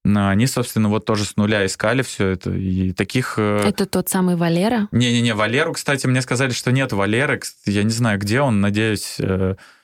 Но 0.04 0.30
они, 0.30 0.48
собственно, 0.48 0.90
вот 0.90 1.06
тоже 1.06 1.26
с 1.26 1.38
нуля 1.38 1.66
искали 1.66 2.02
все 2.02 2.30
это. 2.30 2.52
И 2.52 2.92
таких... 2.94 3.36
Э, 3.38 3.64
это 3.66 3.86
тот 3.86 4.10
самый 4.10 4.36
Валера? 4.36 4.88
Не-не-не, 4.92 5.34
Валеру, 5.36 5.74
кстати, 5.74 6.08
мне 6.08 6.22
сказали, 6.22 6.52
что 6.52 6.72
нет 6.72 6.92
Валеры. 6.92 7.40
Я 7.66 7.84
не 7.84 7.92
знаю, 7.92 8.20
где 8.20 8.42
он. 8.42 8.62
Надеюсь, 8.62 9.20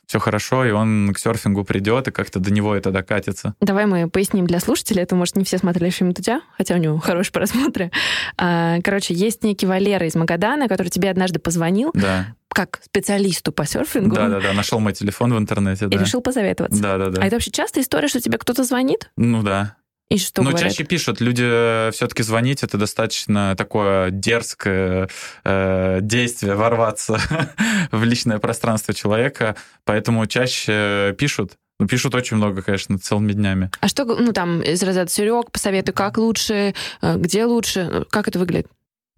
все 0.07 0.19
хорошо, 0.19 0.65
и 0.65 0.71
он 0.71 1.13
к 1.13 1.19
серфингу 1.19 1.63
придет, 1.65 2.07
и 2.07 2.11
как-то 2.11 2.39
до 2.39 2.51
него 2.51 2.73
это 2.73 2.91
докатится. 2.91 3.55
Давай 3.59 3.85
мы 3.85 4.09
поясним 4.09 4.47
для 4.47 4.59
слушателей, 4.59 5.03
это, 5.03 5.15
может, 5.15 5.35
не 5.35 5.43
все 5.43 5.57
смотрели 5.57 5.89
фильм 5.89 6.13
Дудя, 6.13 6.41
хотя 6.57 6.75
у 6.75 6.77
него 6.77 6.97
хорошие 7.03 7.33
просмотры. 7.33 7.91
А, 8.37 8.79
короче, 8.81 9.13
есть 9.13 9.43
некий 9.43 9.65
Валера 9.65 10.07
из 10.07 10.15
Магадана, 10.15 10.67
который 10.67 10.87
тебе 10.87 11.09
однажды 11.11 11.39
позвонил, 11.39 11.91
да 11.93 12.27
как 12.49 12.79
специалисту 12.83 13.51
по 13.51 13.67
серфингу. 13.67 14.15
Да-да-да, 14.15 14.51
нашел 14.53 14.79
мой 14.79 14.91
телефон 14.91 15.31
в 15.31 15.37
интернете, 15.37 15.85
да. 15.85 15.95
И 15.95 15.99
решил 15.99 16.21
посоветоваться. 16.21 16.81
Да-да-да. 16.81 17.21
А 17.21 17.25
это 17.27 17.35
вообще 17.35 17.51
частая 17.51 17.83
история, 17.83 18.07
что 18.07 18.19
тебе 18.19 18.39
кто-то 18.39 18.63
звонит? 18.63 19.11
Ну 19.15 19.43
да. 19.43 19.75
И 20.09 20.17
что 20.17 20.41
Ну, 20.41 20.51
говорят? 20.51 20.69
чаще 20.71 20.85
пишут, 20.85 21.19
люди 21.19 21.43
э, 21.45 21.91
все-таки 21.91 22.23
звонить, 22.23 22.63
это 22.63 22.77
достаточно 22.77 23.55
такое 23.57 24.09
дерзкое 24.09 25.09
э, 25.43 25.99
действие, 26.01 26.55
ворваться 26.55 27.19
в 27.91 28.03
личное 28.03 28.39
пространство 28.39 28.93
человека, 28.93 29.55
поэтому 29.83 30.25
чаще 30.25 31.13
пишут, 31.17 31.53
ну, 31.79 31.87
пишут 31.87 32.15
очень 32.15 32.37
много, 32.37 32.61
конечно, 32.61 32.97
целыми 32.97 33.33
днями. 33.33 33.69
А 33.81 33.87
что, 33.89 34.05
ну, 34.05 34.31
там, 34.31 34.61
из 34.61 34.81
разряда 34.81 35.11
Серег, 35.11 35.51
посоветуй, 35.51 35.93
как 35.93 36.17
лучше, 36.17 36.73
э, 37.01 37.17
где 37.17 37.43
лучше, 37.43 38.05
как 38.09 38.29
это 38.29 38.39
выглядит? 38.39 38.67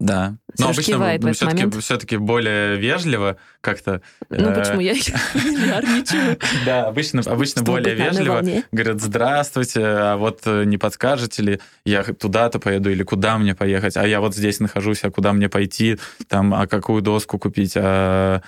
Да. 0.00 0.36
Но 0.58 0.70
обычно 0.70 1.18
ну, 1.20 1.32
все-таки, 1.34 1.80
все-таки 1.80 2.16
более 2.16 2.76
вежливо 2.76 3.36
как-то. 3.60 4.00
Ну, 4.30 4.48
э, 4.48 4.58
почему 4.58 4.80
я 4.80 4.92
ярничаю? 5.34 6.38
Да, 6.64 6.86
обычно, 6.86 7.20
обычно 7.20 7.62
более 7.62 7.94
вежливо. 7.94 8.42
Говорят, 8.72 9.02
здравствуйте, 9.02 9.80
а 9.84 10.16
вот 10.16 10.40
э, 10.46 10.64
не 10.64 10.78
подскажете 10.78 11.42
ли, 11.42 11.60
я 11.84 12.02
туда-то 12.02 12.58
поеду 12.58 12.90
или 12.90 13.02
куда 13.02 13.36
мне 13.36 13.54
поехать, 13.54 13.98
а 13.98 14.06
я 14.06 14.20
вот 14.20 14.34
здесь 14.34 14.58
нахожусь, 14.58 15.04
а 15.04 15.10
куда 15.10 15.34
мне 15.34 15.50
пойти, 15.50 15.98
там, 16.28 16.54
а 16.54 16.66
какую 16.66 17.02
доску 17.02 17.38
купить, 17.38 17.74
а 17.76 18.40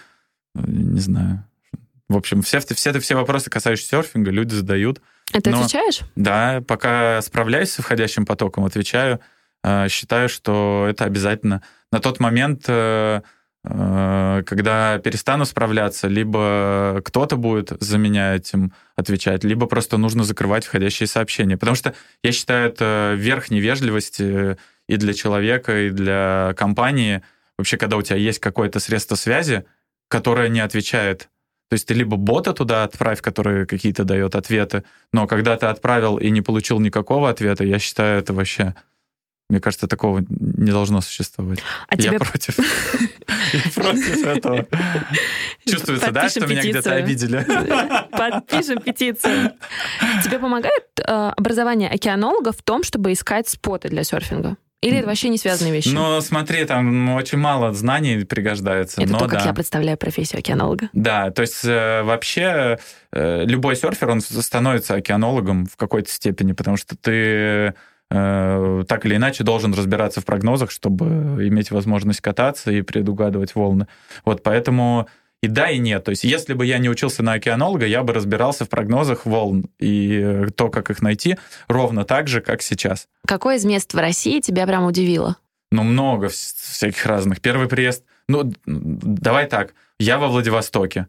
не 0.54 1.00
знаю. 1.00 1.44
В 2.08 2.16
общем, 2.16 2.40
все, 2.40 2.60
все, 2.60 2.98
все 2.98 3.14
вопросы, 3.14 3.50
касающиеся 3.50 3.90
серфинга, 3.90 4.30
люди 4.30 4.54
задают. 4.54 5.02
Это 5.34 5.50
Но, 5.50 5.60
отвечаешь? 5.60 6.00
Да, 6.16 6.62
пока 6.66 7.20
справляюсь 7.20 7.72
с 7.72 7.82
входящим 7.82 8.24
потоком, 8.24 8.64
отвечаю. 8.64 9.20
Э, 9.64 9.88
считаю, 9.88 10.28
что 10.28 10.86
это 10.88 11.04
обязательно. 11.04 11.62
На 11.90 12.00
тот 12.00 12.20
момент, 12.20 12.64
э, 12.68 13.20
э, 13.64 14.42
когда 14.46 14.98
перестану 14.98 15.44
справляться, 15.44 16.08
либо 16.08 17.00
кто-то 17.04 17.36
будет 17.36 17.72
за 17.80 17.98
меня 17.98 18.34
этим 18.34 18.72
отвечать, 18.96 19.44
либо 19.44 19.66
просто 19.66 19.98
нужно 19.98 20.24
закрывать 20.24 20.64
входящие 20.64 21.06
сообщения. 21.06 21.56
Потому 21.56 21.76
что 21.76 21.94
я 22.22 22.32
считаю, 22.32 22.68
это 22.68 23.14
верх 23.16 23.50
невежливости 23.50 24.56
и 24.88 24.96
для 24.96 25.14
человека, 25.14 25.86
и 25.86 25.90
для 25.90 26.54
компании. 26.56 27.22
Вообще, 27.58 27.76
когда 27.76 27.96
у 27.96 28.02
тебя 28.02 28.16
есть 28.16 28.40
какое-то 28.40 28.80
средство 28.80 29.14
связи, 29.14 29.64
которое 30.08 30.48
не 30.48 30.60
отвечает 30.60 31.28
то 31.72 31.74
есть 31.74 31.88
ты 31.88 31.94
либо 31.94 32.18
бота 32.18 32.52
туда 32.52 32.84
отправь, 32.84 33.22
который 33.22 33.64
какие-то 33.64 34.04
дает 34.04 34.34
ответы, 34.34 34.84
но 35.10 35.26
когда 35.26 35.56
ты 35.56 35.64
отправил 35.64 36.18
и 36.18 36.28
не 36.28 36.42
получил 36.42 36.78
никакого 36.80 37.30
ответа, 37.30 37.64
я 37.64 37.78
считаю, 37.78 38.18
это 38.18 38.34
вообще 38.34 38.74
мне 39.52 39.60
кажется, 39.60 39.86
такого 39.86 40.24
не 40.30 40.70
должно 40.70 41.02
существовать. 41.02 41.58
А 41.86 41.96
я 41.96 42.02
тебе... 42.02 42.18
против. 42.18 42.58
Я 43.52 43.70
против 43.74 44.26
этого. 44.26 44.66
Чувствуется, 45.68 46.10
да, 46.10 46.30
что 46.30 46.46
меня 46.46 46.62
где-то 46.62 46.94
обидели? 46.94 47.46
Подпишем 48.10 48.80
петицию. 48.80 49.52
Тебе 50.24 50.38
помогает 50.38 50.84
э, 51.06 51.32
образование 51.36 51.90
океанолога 51.90 52.52
в 52.52 52.62
том, 52.62 52.82
чтобы 52.82 53.12
искать 53.12 53.46
споты 53.46 53.90
для 53.90 54.04
серфинга? 54.04 54.56
Или 54.80 54.98
это 54.98 55.06
вообще 55.06 55.28
не 55.28 55.36
связанные 55.36 55.74
вещи? 55.74 55.90
Ну, 55.90 56.18
смотри, 56.22 56.64
там 56.64 57.10
очень 57.10 57.36
мало 57.36 57.74
знаний 57.74 58.24
пригождается. 58.24 59.02
Это 59.02 59.12
но 59.12 59.18
то, 59.18 59.26
да. 59.26 59.36
как 59.36 59.46
я 59.46 59.52
представляю 59.52 59.98
профессию 59.98 60.38
океанолога. 60.38 60.88
Да, 60.94 61.30
то 61.30 61.42
есть 61.42 61.62
э, 61.64 62.02
вообще 62.04 62.78
э, 63.12 63.44
любой 63.44 63.76
серфер, 63.76 64.08
он 64.08 64.22
становится 64.22 64.94
океанологом 64.94 65.66
в 65.66 65.76
какой-то 65.76 66.10
степени, 66.10 66.52
потому 66.52 66.78
что 66.78 66.96
ты 66.96 67.74
э, 68.12 68.84
так 68.86 69.06
или 69.06 69.16
иначе 69.16 69.44
должен 69.44 69.72
разбираться 69.72 70.20
в 70.20 70.24
прогнозах, 70.24 70.70
чтобы 70.70 71.06
иметь 71.48 71.70
возможность 71.70 72.20
кататься 72.20 72.70
и 72.70 72.82
предугадывать 72.82 73.54
волны. 73.54 73.86
Вот 74.24 74.42
поэтому 74.42 75.08
и 75.42 75.48
да, 75.48 75.70
и 75.70 75.78
нет. 75.78 76.04
То 76.04 76.10
есть 76.10 76.22
если 76.22 76.54
бы 76.54 76.64
я 76.66 76.78
не 76.78 76.88
учился 76.88 77.22
на 77.22 77.32
океанолога, 77.32 77.86
я 77.86 78.02
бы 78.02 78.12
разбирался 78.12 78.64
в 78.64 78.68
прогнозах 78.68 79.26
волн 79.26 79.66
и 79.78 80.20
э, 80.22 80.46
то, 80.54 80.68
как 80.68 80.90
их 80.90 81.02
найти, 81.02 81.36
ровно 81.68 82.04
так 82.04 82.28
же, 82.28 82.40
как 82.40 82.62
сейчас. 82.62 83.08
Какое 83.26 83.56
из 83.56 83.64
мест 83.64 83.92
в 83.94 83.98
России 83.98 84.40
тебя 84.40 84.66
прям 84.66 84.84
удивило? 84.84 85.36
Ну, 85.72 85.82
много 85.82 86.28
всяких 86.28 87.04
разных. 87.06 87.40
Первый 87.40 87.66
приезд... 87.66 88.04
Ну, 88.28 88.52
давай 88.66 89.46
так. 89.46 89.74
Я 89.98 90.18
во 90.18 90.28
Владивостоке. 90.28 91.08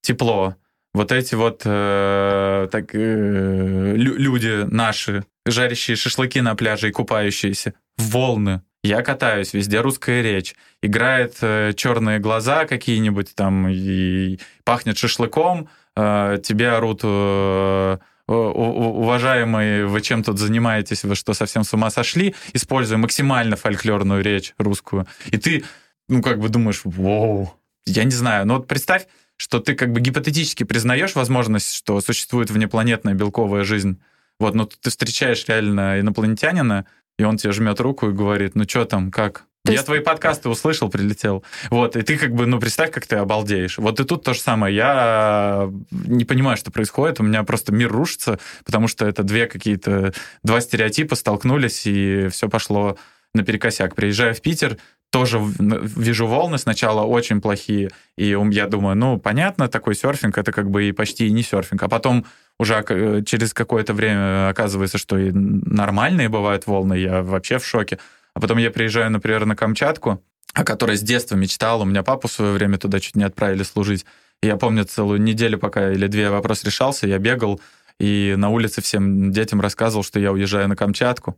Тепло. 0.00 0.54
Вот 0.94 1.10
эти 1.10 1.34
вот 1.34 1.62
э, 1.64 2.68
так, 2.70 2.94
э, 2.94 3.94
люди 3.96 4.64
наши, 4.72 5.24
жарящие 5.44 5.96
шашлыки 5.96 6.40
на 6.40 6.54
пляже 6.54 6.88
и 6.88 6.92
купающиеся. 6.92 7.74
Волны. 7.98 8.62
Я 8.84 9.02
катаюсь, 9.02 9.54
везде 9.54 9.80
русская 9.80 10.22
речь. 10.22 10.54
Играет 10.82 11.36
э, 11.40 11.72
черные 11.74 12.20
глаза 12.20 12.64
какие-нибудь 12.64 13.34
там 13.34 13.68
и 13.68 14.38
пахнет 14.62 14.96
шашлыком. 14.96 15.68
Э, 15.96 16.38
тебе 16.42 16.70
орут... 16.70 17.00
Э, 17.02 17.98
уважаемые, 18.26 19.84
вы 19.86 20.00
чем 20.00 20.22
тут 20.22 20.38
занимаетесь, 20.38 21.04
вы 21.04 21.14
что, 21.14 21.34
совсем 21.34 21.62
с 21.62 21.74
ума 21.74 21.90
сошли, 21.90 22.34
используя 22.54 22.96
максимально 22.96 23.56
фольклорную 23.56 24.22
речь 24.22 24.54
русскую. 24.56 25.06
И 25.26 25.36
ты, 25.36 25.64
ну, 26.08 26.22
как 26.22 26.38
бы 26.38 26.48
думаешь, 26.48 26.80
вау, 26.84 27.52
я 27.84 28.04
не 28.04 28.12
знаю, 28.12 28.46
но 28.46 28.54
вот 28.54 28.66
представь, 28.66 29.06
что 29.36 29.60
ты 29.60 29.74
как 29.74 29.92
бы 29.92 30.00
гипотетически 30.00 30.64
признаешь 30.64 31.14
возможность, 31.14 31.74
что 31.74 32.00
существует 32.00 32.50
внепланетная 32.50 33.14
белковая 33.14 33.64
жизнь, 33.64 34.00
вот, 34.38 34.54
но 34.54 34.66
ты 34.66 34.90
встречаешь 34.90 35.44
реально 35.46 36.00
инопланетянина, 36.00 36.86
и 37.18 37.24
он 37.24 37.36
тебе 37.36 37.52
жмет 37.52 37.80
руку 37.80 38.08
и 38.08 38.12
говорит, 38.12 38.54
ну 38.54 38.64
что 38.64 38.84
там, 38.84 39.10
как? 39.10 39.46
То 39.64 39.72
я 39.72 39.76
есть... 39.76 39.86
твои 39.86 40.00
подкасты 40.00 40.50
услышал, 40.50 40.90
прилетел. 40.90 41.42
Вот, 41.70 41.96
и 41.96 42.02
ты 42.02 42.18
как 42.18 42.34
бы, 42.34 42.44
ну, 42.44 42.60
представь, 42.60 42.90
как 42.90 43.06
ты 43.06 43.16
обалдеешь. 43.16 43.78
Вот 43.78 43.98
и 43.98 44.04
тут 44.04 44.22
то 44.22 44.34
же 44.34 44.40
самое. 44.40 44.76
Я 44.76 45.70
не 45.90 46.26
понимаю, 46.26 46.58
что 46.58 46.70
происходит. 46.70 47.18
У 47.18 47.22
меня 47.22 47.44
просто 47.44 47.72
мир 47.72 47.90
рушится, 47.90 48.38
потому 48.66 48.88
что 48.88 49.06
это 49.06 49.22
две 49.22 49.46
какие-то, 49.46 50.12
два 50.42 50.60
стереотипа 50.60 51.14
столкнулись, 51.14 51.86
и 51.86 52.28
все 52.28 52.50
пошло 52.50 52.98
наперекосяк. 53.32 53.94
Приезжаю 53.94 54.34
в 54.34 54.42
Питер, 54.42 54.76
тоже 55.14 55.40
вижу 55.60 56.26
волны 56.26 56.58
сначала 56.58 57.02
очень 57.02 57.40
плохие, 57.40 57.92
и 58.18 58.36
я 58.50 58.66
думаю, 58.66 58.96
ну, 58.96 59.16
понятно, 59.16 59.68
такой 59.68 59.94
серфинг, 59.94 60.36
это 60.36 60.50
как 60.50 60.68
бы 60.68 60.88
и 60.88 60.92
почти 60.92 61.30
не 61.30 61.44
серфинг. 61.44 61.80
А 61.84 61.88
потом 61.88 62.26
уже 62.58 62.84
э, 62.88 63.22
через 63.24 63.54
какое-то 63.54 63.94
время 63.94 64.48
оказывается, 64.48 64.98
что 64.98 65.16
и 65.16 65.30
нормальные 65.30 66.28
бывают 66.28 66.66
волны, 66.66 66.94
я 66.94 67.22
вообще 67.22 67.58
в 67.58 67.64
шоке. 67.64 68.00
А 68.34 68.40
потом 68.40 68.58
я 68.58 68.72
приезжаю, 68.72 69.08
например, 69.12 69.46
на 69.46 69.54
Камчатку, 69.54 70.20
о 70.52 70.64
которой 70.64 70.96
с 70.96 71.02
детства 71.02 71.36
мечтал. 71.36 71.82
У 71.82 71.84
меня 71.84 72.02
папу 72.02 72.26
в 72.26 72.32
свое 72.32 72.52
время 72.52 72.78
туда 72.78 72.98
чуть 72.98 73.14
не 73.14 73.22
отправили 73.22 73.62
служить. 73.62 74.04
И 74.42 74.48
я 74.48 74.56
помню 74.56 74.82
целую 74.82 75.22
неделю, 75.22 75.58
пока 75.58 75.92
или 75.92 76.08
две 76.08 76.28
вопрос 76.28 76.64
решался, 76.64 77.06
я 77.06 77.18
бегал 77.18 77.60
и 78.00 78.34
на 78.36 78.48
улице 78.48 78.82
всем 78.82 79.30
детям 79.30 79.60
рассказывал, 79.60 80.02
что 80.02 80.18
я 80.18 80.32
уезжаю 80.32 80.66
на 80.66 80.74
Камчатку. 80.74 81.36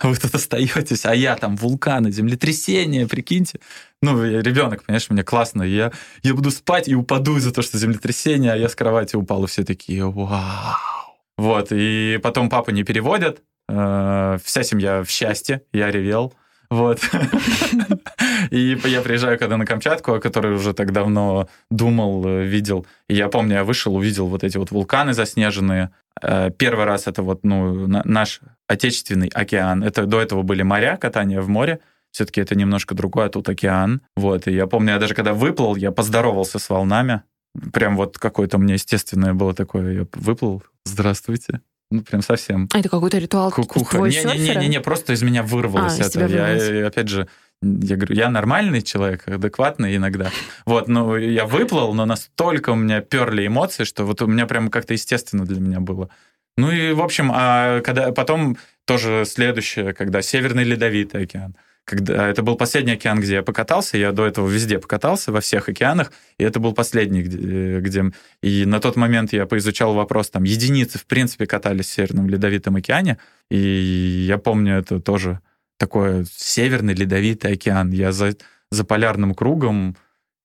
Вы 0.02 0.16
тут 0.16 0.34
остаетесь, 0.34 1.04
а 1.04 1.14
я 1.14 1.36
там 1.36 1.56
вулканы, 1.56 2.10
землетрясения, 2.10 3.06
прикиньте. 3.06 3.60
Ну, 4.02 4.24
я 4.24 4.40
ребенок, 4.40 4.84
понимаешь, 4.84 5.10
мне 5.10 5.22
классно. 5.22 5.62
Я, 5.62 5.92
я 6.22 6.34
буду 6.34 6.50
спать 6.50 6.88
и 6.88 6.94
упаду 6.94 7.36
из-за 7.36 7.52
того, 7.52 7.62
что 7.62 7.78
землетрясение, 7.78 8.52
а 8.52 8.56
я 8.56 8.68
с 8.68 8.74
кровати 8.74 9.16
упал, 9.16 9.44
и 9.44 9.46
все 9.46 9.64
такие, 9.64 10.10
вау. 10.10 10.76
Вот, 11.36 11.68
и 11.70 12.18
потом 12.22 12.48
папу 12.48 12.70
не 12.70 12.84
переводят, 12.84 13.42
Э, 13.70 14.38
вся 14.44 14.62
семья 14.62 15.02
в 15.02 15.10
счастье, 15.10 15.62
я 15.72 15.90
ревел. 15.90 16.34
Вот. 16.70 17.00
И 18.50 18.78
я 18.84 19.00
приезжаю 19.00 19.38
когда 19.38 19.56
на 19.56 19.66
Камчатку, 19.66 20.14
о 20.14 20.20
которой 20.20 20.54
уже 20.54 20.72
так 20.72 20.92
давно 20.92 21.48
думал, 21.70 22.24
э, 22.26 22.44
видел. 22.44 22.86
И 23.08 23.14
я 23.14 23.28
помню, 23.28 23.56
я 23.56 23.64
вышел, 23.64 23.94
увидел 23.94 24.26
вот 24.26 24.44
эти 24.44 24.56
вот 24.56 24.70
вулканы 24.70 25.12
заснеженные. 25.12 25.90
Э, 26.22 26.50
первый 26.50 26.84
раз 26.84 27.06
это 27.06 27.22
вот 27.22 27.44
ну, 27.44 27.86
наш 27.86 28.40
отечественный 28.68 29.28
океан. 29.28 29.82
Это 29.82 30.06
до 30.06 30.20
этого 30.20 30.42
были 30.42 30.62
моря, 30.62 30.96
катание 30.96 31.40
в 31.40 31.48
море. 31.48 31.80
Все-таки 32.10 32.40
это 32.40 32.54
немножко 32.54 32.94
другое, 32.94 33.26
а 33.26 33.28
тут 33.28 33.48
океан. 33.48 34.02
Вот. 34.16 34.48
И 34.48 34.52
я 34.52 34.66
помню, 34.66 34.94
я 34.94 34.98
даже 34.98 35.14
когда 35.14 35.32
выплыл, 35.32 35.76
я 35.76 35.92
поздоровался 35.92 36.58
с 36.58 36.68
волнами. 36.68 37.22
Прям 37.72 37.96
вот 37.96 38.18
какое-то 38.18 38.56
у 38.56 38.60
меня 38.60 38.74
естественное 38.74 39.34
было 39.34 39.54
такое. 39.54 39.92
Я 39.92 40.06
выплыл. 40.14 40.62
Здравствуйте. 40.84 41.60
Ну, 41.90 42.02
прям 42.02 42.22
совсем. 42.22 42.68
А 42.72 42.78
это 42.78 42.88
какой-то 42.88 43.18
ритуал 43.18 43.50
Кукуха. 43.50 43.98
Не-не-не, 43.98 44.80
просто 44.80 45.12
из 45.12 45.22
меня 45.22 45.42
вырвалось 45.42 45.98
а, 46.00 46.04
это. 46.04 46.20
Я, 46.20 46.26
вырвалось. 46.26 46.86
опять 46.86 47.08
же, 47.08 47.28
я 47.62 47.96
говорю, 47.96 48.14
я 48.14 48.30
нормальный 48.30 48.82
человек, 48.82 49.28
адекватный 49.28 49.96
иногда. 49.96 50.30
Вот, 50.64 50.88
ну, 50.88 51.16
я 51.16 51.44
выплыл, 51.44 51.92
но 51.94 52.06
настолько 52.06 52.70
у 52.70 52.74
меня 52.74 53.00
перли 53.00 53.46
эмоции, 53.46 53.84
что 53.84 54.04
вот 54.04 54.22
у 54.22 54.26
меня 54.26 54.46
прям 54.46 54.68
как-то 54.68 54.94
естественно 54.94 55.44
для 55.44 55.60
меня 55.60 55.80
было. 55.80 56.08
Ну 56.56 56.70
и, 56.70 56.92
в 56.92 57.02
общем, 57.02 57.30
а 57.34 57.80
когда 57.80 58.12
потом 58.12 58.56
тоже 58.86 59.24
следующее, 59.26 59.92
когда 59.94 60.22
Северный 60.22 60.64
Ледовитый 60.64 61.22
океан 61.22 61.54
когда 61.90 62.28
это 62.28 62.42
был 62.42 62.56
последний 62.56 62.92
океан, 62.92 63.20
где 63.20 63.34
я 63.34 63.42
покатался, 63.42 63.98
я 63.98 64.12
до 64.12 64.24
этого 64.24 64.48
везде 64.48 64.78
покатался, 64.78 65.32
во 65.32 65.40
всех 65.40 65.68
океанах, 65.68 66.12
и 66.38 66.44
это 66.44 66.60
был 66.60 66.72
последний, 66.72 67.22
где, 67.22 67.80
где... 67.80 68.04
И 68.42 68.64
на 68.64 68.78
тот 68.78 68.94
момент 68.94 69.32
я 69.32 69.44
поизучал 69.44 69.94
вопрос, 69.94 70.30
там, 70.30 70.44
единицы, 70.44 70.98
в 70.98 71.06
принципе, 71.06 71.46
катались 71.46 71.86
в 71.86 71.92
Северном 71.92 72.28
Ледовитом 72.28 72.76
океане, 72.76 73.18
и 73.50 73.58
я 73.58 74.38
помню, 74.38 74.78
это 74.78 75.00
тоже 75.00 75.40
такой 75.80 76.26
Северный 76.30 76.94
Ледовитый 76.94 77.54
океан. 77.54 77.90
Я 77.90 78.12
за, 78.12 78.36
за 78.70 78.84
полярным 78.84 79.34
кругом 79.34 79.96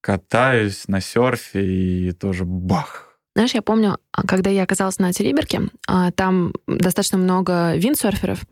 катаюсь 0.01 0.87
на 0.87 1.01
серфе, 1.01 1.65
и 1.65 2.11
тоже 2.13 2.45
бах! 2.45 3.19
Знаешь, 3.35 3.53
я 3.53 3.61
помню, 3.61 3.97
когда 4.27 4.49
я 4.49 4.63
оказалась 4.63 4.97
на 4.97 5.11
Териберке, 5.11 5.63
а, 5.87 6.11
там 6.11 6.53
достаточно 6.67 7.17
много 7.17 7.75
виндсерферов, 7.75 8.43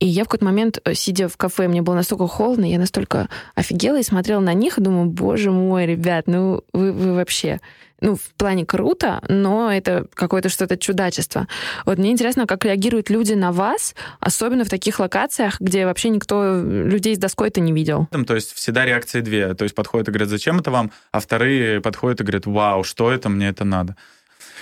и 0.00 0.06
я 0.06 0.22
в 0.22 0.26
какой-то 0.26 0.44
момент, 0.44 0.78
э, 0.84 0.94
сидя 0.94 1.28
в 1.28 1.36
кафе, 1.36 1.66
мне 1.66 1.82
было 1.82 1.94
настолько 1.94 2.26
холодно, 2.28 2.64
я 2.64 2.78
настолько 2.78 3.28
офигела 3.54 3.98
и 3.98 4.04
смотрела 4.04 4.40
на 4.40 4.54
них 4.54 4.78
и 4.78 4.80
думаю, 4.80 5.06
боже 5.06 5.50
мой, 5.50 5.86
ребят, 5.86 6.26
ну 6.26 6.62
вы, 6.72 6.92
вы 6.92 7.14
вообще... 7.14 7.60
Ну, 8.00 8.14
в 8.14 8.32
плане 8.36 8.64
круто, 8.64 9.20
но 9.28 9.72
это 9.72 10.06
какое-то 10.14 10.50
что-то 10.50 10.76
чудачество. 10.76 11.48
Вот 11.84 11.98
мне 11.98 12.12
интересно, 12.12 12.46
как 12.46 12.64
реагируют 12.64 13.10
люди 13.10 13.32
на 13.32 13.50
вас, 13.50 13.96
особенно 14.20 14.64
в 14.64 14.68
таких 14.68 15.00
локациях, 15.00 15.60
где 15.60 15.84
вообще 15.84 16.10
никто 16.10 16.62
людей 16.62 17.16
с 17.16 17.18
доской-то 17.18 17.58
не 17.58 17.72
видел. 17.72 18.06
То 18.24 18.36
есть 18.36 18.52
всегда 18.52 18.84
реакции 18.84 19.20
две. 19.20 19.52
То 19.54 19.64
есть 19.64 19.74
подходят 19.74 20.06
и 20.06 20.12
говорят, 20.12 20.28
зачем 20.28 20.60
это 20.60 20.70
вам? 20.70 20.92
А 21.10 21.18
вторые 21.18 21.80
подходят 21.80 22.20
и 22.20 22.22
говорят, 22.22 22.46
вау, 22.46 22.84
что 22.84 23.10
это, 23.10 23.28
мне 23.30 23.48
это 23.48 23.64
надо. 23.64 23.96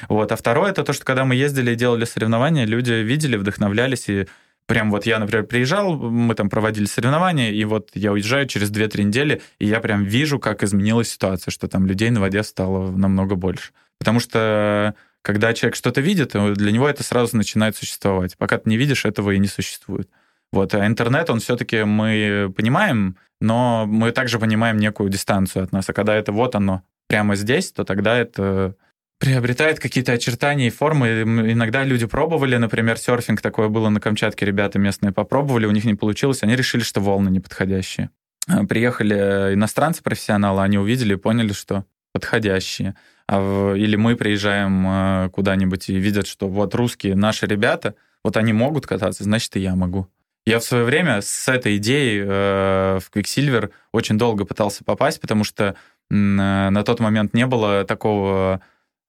Вот. 0.09 0.33
А 0.33 0.37
второе, 0.37 0.71
это 0.71 0.83
то, 0.83 0.95
что 0.95 1.05
когда 1.05 1.27
мы 1.27 1.35
ездили 1.35 1.73
и 1.73 1.75
делали 1.75 2.07
соревнования, 2.07 2.65
люди 2.65 2.93
видели, 2.93 3.37
вдохновлялись 3.37 4.09
и 4.09 4.29
Прям 4.67 4.91
вот 4.91 5.07
я, 5.07 5.19
например, 5.19 5.47
приезжал, 5.47 5.97
мы 5.97 6.35
там 6.35 6.51
проводили 6.51 6.87
соревнования, 6.87 7.53
и 7.53 7.65
вот 7.65 7.91
я 7.95 8.13
уезжаю 8.13 8.47
через 8.49 8.71
2-3 8.73 9.05
недели, 9.05 9.41
и 9.61 9.67
я 9.67 9.81
прям 9.81 10.03
вижу, 10.03 10.41
как 10.41 10.65
изменилась 10.65 11.09
ситуация, 11.09 11.53
что 11.53 11.69
там 11.69 11.87
людей 11.87 12.11
на 12.11 12.21
воде 12.21 12.43
стало 12.43 12.91
намного 12.91 13.37
больше. 13.37 13.73
Потому 13.99 14.19
что 14.19 14.95
когда 15.23 15.55
человек 15.55 15.77
что-то 15.77 16.01
видит, 16.01 16.33
для 16.33 16.73
него 16.73 16.89
это 16.89 17.03
сразу 17.03 17.37
начинает 17.37 17.77
существовать. 17.77 18.37
Пока 18.37 18.59
ты 18.59 18.69
не 18.69 18.77
видишь, 18.77 19.05
этого 19.05 19.31
и 19.33 19.39
не 19.39 19.49
существует. 19.49 20.09
Вот, 20.53 20.75
а 20.75 20.87
интернет, 20.87 21.31
он 21.31 21.41
все-таки 21.41 21.85
мы 21.85 22.53
понимаем, 22.57 23.17
но 23.41 23.87
мы 23.87 24.13
также 24.13 24.39
понимаем 24.39 24.79
некую 24.79 25.11
дистанцию 25.11 25.65
от 25.65 25.73
нас. 25.73 25.89
А 25.89 25.93
когда 25.93 26.15
это 26.15 26.33
вот 26.33 26.55
оно 26.55 26.83
прямо 27.09 27.37
здесь, 27.37 27.73
то 27.73 27.85
тогда 27.85 28.17
это 28.17 28.77
приобретает 29.19 29.81
какие-то 29.81 30.13
очертания 30.13 30.67
и 30.67 30.71
формы. 30.71 31.23
Иногда 31.23 31.85
люди 31.85 32.07
пробовали, 32.07 32.57
например, 32.57 32.99
серфинг, 32.99 33.41
такое 33.41 33.69
было 33.69 33.89
на 33.89 34.01
Камчатке, 34.01 34.45
ребята 34.45 34.79
местные 34.79 35.13
попробовали, 35.13 35.67
у 35.67 35.71
них 35.71 35.85
не 35.85 35.95
получилось, 35.95 36.43
они 36.43 36.57
решили, 36.57 36.83
что 36.83 37.01
волны 37.01 37.31
неподходящие. 37.31 38.11
А, 38.49 38.65
приехали 38.65 39.55
иностранцы, 39.55 40.03
профессионалы, 40.03 40.63
они 40.63 40.79
увидели 40.79 41.15
и 41.15 41.19
поняли, 41.19 41.53
что 41.53 41.85
подходящие. 42.13 42.95
А. 43.29 43.75
Или 43.75 43.97
мы 43.97 44.17
приезжаем 44.17 44.85
а, 44.87 45.29
куда-нибудь 45.31 45.89
и 45.89 45.97
видят, 45.97 46.27
что 46.27 46.49
вот 46.49 46.75
русские 46.75 47.17
наши 47.17 47.47
ребята, 47.47 47.95
вот 48.23 48.37
они 48.37 48.53
могут 48.53 48.87
кататься, 48.87 49.25
значит, 49.25 49.57
и 49.57 49.61
я 49.61 49.75
могу. 49.75 50.09
Я 50.47 50.61
в 50.61 50.65
свое 50.65 50.85
время 50.85 51.23
с 51.23 51.49
этой 51.49 51.77
идеей 51.79 52.23
э, 52.25 53.01
в 53.01 53.11
Quicksilver 53.13 53.71
очень 53.91 54.17
долго 54.17 54.45
пытался 54.45 54.85
попасть, 54.85 55.21
потому 55.21 55.43
что 55.43 55.75
э, 56.09 56.15
на 56.15 56.83
тот 56.85 57.01
момент 57.01 57.35
не 57.35 57.47
было 57.47 57.83
такого 57.85 58.61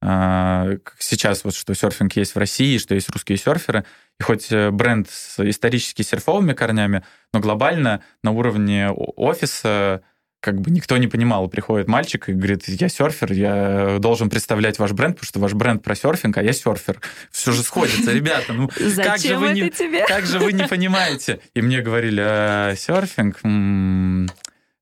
сейчас 0.01 1.43
вот 1.43 1.55
что 1.55 1.73
серфинг 1.73 2.15
есть 2.15 2.35
в 2.35 2.37
России, 2.37 2.77
что 2.77 2.93
есть 2.93 3.09
русские 3.09 3.37
серферы, 3.37 3.83
и 4.19 4.23
хоть 4.23 4.51
э, 4.51 4.69
бренд 4.71 5.09
с 5.09 5.39
исторически 5.39 6.01
серфовыми 6.01 6.53
корнями, 6.53 7.03
но 7.33 7.39
глобально 7.39 8.03
на 8.23 8.31
уровне 8.31 8.89
офиса 8.89 10.03
как 10.39 10.61
бы 10.61 10.71
никто 10.71 10.97
не 10.97 11.07
понимал. 11.07 11.47
Приходит 11.47 11.87
мальчик 11.87 12.29
и 12.29 12.33
говорит, 12.33 12.67
я 12.67 12.89
серфер, 12.89 13.33
я 13.33 13.97
должен 13.99 14.29
представлять 14.29 14.79
ваш 14.79 14.91
бренд, 14.91 15.15
потому 15.15 15.27
что 15.27 15.39
ваш 15.39 15.53
бренд 15.53 15.83
про 15.83 15.95
серфинг, 15.95 16.37
а 16.37 16.43
я 16.43 16.53
серфер. 16.53 17.01
Все 17.31 17.51
же 17.51 17.63
сходится, 17.63 18.11
ребята. 18.11 18.53
Ну, 18.53 18.69
как 18.95 19.19
же, 19.19 19.35
вы 19.37 19.51
не, 19.51 19.69
тебе? 19.69 20.05
как 20.05 20.25
же 20.25 20.39
вы 20.39 20.53
не 20.53 20.63
понимаете? 20.69 21.39
И 21.53 21.61
мне 21.61 21.81
говорили, 21.81 22.21
а, 22.23 22.75
серфинг, 22.75 23.39
м-м, 23.43 24.29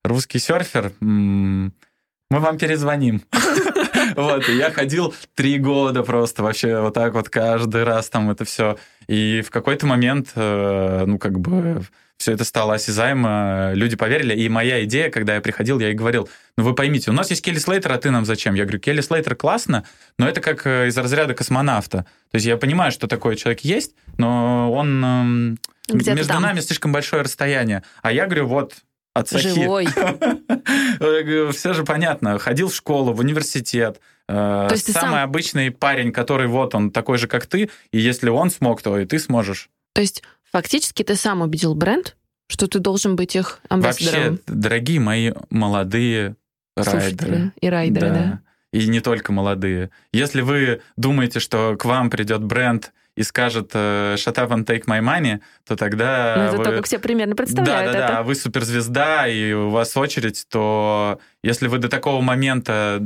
русский 0.03 0.39
серфер, 0.39 0.91
м-м, 1.01 1.73
мы 2.29 2.39
вам 2.39 2.57
перезвоним. 2.57 3.23
Вот, 4.15 4.49
и 4.49 4.55
я 4.55 4.71
ходил 4.71 5.13
три 5.33 5.57
года 5.57 6.03
просто 6.03 6.43
вообще 6.43 6.79
вот 6.79 6.93
так 6.93 7.13
вот 7.13 7.29
каждый 7.29 7.83
раз 7.83 8.09
там 8.09 8.31
это 8.31 8.45
все. 8.45 8.77
И 9.07 9.41
в 9.45 9.51
какой-то 9.51 9.85
момент, 9.85 10.29
э, 10.35 11.03
ну, 11.05 11.19
как 11.19 11.39
бы 11.39 11.81
все 12.17 12.31
это 12.31 12.45
стало 12.45 12.75
осязаемо, 12.75 13.71
люди 13.73 13.95
поверили. 13.95 14.33
И 14.33 14.47
моя 14.47 14.83
идея, 14.85 15.09
когда 15.09 15.35
я 15.35 15.41
приходил, 15.41 15.79
я 15.79 15.91
и 15.91 15.93
говорил, 15.93 16.29
ну 16.57 16.63
вы 16.63 16.73
поймите, 16.73 17.11
у 17.11 17.13
нас 17.13 17.29
есть 17.29 17.43
Келли 17.43 17.59
Слейтер, 17.59 17.91
а 17.91 17.97
ты 17.97 18.09
нам 18.09 18.25
зачем? 18.25 18.53
Я 18.53 18.63
говорю, 18.63 18.79
Келли 18.79 19.01
Слейтер 19.01 19.35
классно, 19.35 19.85
но 20.17 20.27
это 20.27 20.41
как 20.41 20.65
э, 20.65 20.87
из 20.87 20.97
разряда 20.97 21.33
космонавта. 21.33 22.05
То 22.31 22.35
есть 22.35 22.45
я 22.45 22.57
понимаю, 22.57 22.91
что 22.91 23.07
такой 23.07 23.35
человек 23.35 23.61
есть, 23.61 23.95
но 24.17 24.71
он... 24.71 25.03
Эм, 25.03 25.59
между 25.89 26.33
там. 26.33 26.41
нами 26.41 26.61
слишком 26.61 26.91
большое 26.91 27.21
расстояние. 27.21 27.83
А 28.01 28.11
я 28.11 28.25
говорю, 28.25 28.47
вот, 28.47 28.73
Ацахи. 29.15 29.47
Живой. 29.47 29.87
Все 31.53 31.73
же 31.73 31.83
понятно. 31.85 32.37
Ходил 32.37 32.67
в 32.67 32.75
школу, 32.75 33.13
в 33.13 33.19
университет. 33.19 34.01
Э, 34.27 34.67
То 34.67 34.73
есть 34.73 34.91
Самый 34.91 35.15
сам... 35.15 35.23
обычный 35.23 35.71
парень, 35.71 36.11
который 36.11 36.47
вот 36.47 36.75
он 36.75 36.91
такой 36.91 37.17
же, 37.17 37.27
как 37.27 37.45
ты, 37.45 37.69
и 37.91 37.99
если 37.99 38.29
он 38.29 38.49
смог, 38.49 38.81
то 38.81 38.99
и 38.99 39.05
ты 39.05 39.17
сможешь. 39.19 39.69
То 39.93 40.01
есть 40.01 40.21
фактически 40.51 41.03
ты 41.03 41.15
сам 41.15 41.41
убедил 41.41 41.75
бренд, 41.75 42.17
что 42.47 42.67
ты 42.67 42.79
должен 42.79 43.15
быть 43.15 43.37
их 43.37 43.59
амбассадором. 43.69 44.31
Вообще, 44.31 44.43
дорогие 44.47 44.99
мои 44.99 45.31
молодые 45.49 46.35
Слушатели 46.77 46.99
райдеры. 46.99 47.51
И 47.61 47.69
райдеры, 47.69 48.09
да. 48.09 48.13
да. 48.13 48.41
И 48.73 48.87
не 48.87 48.99
только 48.99 49.31
молодые. 49.31 49.91
Если 50.11 50.41
вы 50.41 50.81
думаете, 50.97 51.39
что 51.39 51.77
к 51.77 51.85
вам 51.85 52.09
придет 52.09 52.43
бренд 52.43 52.91
и 53.15 53.23
скажет 53.23 53.71
э, 53.73 54.15
«shut 54.17 54.35
up 54.35 54.49
and 54.49 54.65
take 54.65 54.85
my 54.85 55.01
money», 55.01 55.39
то 55.65 55.75
тогда... 55.75 56.35
Ну, 56.37 56.43
это 56.43 56.57
вы... 56.57 56.63
то, 56.63 56.71
как 56.71 56.85
все 56.85 56.99
примерно 56.99 57.35
представляют 57.35 57.93
Да, 57.93 57.99
да, 57.99 58.13
это. 58.15 58.23
вы 58.23 58.35
суперзвезда, 58.35 59.27
и 59.27 59.53
у 59.53 59.69
вас 59.69 59.95
очередь, 59.95 60.45
то 60.49 61.19
если 61.41 61.67
вы 61.67 61.77
до 61.77 61.87
такого 61.87 62.21
момента 62.21 63.01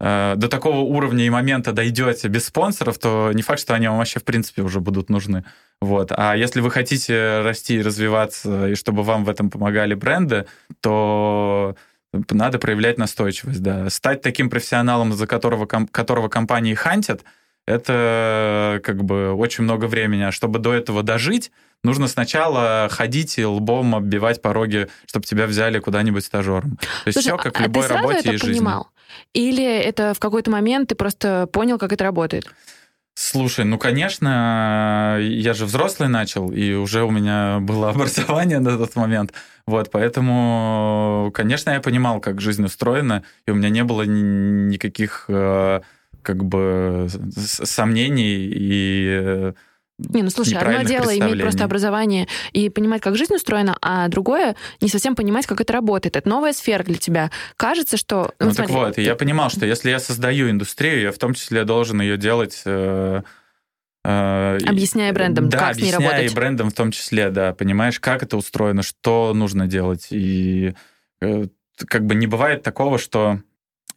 э, 0.00 0.34
до 0.36 0.48
такого 0.48 0.78
уровня 0.78 1.26
и 1.26 1.30
момента 1.30 1.72
дойдете 1.72 2.28
без 2.28 2.46
спонсоров, 2.46 2.98
то 2.98 3.32
не 3.34 3.42
факт, 3.42 3.60
что 3.60 3.74
они 3.74 3.88
вам 3.88 3.98
вообще 3.98 4.20
в 4.20 4.24
принципе 4.24 4.62
уже 4.62 4.80
будут 4.80 5.10
нужны. 5.10 5.44
Вот. 5.80 6.12
А 6.16 6.36
если 6.36 6.60
вы 6.60 6.70
хотите 6.70 7.40
расти 7.40 7.76
и 7.76 7.82
развиваться, 7.82 8.68
и 8.68 8.74
чтобы 8.76 9.02
вам 9.02 9.24
в 9.24 9.28
этом 9.28 9.50
помогали 9.50 9.94
бренды, 9.94 10.46
то 10.80 11.74
надо 12.30 12.60
проявлять 12.60 12.98
настойчивость, 12.98 13.62
да. 13.62 13.90
Стать 13.90 14.22
таким 14.22 14.50
профессионалом, 14.50 15.12
за 15.14 15.26
которого, 15.26 15.66
которого 15.66 16.28
компании 16.28 16.74
хантят— 16.74 17.24
это 17.66 18.80
как 18.82 19.04
бы 19.04 19.32
очень 19.32 19.64
много 19.64 19.86
времени. 19.86 20.22
А 20.22 20.32
чтобы 20.32 20.58
до 20.58 20.72
этого 20.72 21.02
дожить, 21.02 21.52
нужно 21.84 22.08
сначала 22.08 22.88
ходить 22.90 23.38
и 23.38 23.44
лбом 23.44 23.94
оббивать 23.94 24.42
пороги, 24.42 24.88
чтобы 25.06 25.26
тебя 25.26 25.46
взяли 25.46 25.78
куда-нибудь 25.78 26.24
стажером. 26.24 26.76
То 26.76 26.86
есть 27.06 27.22
Слушай, 27.22 27.36
все 27.36 27.36
как 27.36 27.58
в 27.58 27.62
любой 27.62 27.84
а 27.86 27.88
ты 27.88 27.94
работе 27.94 28.18
это 28.18 28.32
и 28.32 28.36
жизни. 28.36 28.52
понимал? 28.54 28.88
Или 29.32 29.64
это 29.64 30.14
в 30.14 30.18
какой-то 30.18 30.50
момент 30.50 30.88
ты 30.88 30.94
просто 30.94 31.48
понял, 31.52 31.78
как 31.78 31.92
это 31.92 32.04
работает? 32.04 32.48
Слушай, 33.14 33.66
ну, 33.66 33.78
конечно, 33.78 35.18
я 35.20 35.52
же 35.52 35.66
взрослый 35.66 36.08
начал, 36.08 36.50
и 36.50 36.72
уже 36.72 37.04
у 37.04 37.10
меня 37.10 37.58
было 37.60 37.90
образование 37.90 38.58
на 38.58 38.78
тот 38.78 38.96
момент. 38.96 39.34
Вот, 39.66 39.90
поэтому, 39.90 41.30
конечно, 41.34 41.70
я 41.70 41.80
понимал, 41.80 42.20
как 42.20 42.40
жизнь 42.40 42.64
устроена, 42.64 43.22
и 43.46 43.50
у 43.50 43.54
меня 43.54 43.68
не 43.68 43.84
было 43.84 44.02
никаких 44.02 45.26
э, 45.28 45.82
как 46.22 46.44
бы 46.44 47.08
сомнений 47.36 48.46
и 48.46 49.08
э, 49.10 49.52
не, 49.98 50.22
ну 50.22 50.30
слушай, 50.30 50.54
одно 50.54 50.82
дело 50.82 51.16
иметь 51.16 51.40
просто 51.40 51.64
образование 51.64 52.26
и 52.52 52.68
понимать, 52.70 53.02
как 53.02 53.16
жизнь 53.16 53.34
устроена, 53.34 53.76
а 53.80 54.08
другое 54.08 54.56
не 54.80 54.88
совсем 54.88 55.14
понимать, 55.14 55.46
как 55.46 55.60
это 55.60 55.72
работает. 55.72 56.16
Это 56.16 56.28
новая 56.28 56.52
сфера 56.52 56.82
для 56.82 56.96
тебя. 56.96 57.30
Кажется, 57.56 57.96
что... 57.96 58.32
Ну, 58.38 58.46
ну 58.46 58.52
смотри, 58.52 58.74
так 58.74 58.84
вот, 58.84 58.94
ты... 58.96 59.02
я 59.02 59.14
понимал, 59.14 59.50
что 59.50 59.66
если 59.66 59.90
я 59.90 59.98
создаю 59.98 60.50
индустрию, 60.50 61.00
я 61.02 61.12
в 61.12 61.18
том 61.18 61.34
числе 61.34 61.64
должен 61.64 62.00
ее 62.00 62.16
делать... 62.16 62.62
Э, 62.64 63.22
э, 64.04 64.58
объясняя 64.66 65.12
брендам, 65.12 65.48
да, 65.48 65.58
как 65.58 65.74
с 65.76 65.78
ней 65.78 65.92
работать. 65.92 66.32
и 66.32 66.34
брендам 66.34 66.70
в 66.70 66.74
том 66.74 66.90
числе, 66.90 67.30
да. 67.30 67.54
Понимаешь, 67.54 68.00
как 68.00 68.22
это 68.22 68.36
устроено, 68.36 68.82
что 68.82 69.32
нужно 69.34 69.66
делать. 69.66 70.08
И 70.10 70.74
э, 71.20 71.46
как 71.86 72.06
бы 72.06 72.14
не 72.14 72.26
бывает 72.26 72.62
такого, 72.62 72.98
что 72.98 73.40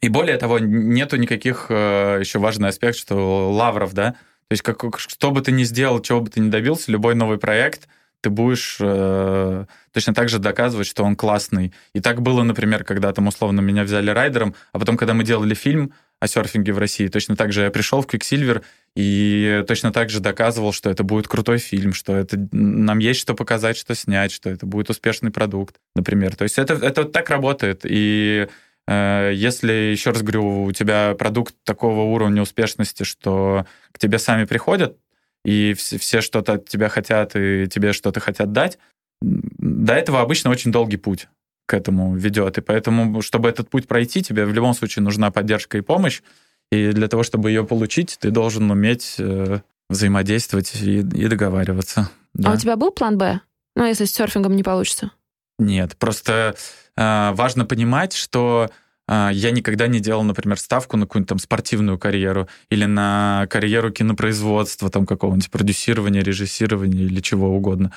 и 0.00 0.08
более 0.08 0.36
того, 0.36 0.58
нету 0.58 1.16
никаких, 1.16 1.66
э, 1.68 2.18
еще 2.20 2.38
важный 2.38 2.68
аспект, 2.68 2.96
что 2.96 3.50
лавров, 3.50 3.92
да, 3.92 4.12
то 4.48 4.52
есть 4.52 4.62
как, 4.62 4.98
что 4.98 5.30
бы 5.30 5.40
ты 5.40 5.52
ни 5.52 5.64
сделал, 5.64 6.00
чего 6.00 6.20
бы 6.20 6.30
ты 6.30 6.40
ни 6.40 6.50
добился, 6.50 6.92
любой 6.92 7.14
новый 7.14 7.38
проект, 7.38 7.88
ты 8.20 8.30
будешь 8.30 8.78
э, 8.80 9.64
точно 9.92 10.14
так 10.14 10.28
же 10.28 10.38
доказывать, 10.38 10.86
что 10.86 11.04
он 11.04 11.16
классный. 11.16 11.72
И 11.94 12.00
так 12.00 12.22
было, 12.22 12.42
например, 12.42 12.84
когда 12.84 13.12
там 13.12 13.28
условно 13.28 13.60
меня 13.60 13.84
взяли 13.84 14.10
райдером, 14.10 14.54
а 14.72 14.78
потом, 14.78 14.96
когда 14.96 15.14
мы 15.14 15.22
делали 15.24 15.54
фильм 15.54 15.92
о 16.18 16.26
серфинге 16.28 16.72
в 16.72 16.78
России, 16.78 17.08
точно 17.08 17.36
так 17.36 17.52
же 17.52 17.62
я 17.62 17.70
пришел 17.70 18.02
в 18.02 18.06
Quicksilver 18.06 18.62
и 18.96 19.62
точно 19.68 19.92
так 19.92 20.10
же 20.10 20.20
доказывал, 20.20 20.72
что 20.72 20.90
это 20.90 21.04
будет 21.04 21.28
крутой 21.28 21.58
фильм, 21.58 21.92
что 21.92 22.16
это 22.16 22.48
нам 22.52 22.98
есть 22.98 23.20
что 23.20 23.34
показать, 23.34 23.76
что 23.76 23.94
снять, 23.94 24.32
что 24.32 24.48
это 24.48 24.64
будет 24.64 24.90
успешный 24.90 25.30
продукт, 25.30 25.76
например. 25.94 26.34
То 26.34 26.44
есть 26.44 26.58
это, 26.58 26.74
это 26.74 27.04
так 27.04 27.28
работает. 27.30 27.82
И 27.84 28.48
если, 28.88 29.72
еще 29.72 30.10
раз 30.10 30.22
говорю, 30.22 30.64
у 30.64 30.72
тебя 30.72 31.14
продукт 31.18 31.54
такого 31.64 32.02
уровня 32.02 32.42
успешности, 32.42 33.02
что 33.02 33.66
к 33.92 33.98
тебе 33.98 34.18
сами 34.18 34.44
приходят, 34.44 34.96
и 35.44 35.74
все, 35.74 35.98
все 35.98 36.20
что-то 36.20 36.54
от 36.54 36.68
тебя 36.68 36.88
хотят, 36.88 37.34
и 37.34 37.66
тебе 37.68 37.92
что-то 37.92 38.20
хотят 38.20 38.52
дать, 38.52 38.78
до 39.20 39.94
этого 39.94 40.20
обычно 40.20 40.50
очень 40.50 40.72
долгий 40.72 40.96
путь 40.96 41.28
к 41.66 41.74
этому 41.74 42.14
ведет. 42.14 42.58
И 42.58 42.60
поэтому, 42.60 43.22
чтобы 43.22 43.48
этот 43.48 43.68
путь 43.68 43.88
пройти, 43.88 44.22
тебе 44.22 44.44
в 44.44 44.52
любом 44.52 44.74
случае 44.74 45.02
нужна 45.02 45.30
поддержка 45.30 45.78
и 45.78 45.82
помощь. 45.82 46.22
И 46.70 46.92
для 46.92 47.08
того, 47.08 47.22
чтобы 47.22 47.50
ее 47.50 47.64
получить, 47.64 48.18
ты 48.20 48.30
должен 48.30 48.70
уметь 48.70 49.16
э, 49.18 49.60
взаимодействовать 49.88 50.74
и, 50.82 50.98
и 50.98 51.28
договариваться. 51.28 52.10
Да. 52.34 52.50
А 52.50 52.54
у 52.54 52.56
тебя 52.56 52.76
был 52.76 52.90
план 52.90 53.18
Б? 53.18 53.40
Ну, 53.74 53.84
если 53.84 54.04
с 54.04 54.12
серфингом 54.12 54.56
не 54.56 54.62
получится? 54.62 55.10
Нет, 55.58 55.96
просто 55.96 56.54
э, 56.96 57.32
важно 57.34 57.64
понимать, 57.64 58.12
что 58.12 58.70
э, 59.08 59.30
я 59.32 59.50
никогда 59.50 59.86
не 59.86 60.00
делал, 60.00 60.22
например, 60.22 60.58
ставку 60.58 60.96
на 60.96 61.06
какую-нибудь 61.06 61.28
там 61.28 61.38
спортивную 61.38 61.98
карьеру 61.98 62.48
или 62.68 62.84
на 62.84 63.46
карьеру 63.48 63.90
кинопроизводства, 63.90 64.90
там 64.90 65.06
какого-нибудь 65.06 65.50
продюсирования, 65.50 66.22
режиссирования 66.22 67.04
или 67.04 67.20
чего 67.20 67.56
угодно. 67.56 67.92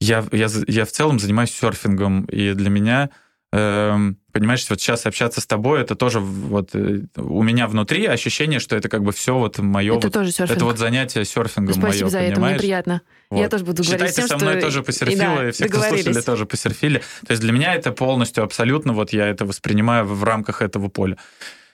Я, 0.00 0.24
я, 0.32 0.48
я 0.66 0.84
в 0.84 0.92
целом 0.92 1.18
занимаюсь 1.18 1.50
серфингом, 1.50 2.24
и 2.26 2.52
для 2.52 2.70
меня 2.70 3.10
понимаешь, 3.50 4.66
вот 4.68 4.80
сейчас 4.80 5.06
общаться 5.06 5.40
с 5.40 5.46
тобой, 5.46 5.80
это 5.80 5.94
тоже 5.94 6.20
вот 6.20 6.74
э, 6.74 7.04
у 7.16 7.42
меня 7.42 7.66
внутри 7.66 8.04
ощущение, 8.04 8.60
что 8.60 8.76
это 8.76 8.90
как 8.90 9.02
бы 9.02 9.12
все 9.12 9.38
вот 9.38 9.58
мое. 9.58 9.96
Это 9.96 10.08
вот, 10.08 10.12
тоже 10.12 10.32
серфинг. 10.32 10.56
Это 10.56 10.64
вот 10.66 10.78
занятие 10.78 11.24
серфингом 11.24 11.74
Спасибо 11.74 12.04
мое, 12.04 12.10
за 12.10 12.18
понимаешь? 12.18 12.32
это, 12.32 12.40
мне 12.40 12.58
приятно. 12.58 13.02
Вот. 13.30 13.40
Я 13.40 13.48
тоже 13.48 13.64
буду 13.64 13.82
Считайте, 13.82 13.98
говорить 13.98 14.16
Считайте, 14.16 14.38
со 14.38 14.44
мной 14.44 14.60
тоже 14.60 14.82
посерфила, 14.82 15.34
и, 15.34 15.36
да, 15.36 15.48
и 15.48 15.52
все, 15.52 15.68
кто 15.68 15.80
слушали, 15.80 16.20
тоже 16.20 16.46
посерфили. 16.46 16.98
То 17.26 17.30
есть 17.30 17.40
для 17.40 17.52
меня 17.52 17.74
это 17.74 17.90
полностью, 17.92 18.44
абсолютно, 18.44 18.92
вот 18.92 19.12
я 19.12 19.26
это 19.26 19.46
воспринимаю 19.46 20.04
в 20.04 20.22
рамках 20.24 20.60
этого 20.60 20.88
поля. 20.88 21.16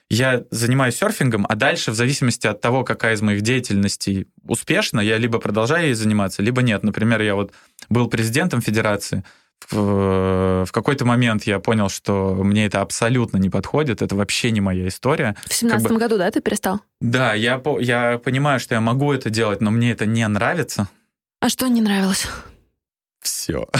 Я 0.09 0.43
занимаюсь 0.51 0.95
серфингом, 0.95 1.45
а 1.49 1.55
дальше, 1.55 1.91
в 1.91 1.95
зависимости 1.95 2.45
от 2.45 2.61
того, 2.61 2.83
какая 2.83 3.15
из 3.15 3.21
моих 3.21 3.41
деятельностей 3.41 4.27
успешна, 4.43 4.99
я 4.99 5.17
либо 5.17 5.39
продолжаю 5.39 5.87
ей 5.87 5.93
заниматься, 5.93 6.43
либо 6.43 6.61
нет. 6.61 6.83
Например, 6.83 7.21
я 7.21 7.35
вот 7.35 7.51
был 7.89 8.07
президентом 8.07 8.61
федерации, 8.61 9.23
в, 9.69 10.65
в 10.65 10.71
какой-то 10.71 11.05
момент 11.05 11.43
я 11.43 11.59
понял, 11.59 11.89
что 11.89 12.35
мне 12.35 12.65
это 12.65 12.81
абсолютно 12.81 13.37
не 13.37 13.49
подходит, 13.49 14.01
это 14.01 14.15
вообще 14.15 14.51
не 14.51 14.61
моя 14.61 14.87
история. 14.87 15.35
В 15.45 15.53
семнадцатом 15.53 15.89
как 15.89 15.93
бы, 15.93 15.99
году, 15.99 16.17
да, 16.17 16.29
ты 16.31 16.41
перестал? 16.41 16.81
Да, 17.01 17.33
я, 17.33 17.61
я 17.79 18.19
понимаю, 18.19 18.59
что 18.59 18.75
я 18.75 18.81
могу 18.81 19.11
это 19.11 19.29
делать, 19.29 19.61
но 19.61 19.71
мне 19.71 19.91
это 19.91 20.05
не 20.05 20.27
нравится. 20.27 20.89
А 21.39 21.49
что 21.49 21.67
не 21.67 21.81
нравилось? 21.81 22.27
Все. 23.21 23.67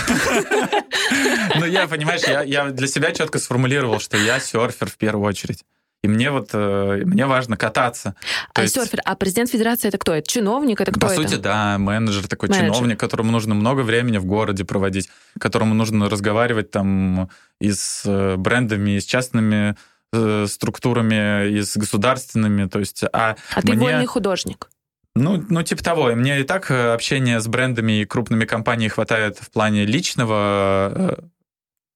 Ну, 1.57 1.65
я, 1.65 1.87
понимаешь, 1.87 2.23
я 2.23 2.71
для 2.71 2.87
себя 2.87 3.11
четко 3.11 3.37
сформулировал, 3.37 3.99
что 3.99 4.17
я 4.17 4.39
серфер 4.39 4.89
в 4.89 4.97
первую 4.97 5.27
очередь. 5.27 5.63
И 6.05 6.07
мне 6.07 6.29
вот 6.29 6.51
э, 6.53 7.01
мне 7.03 7.25
важно 7.25 7.57
кататься. 7.57 8.15
То 8.53 8.61
а 8.61 8.63
есть... 8.63 8.75
серфер, 8.75 9.01
а 9.03 9.15
президент 9.15 9.49
федерации 9.49 9.87
это 9.87 9.97
кто? 9.97 10.13
Это 10.13 10.29
чиновник? 10.29 10.79
Это 10.79 10.91
кто 10.91 11.07
По 11.07 11.11
это? 11.11 11.15
сути, 11.15 11.35
да, 11.35 11.79
менеджер 11.79 12.27
такой 12.27 12.49
менеджер. 12.49 12.73
чиновник, 12.73 12.99
которому 12.99 13.31
нужно 13.31 13.55
много 13.55 13.81
времени 13.81 14.17
в 14.17 14.25
городе 14.25 14.65
проводить, 14.65 15.09
которому 15.39 15.73
нужно 15.73 16.07
разговаривать 16.07 16.69
там 16.69 17.27
и 17.59 17.71
с 17.71 18.03
э, 18.05 18.35
брендами, 18.37 18.97
и 18.97 18.99
с 18.99 19.05
частными 19.05 19.75
э, 20.13 20.45
структурами 20.47 21.49
и 21.49 21.63
с 21.63 21.75
государственными. 21.75 22.67
То 22.67 22.77
есть, 22.77 23.03
а 23.11 23.35
а 23.55 23.61
мне... 23.63 23.73
ты 23.73 23.79
вольный 23.79 24.05
художник. 24.05 24.69
Ну, 25.15 25.43
ну, 25.49 25.63
типа 25.63 25.83
того. 25.83 26.13
Мне 26.13 26.41
и 26.41 26.43
так 26.43 26.69
общения 26.69 27.39
с 27.39 27.47
брендами 27.47 28.01
и 28.01 28.05
крупными 28.05 28.45
компаниями 28.45 28.89
хватает 28.89 29.39
в 29.39 29.49
плане 29.49 29.85
личного 29.85 31.17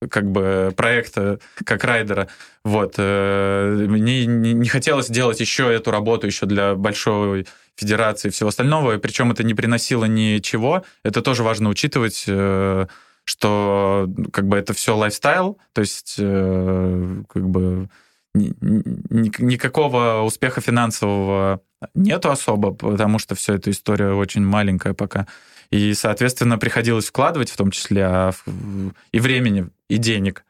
как 0.09 0.31
бы 0.31 0.73
проекта 0.75 1.39
как 1.65 1.83
райдера. 1.83 2.29
Вот. 2.63 2.97
Мне 2.97 4.25
не 4.25 4.67
хотелось 4.67 5.09
делать 5.09 5.39
еще 5.39 5.73
эту 5.73 5.91
работу 5.91 6.27
еще 6.27 6.45
для 6.45 6.75
большой 6.75 7.47
федерации 7.75 8.29
и 8.29 8.31
всего 8.31 8.49
остального, 8.49 8.97
причем 8.97 9.31
это 9.31 9.43
не 9.43 9.53
приносило 9.53 10.05
ничего. 10.05 10.83
Это 11.03 11.21
тоже 11.21 11.43
важно 11.43 11.69
учитывать 11.69 12.25
что 13.29 14.09
как 14.33 14.47
бы 14.47 14.57
это 14.57 14.73
все 14.73 14.97
лайфстайл, 14.97 15.59
то 15.73 15.81
есть 15.81 16.15
э, 16.17 17.23
как 17.29 17.47
бы 17.47 17.87
ни, 18.33 18.55
ни, 18.59 19.31
никакого 19.37 20.23
успеха 20.23 20.61
финансового 20.61 21.61
нету 21.93 22.31
особо, 22.31 22.71
потому 22.71 23.19
что 23.19 23.35
вся 23.35 23.53
эта 23.53 23.69
история 23.69 24.13
очень 24.13 24.43
маленькая 24.43 24.95
пока. 24.95 25.27
И, 25.71 25.93
соответственно, 25.93 26.57
приходилось 26.57 27.07
вкладывать 27.07 27.51
в 27.51 27.57
том 27.57 27.71
числе 27.71 28.05
а, 28.05 28.31
и 29.11 29.19
времени, 29.19 29.67
и 29.87 29.97
денег. 29.97 30.43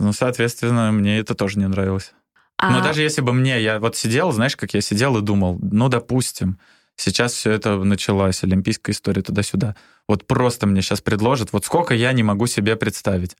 Ну, 0.00 0.12
соответственно, 0.12 0.90
мне 0.92 1.18
это 1.18 1.34
тоже 1.34 1.58
не 1.58 1.68
нравилось. 1.68 2.12
А... 2.56 2.70
Но 2.70 2.82
даже 2.82 3.02
если 3.02 3.20
бы 3.20 3.32
мне, 3.32 3.60
я 3.60 3.78
вот 3.78 3.96
сидел, 3.96 4.32
знаешь, 4.32 4.56
как 4.56 4.74
я 4.74 4.80
сидел 4.80 5.16
и 5.18 5.22
думал, 5.22 5.58
ну, 5.60 5.88
допустим, 5.88 6.58
Сейчас 7.00 7.32
все 7.32 7.52
это 7.52 7.76
началось, 7.76 8.42
олимпийская 8.42 8.92
история 8.92 9.22
туда-сюда. 9.22 9.76
Вот 10.08 10.26
просто 10.26 10.66
мне 10.66 10.82
сейчас 10.82 11.00
предложат, 11.00 11.52
вот 11.52 11.64
сколько 11.64 11.94
я 11.94 12.12
не 12.12 12.24
могу 12.24 12.48
себе 12.48 12.74
представить. 12.74 13.36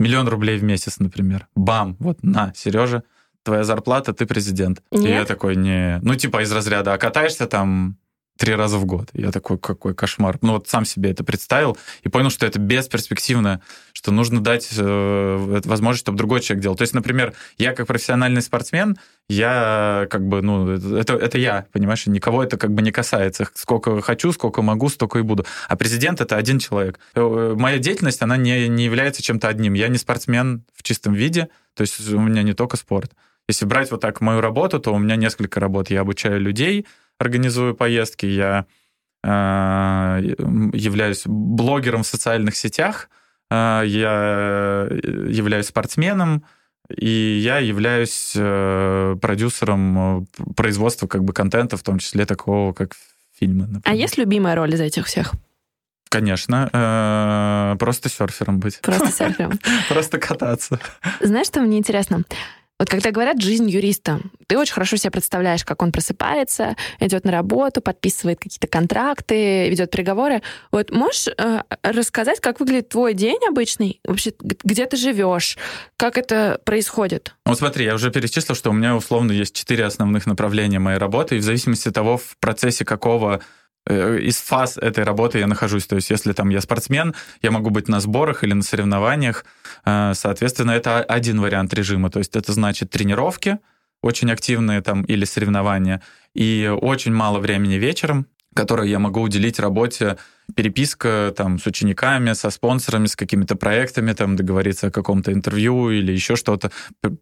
Миллион 0.00 0.28
рублей 0.28 0.56
в 0.56 0.64
месяц, 0.64 0.98
например. 0.98 1.46
Бам, 1.54 1.94
вот 2.00 2.22
на, 2.22 2.54
Сережа, 2.56 3.02
твоя 3.42 3.64
зарплата, 3.64 4.14
ты 4.14 4.24
президент. 4.24 4.82
Нет. 4.90 5.04
И 5.04 5.08
я 5.10 5.24
такой, 5.26 5.56
не... 5.56 6.00
Ну, 6.02 6.14
типа 6.14 6.42
из 6.42 6.50
разряда, 6.50 6.94
а 6.94 6.98
катаешься 6.98 7.46
там 7.46 7.98
три 8.42 8.56
раза 8.56 8.76
в 8.76 8.86
год. 8.86 9.08
Я 9.12 9.30
такой, 9.30 9.56
какой 9.56 9.94
кошмар. 9.94 10.36
Ну 10.42 10.54
вот 10.54 10.66
сам 10.66 10.84
себе 10.84 11.12
это 11.12 11.22
представил 11.22 11.78
и 12.02 12.08
понял, 12.08 12.28
что 12.28 12.44
это 12.44 12.58
бесперспективно, 12.58 13.60
что 13.92 14.10
нужно 14.10 14.40
дать 14.40 14.68
э, 14.76 15.60
возможность, 15.64 16.00
чтобы 16.00 16.18
другой 16.18 16.40
человек 16.40 16.60
делал. 16.60 16.74
То 16.74 16.82
есть, 16.82 16.92
например, 16.92 17.34
я 17.56 17.72
как 17.72 17.86
профессиональный 17.86 18.42
спортсмен, 18.42 18.98
я 19.28 20.08
как 20.10 20.26
бы, 20.26 20.42
ну, 20.42 20.68
это, 20.72 21.14
это 21.14 21.38
я, 21.38 21.66
понимаешь, 21.70 22.04
никого 22.06 22.42
это 22.42 22.56
как 22.56 22.74
бы 22.74 22.82
не 22.82 22.90
касается. 22.90 23.46
Сколько 23.54 24.00
хочу, 24.00 24.32
сколько 24.32 24.60
могу, 24.60 24.88
столько 24.88 25.20
и 25.20 25.22
буду. 25.22 25.46
А 25.68 25.76
президент— 25.76 26.20
это 26.20 26.36
один 26.36 26.58
человек. 26.58 26.98
Э, 27.14 27.54
моя 27.56 27.78
деятельность, 27.78 28.22
она 28.22 28.36
не, 28.36 28.66
не 28.66 28.86
является 28.86 29.22
чем-то 29.22 29.46
одним. 29.46 29.74
Я 29.74 29.86
не 29.86 29.98
спортсмен 29.98 30.64
в 30.74 30.82
чистом 30.82 31.12
виде, 31.12 31.48
то 31.74 31.82
есть 31.82 32.12
у 32.12 32.18
меня 32.18 32.42
не 32.42 32.54
только 32.54 32.76
спорт. 32.76 33.12
Если 33.48 33.66
брать 33.66 33.90
вот 33.90 34.00
так 34.00 34.20
мою 34.20 34.40
работу, 34.40 34.78
то 34.78 34.92
у 34.92 34.98
меня 34.98 35.16
несколько 35.16 35.60
работ. 35.60 35.90
Я 35.90 36.00
обучаю 36.00 36.40
людей, 36.40 36.86
организую 37.22 37.74
поездки, 37.74 38.26
я 38.26 38.66
э, 39.24 39.28
являюсь 40.74 41.22
блогером 41.24 42.02
в 42.02 42.06
социальных 42.06 42.56
сетях, 42.56 43.08
э, 43.50 43.82
я 43.86 44.88
являюсь 44.90 45.66
спортсменом, 45.66 46.44
и 46.94 47.40
я 47.42 47.58
являюсь 47.58 48.32
э, 48.36 49.16
продюсером 49.22 50.26
производства 50.56 51.06
как 51.06 51.24
бы 51.24 51.32
контента, 51.32 51.76
в 51.76 51.82
том 51.82 51.98
числе 51.98 52.26
такого, 52.26 52.72
как 52.72 52.96
фильмы. 53.38 53.66
Например. 53.66 53.82
А 53.84 53.94
есть 53.94 54.18
любимая 54.18 54.54
роль 54.54 54.74
из 54.74 54.80
этих 54.80 55.06
всех? 55.06 55.32
Конечно, 56.10 56.68
просто 57.80 58.10
серфером 58.10 58.60
быть. 58.60 58.80
Просто 58.82 59.10
серфером. 59.10 59.58
Просто 59.88 60.18
кататься. 60.18 60.78
Знаешь, 61.20 61.46
что 61.46 61.62
мне 61.62 61.78
интересно? 61.78 62.24
Вот 62.82 62.88
когда 62.90 63.12
говорят 63.12 63.40
«жизнь 63.40 63.70
юриста», 63.70 64.18
ты 64.48 64.58
очень 64.58 64.74
хорошо 64.74 64.96
себе 64.96 65.12
представляешь, 65.12 65.64
как 65.64 65.82
он 65.82 65.92
просыпается, 65.92 66.74
идет 66.98 67.24
на 67.24 67.30
работу, 67.30 67.80
подписывает 67.80 68.40
какие-то 68.40 68.66
контракты, 68.66 69.70
ведет 69.70 69.92
переговоры. 69.92 70.42
Вот 70.72 70.90
можешь 70.90 71.28
э, 71.28 71.60
рассказать, 71.84 72.40
как 72.40 72.58
выглядит 72.58 72.88
твой 72.88 73.14
день 73.14 73.38
обычный? 73.48 74.00
Вообще, 74.04 74.32
где 74.40 74.86
ты 74.86 74.96
живешь? 74.96 75.58
Как 75.96 76.18
это 76.18 76.60
происходит? 76.64 77.36
Ну, 77.46 77.54
смотри, 77.54 77.84
я 77.84 77.94
уже 77.94 78.10
перечислил, 78.10 78.56
что 78.56 78.70
у 78.70 78.72
меня 78.72 78.96
условно 78.96 79.30
есть 79.30 79.54
четыре 79.54 79.84
основных 79.84 80.26
направления 80.26 80.80
моей 80.80 80.98
работы, 80.98 81.36
и 81.36 81.38
в 81.38 81.44
зависимости 81.44 81.86
от 81.86 81.94
того, 81.94 82.16
в 82.16 82.36
процессе 82.40 82.84
какого 82.84 83.42
из 83.88 84.36
фаз 84.38 84.78
этой 84.78 85.04
работы 85.04 85.38
я 85.38 85.46
нахожусь. 85.46 85.86
То 85.86 85.96
есть, 85.96 86.10
если 86.10 86.32
там 86.32 86.50
я 86.50 86.60
спортсмен, 86.60 87.14
я 87.42 87.50
могу 87.50 87.70
быть 87.70 87.88
на 87.88 88.00
сборах 88.00 88.44
или 88.44 88.52
на 88.52 88.62
соревнованиях. 88.62 89.44
Э, 89.84 90.12
соответственно, 90.14 90.72
это 90.72 91.02
один 91.02 91.40
вариант 91.40 91.74
режима. 91.74 92.10
То 92.10 92.18
есть, 92.18 92.36
это 92.36 92.52
значит 92.52 92.90
тренировки 92.90 93.58
очень 94.02 94.30
активные 94.30 94.82
там 94.82 95.02
или 95.02 95.24
соревнования, 95.24 96.02
и 96.34 96.70
очень 96.80 97.12
мало 97.12 97.38
времени 97.38 97.74
вечером, 97.74 98.26
которое 98.54 98.88
я 98.88 98.98
могу 98.98 99.20
уделить 99.20 99.58
работе, 99.58 100.18
переписка 100.54 101.32
там 101.36 101.58
с 101.58 101.66
учениками, 101.66 102.32
со 102.34 102.50
спонсорами, 102.50 103.06
с 103.06 103.16
какими-то 103.16 103.56
проектами, 103.56 104.12
там 104.12 104.36
договориться 104.36 104.88
о 104.88 104.90
каком-то 104.90 105.32
интервью 105.32 105.90
или 105.90 106.12
еще 106.12 106.36
что-то, 106.36 106.70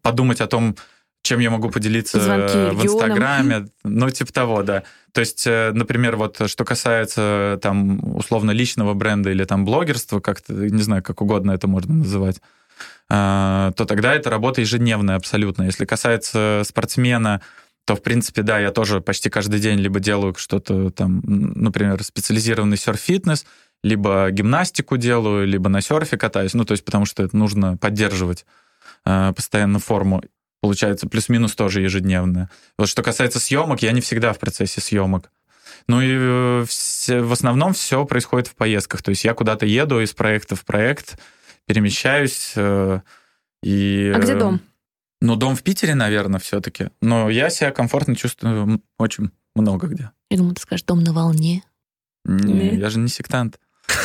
подумать 0.03 0.41
о 0.41 0.47
том, 0.47 0.75
чем 1.23 1.41
я 1.41 1.51
могу 1.51 1.71
поделиться 1.71 2.21
Звонки 2.21 2.75
в 2.75 2.85
Инстаграме, 2.85 3.67
ну, 3.85 4.11
типа 4.11 4.33
того, 4.33 4.63
да. 4.63 4.85
То 5.13 5.21
есть, 5.21 5.47
э, 5.47 5.73
например, 5.73 6.17
вот 6.17 6.41
что 6.47 6.65
касается 6.65 7.59
там 7.63 8.01
условно 8.17 8.53
личного 8.53 8.95
бренда 8.95 9.31
или 9.31 9.45
там 9.45 9.65
блогерства, 9.65 10.21
как-то, 10.21 10.53
не 10.53 10.83
знаю, 10.83 11.03
как 11.03 11.21
угодно 11.21 11.53
это 11.53 11.67
можно 11.69 11.95
называть, 11.95 12.41
э, 13.11 13.73
то 13.77 13.85
тогда 13.85 14.15
это 14.15 14.31
работа 14.31 14.61
ежедневная 14.61 15.17
абсолютно. 15.17 15.65
Если 15.65 15.85
касается 15.85 16.63
спортсмена, 16.65 17.43
то, 17.85 17.97
в 17.97 18.03
принципе, 18.03 18.43
да, 18.43 18.59
я 18.59 18.71
тоже 18.71 19.01
почти 19.01 19.31
каждый 19.31 19.59
день 19.61 19.79
либо 19.79 20.01
делаю 20.01 20.35
что-то 20.37 20.91
там, 20.91 21.23
например, 21.25 22.03
специализированный 22.03 22.77
серф-фитнес, 22.77 23.45
либо 23.83 24.31
гимнастику 24.31 24.97
делаю, 24.97 25.47
либо 25.47 25.69
на 25.69 25.81
серфе 25.81 26.17
катаюсь, 26.17 26.55
ну, 26.55 26.65
то 26.65 26.73
есть 26.73 26.85
потому 26.85 27.05
что 27.07 27.23
это 27.23 27.37
нужно 27.37 27.77
поддерживать 27.77 28.47
э, 29.05 29.33
постоянно 29.35 29.79
форму 29.79 30.23
получается, 30.61 31.09
плюс-минус 31.09 31.55
тоже 31.55 31.81
ежедневная. 31.81 32.51
Вот 32.79 32.89
что 32.89 33.03
касается 33.03 33.41
съемок, 33.41 33.83
я 33.83 33.93
не 33.93 34.01
всегда 34.01 34.33
в 34.33 34.39
процессе 34.39 34.81
съемок. 34.81 35.31
Ну 35.89 36.01
и 36.01 36.09
э, 36.11 36.65
все, 36.69 37.21
в 37.21 37.33
основном 37.33 37.73
все 37.73 38.05
происходит 38.05 38.49
в 38.49 38.55
поездках. 38.55 39.03
То 39.03 39.11
есть 39.11 39.25
я 39.25 39.35
куда-то 39.35 39.67
еду 39.67 40.01
из 40.01 40.13
проекта 40.13 40.57
в 40.57 40.65
проект, 40.65 41.19
перемещаюсь. 41.67 42.53
Э, 42.57 43.01
и, 43.63 44.13
а 44.15 44.19
где 44.19 44.35
дом? 44.37 44.61
Ну, 45.21 45.37
дом 45.37 45.55
в 45.57 45.63
Питере, 45.63 45.95
наверное, 45.95 46.41
все-таки. 46.41 46.91
Но 47.03 47.29
я 47.29 47.51
себя 47.51 47.73
комфортно 47.73 48.17
чувствую 48.17 48.83
очень 48.99 49.31
много 49.55 49.87
где. 49.87 50.11
Я 50.31 50.39
думаю, 50.39 50.55
ты 50.55 50.63
скажешь, 50.63 50.85
дом 50.85 51.03
на 51.03 51.13
волне. 51.13 51.63
Не, 52.25 52.77
я 52.77 52.91
же 52.91 52.99
не 52.99 53.09
сектант. 53.09 53.59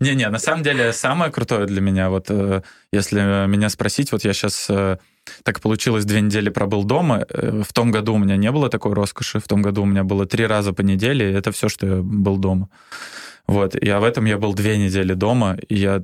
Не-не, 0.00 0.28
на 0.30 0.38
самом 0.38 0.62
деле 0.62 0.92
самое 0.92 1.30
крутое 1.30 1.66
для 1.66 1.80
меня, 1.80 2.08
вот 2.08 2.26
э, 2.30 2.62
если 2.90 3.46
меня 3.46 3.68
спросить, 3.68 4.12
вот 4.12 4.24
я 4.24 4.32
сейчас 4.32 4.66
э, 4.70 4.96
так 5.42 5.60
получилось, 5.60 6.04
две 6.04 6.20
недели 6.20 6.48
пробыл 6.48 6.84
дома. 6.84 7.26
Э, 7.28 7.62
в 7.66 7.72
том 7.72 7.90
году 7.90 8.14
у 8.14 8.18
меня 8.18 8.36
не 8.36 8.50
было 8.50 8.68
такой 8.68 8.94
роскоши. 8.94 9.40
В 9.40 9.48
том 9.48 9.62
году 9.62 9.82
у 9.82 9.86
меня 9.86 10.04
было 10.04 10.26
три 10.26 10.46
раза 10.46 10.72
по 10.72 10.82
неделе, 10.82 11.30
и 11.30 11.34
это 11.34 11.52
все, 11.52 11.68
что 11.68 11.86
я 11.86 12.02
был 12.02 12.38
дома. 12.38 12.68
Вот. 13.46 13.74
И 13.74 13.88
а 13.88 14.00
в 14.00 14.04
этом 14.04 14.24
я 14.24 14.38
был 14.38 14.54
две 14.54 14.78
недели 14.78 15.14
дома, 15.14 15.58
и 15.68 15.76
я 15.76 16.02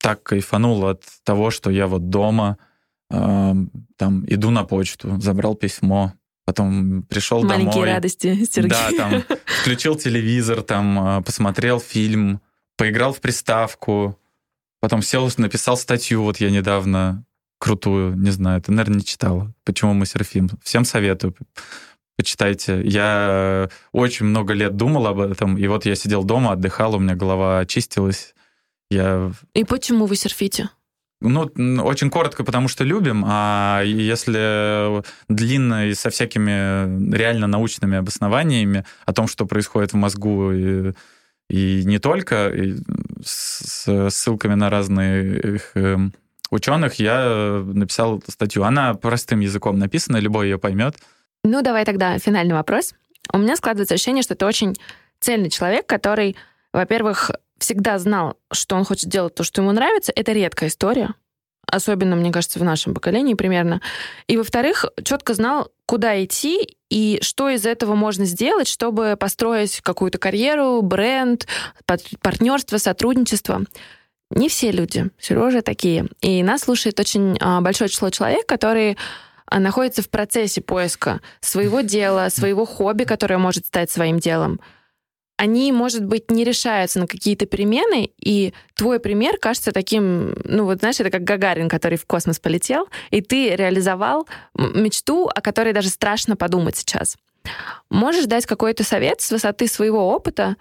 так 0.00 0.22
кайфанул 0.22 0.86
от 0.86 1.02
того, 1.24 1.50
что 1.50 1.70
я 1.70 1.86
вот 1.86 2.08
дома, 2.08 2.58
э, 3.10 3.54
там, 3.96 4.24
иду 4.26 4.50
на 4.50 4.64
почту, 4.64 5.20
забрал 5.20 5.54
письмо, 5.54 6.12
потом 6.44 7.02
пришел 7.02 7.42
Маленькие 7.42 7.58
домой. 7.58 7.74
Маленькие 7.74 7.94
радости, 7.94 8.44
Сергей. 8.50 8.70
Да, 8.70 8.90
там, 8.96 9.22
включил 9.62 9.94
телевизор, 9.96 10.62
там, 10.62 11.22
посмотрел 11.24 11.80
фильм, 11.80 12.40
поиграл 12.76 13.12
в 13.12 13.20
приставку, 13.20 14.18
потом 14.80 15.02
сел, 15.02 15.30
написал 15.38 15.76
статью, 15.76 16.22
вот 16.22 16.38
я 16.38 16.50
недавно 16.50 17.24
крутую, 17.58 18.16
не 18.16 18.30
знаю, 18.30 18.60
ты, 18.60 18.72
наверное, 18.72 18.98
не 18.98 19.04
читала. 19.04 19.52
Почему 19.64 19.94
мы 19.94 20.06
серфим? 20.06 20.50
Всем 20.62 20.84
советую. 20.84 21.34
Почитайте. 22.16 22.82
Я 22.84 23.68
очень 23.92 24.26
много 24.26 24.52
лет 24.52 24.76
думал 24.76 25.06
об 25.06 25.20
этом, 25.20 25.56
и 25.56 25.66
вот 25.66 25.86
я 25.86 25.94
сидел 25.94 26.24
дома, 26.24 26.52
отдыхал, 26.52 26.94
у 26.94 26.98
меня 26.98 27.14
голова 27.14 27.60
очистилась. 27.60 28.34
Я... 28.90 29.32
И 29.54 29.64
почему 29.64 30.06
вы 30.06 30.16
серфите? 30.16 30.70
Ну, 31.20 31.50
очень 31.82 32.10
коротко, 32.10 32.44
потому 32.44 32.68
что 32.68 32.84
любим, 32.84 33.24
а 33.26 33.82
если 33.82 35.02
длинно 35.28 35.86
и 35.86 35.94
со 35.94 36.10
всякими 36.10 37.16
реально 37.16 37.46
научными 37.46 37.96
обоснованиями 37.96 38.84
о 39.06 39.14
том, 39.14 39.26
что 39.26 39.46
происходит 39.46 39.94
в 39.94 39.96
мозгу 39.96 40.52
и, 40.52 40.92
и 41.48 41.82
не 41.84 41.98
только, 41.98 42.48
и 42.48 42.76
с 43.22 44.10
ссылками 44.10 44.54
на 44.54 44.70
разные 44.70 45.56
их 45.56 45.70
эм, 45.74 46.12
ученых 46.50 46.94
я 46.94 47.22
э, 47.24 47.62
написал 47.62 48.22
статью. 48.26 48.64
Она 48.64 48.94
простым 48.94 49.40
языком 49.40 49.78
написана, 49.78 50.16
любой 50.18 50.48
ее 50.48 50.58
поймет. 50.58 50.96
Ну, 51.42 51.62
давай 51.62 51.84
тогда 51.84 52.18
финальный 52.18 52.54
вопрос. 52.54 52.94
У 53.32 53.38
меня 53.38 53.56
складывается 53.56 53.94
ощущение, 53.94 54.22
что 54.22 54.34
ты 54.34 54.46
очень 54.46 54.76
цельный 55.20 55.50
человек, 55.50 55.86
который, 55.86 56.36
во-первых, 56.72 57.30
всегда 57.58 57.98
знал, 57.98 58.38
что 58.52 58.76
он 58.76 58.84
хочет 58.84 59.08
делать 59.08 59.34
то, 59.34 59.44
что 59.44 59.62
ему 59.62 59.72
нравится. 59.72 60.12
Это 60.14 60.32
редкая 60.32 60.68
история. 60.68 61.14
особенно, 61.70 62.14
мне 62.14 62.30
кажется, 62.30 62.58
в 62.58 62.64
нашем 62.64 62.94
поколении 62.94 63.34
примерно. 63.34 63.80
И, 64.26 64.36
во-вторых, 64.36 64.84
четко 65.02 65.34
знал, 65.34 65.70
куда 65.86 66.22
идти 66.24 66.76
и 66.90 67.18
что 67.22 67.48
из 67.48 67.66
этого 67.66 67.94
можно 67.94 68.24
сделать, 68.24 68.68
чтобы 68.68 69.16
построить 69.18 69.80
какую-то 69.80 70.18
карьеру, 70.18 70.80
бренд, 70.82 71.46
партнерство, 72.22 72.78
сотрудничество. 72.78 73.62
Не 74.30 74.48
все 74.48 74.70
люди, 74.70 75.10
Сережа, 75.18 75.62
такие. 75.62 76.06
И 76.20 76.42
нас 76.42 76.62
слушает 76.62 76.98
очень 76.98 77.36
а, 77.40 77.60
большое 77.60 77.90
число 77.90 78.10
человек, 78.10 78.46
которые 78.46 78.96
а, 79.46 79.60
находятся 79.60 80.02
в 80.02 80.08
процессе 80.08 80.60
поиска 80.60 81.20
своего 81.40 81.82
дела, 81.82 82.28
своего 82.30 82.64
хобби, 82.64 83.04
которое 83.04 83.38
может 83.38 83.66
стать 83.66 83.90
своим 83.90 84.18
делом 84.18 84.60
они, 85.36 85.72
может 85.72 86.04
быть, 86.04 86.30
не 86.30 86.44
решаются 86.44 87.00
на 87.00 87.06
какие-то 87.06 87.46
перемены, 87.46 88.10
и 88.18 88.54
твой 88.74 89.00
пример 89.00 89.36
кажется 89.38 89.72
таким, 89.72 90.34
ну 90.44 90.64
вот 90.64 90.78
знаешь, 90.78 91.00
это 91.00 91.10
как 91.10 91.24
Гагарин, 91.24 91.68
который 91.68 91.98
в 91.98 92.06
космос 92.06 92.38
полетел, 92.38 92.88
и 93.10 93.20
ты 93.20 93.56
реализовал 93.56 94.28
мечту, 94.54 95.28
о 95.34 95.40
которой 95.40 95.72
даже 95.72 95.88
страшно 95.88 96.36
подумать 96.36 96.76
сейчас. 96.76 97.16
Можешь 97.90 98.26
дать 98.26 98.46
какой-то 98.46 98.84
совет 98.84 99.20
с 99.20 99.30
высоты 99.30 99.66
своего 99.66 100.08
опыта, 100.08 100.56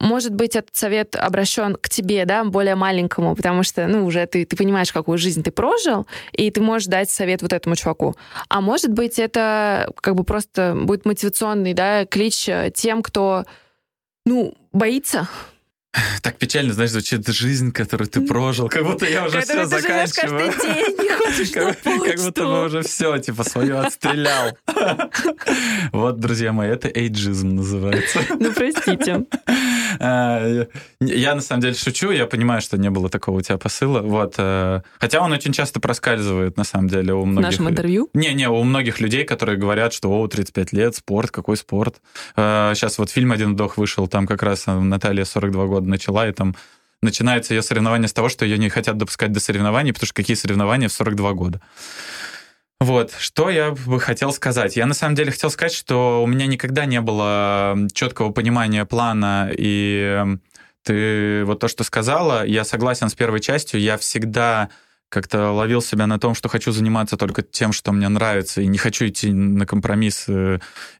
может 0.00 0.34
быть, 0.34 0.56
этот 0.56 0.74
совет 0.74 1.14
обращен 1.14 1.76
к 1.76 1.88
тебе, 1.88 2.24
да, 2.24 2.44
более 2.44 2.74
маленькому, 2.74 3.36
потому 3.36 3.62
что, 3.62 3.86
ну, 3.86 4.04
уже 4.04 4.26
ты, 4.26 4.44
ты 4.44 4.56
понимаешь, 4.56 4.92
какую 4.92 5.18
жизнь 5.18 5.42
ты 5.42 5.52
прожил, 5.52 6.06
и 6.32 6.50
ты 6.50 6.60
можешь 6.60 6.88
дать 6.88 7.10
совет 7.10 7.42
вот 7.42 7.52
этому 7.52 7.76
чуваку. 7.76 8.16
А 8.48 8.60
может 8.60 8.90
быть, 8.90 9.18
это 9.20 9.92
как 10.00 10.16
бы 10.16 10.24
просто 10.24 10.74
будет 10.76 11.04
мотивационный, 11.04 11.74
да, 11.74 12.06
клич 12.06 12.48
тем, 12.74 13.02
кто 13.02 13.44
ну, 14.24 14.54
боится. 14.72 15.28
Так 16.22 16.38
печально, 16.38 16.72
знаешь, 16.72 16.90
звучит 16.90 17.26
жизнь, 17.28 17.70
которую 17.70 18.08
ты 18.08 18.20
прожил, 18.20 18.68
как 18.68 18.84
будто 18.84 19.06
я 19.06 19.26
уже 19.26 19.42
все 19.42 19.64
заканчиваю. 19.64 20.52
Как 22.04 22.18
будто 22.20 22.44
бы 22.44 22.64
уже 22.64 22.82
все, 22.82 23.16
типа, 23.18 23.44
свое 23.44 23.78
отстрелял. 23.78 24.56
Вот, 25.92 26.18
друзья 26.18 26.52
мои, 26.52 26.70
это 26.70 26.88
эйджизм 26.88 27.50
называется. 27.50 28.20
Ну, 28.40 28.52
простите. 28.52 29.24
А, 29.98 30.66
я 31.00 31.34
на 31.34 31.40
самом 31.40 31.62
деле 31.62 31.74
шучу, 31.74 32.10
я 32.10 32.26
понимаю, 32.26 32.60
что 32.60 32.76
не 32.76 32.90
было 32.90 33.08
такого 33.08 33.38
у 33.38 33.40
тебя 33.40 33.58
посыла. 33.58 34.00
Вот. 34.00 34.34
Э, 34.38 34.82
хотя 34.98 35.20
он 35.20 35.32
очень 35.32 35.52
часто 35.52 35.80
проскальзывает, 35.80 36.56
на 36.56 36.64
самом 36.64 36.88
деле, 36.88 37.14
у 37.14 37.24
многих... 37.24 37.48
В 37.48 37.50
нашем 37.50 37.68
интервью? 37.70 38.10
Не-не, 38.14 38.48
у 38.48 38.62
многих 38.62 39.00
людей, 39.00 39.24
которые 39.24 39.58
говорят, 39.58 39.92
что, 39.92 40.10
о, 40.10 40.26
35 40.26 40.72
лет, 40.72 40.96
спорт, 40.96 41.30
какой 41.30 41.56
спорт. 41.56 41.96
Сейчас 42.36 42.98
э, 42.98 43.02
вот 43.02 43.10
фильм 43.10 43.32
«Один 43.32 43.54
вдох» 43.54 43.76
вышел, 43.76 44.08
там 44.08 44.26
как 44.26 44.42
раз 44.42 44.64
Наталья 44.66 45.24
42 45.24 45.66
года 45.66 45.88
начала, 45.88 46.28
и 46.28 46.32
там 46.32 46.54
начинается 47.04 47.54
ее 47.54 47.62
соревнование 47.62 48.08
с 48.08 48.12
того, 48.12 48.28
что 48.28 48.44
ее 48.44 48.58
не 48.58 48.68
хотят 48.68 48.96
допускать 48.96 49.30
до 49.30 49.40
соревнований, 49.40 49.92
потому 49.92 50.06
что 50.06 50.14
какие 50.14 50.36
соревнования 50.36 50.88
в 50.88 50.92
42 50.92 51.32
года. 51.34 51.60
Вот, 52.84 53.14
что 53.18 53.48
я 53.48 53.70
бы 53.70 53.98
хотел 53.98 54.30
сказать. 54.30 54.76
Я 54.76 54.84
на 54.84 54.92
самом 54.92 55.14
деле 55.14 55.30
хотел 55.30 55.48
сказать, 55.48 55.72
что 55.72 56.22
у 56.22 56.26
меня 56.26 56.46
никогда 56.46 56.84
не 56.84 57.00
было 57.00 57.74
четкого 57.94 58.30
понимания 58.30 58.84
плана, 58.84 59.48
и 59.50 60.22
ты 60.82 61.44
вот 61.46 61.60
то, 61.60 61.68
что 61.68 61.82
сказала, 61.82 62.44
я 62.44 62.62
согласен 62.62 63.08
с 63.08 63.14
первой 63.14 63.40
частью, 63.40 63.80
я 63.80 63.96
всегда 63.96 64.68
как-то 65.08 65.52
ловил 65.52 65.80
себя 65.80 66.06
на 66.06 66.18
том, 66.18 66.34
что 66.34 66.50
хочу 66.50 66.72
заниматься 66.72 67.16
только 67.16 67.40
тем, 67.40 67.72
что 67.72 67.90
мне 67.90 68.10
нравится, 68.10 68.60
и 68.60 68.66
не 68.66 68.76
хочу 68.76 69.06
идти 69.06 69.32
на 69.32 69.64
компромисс 69.64 70.26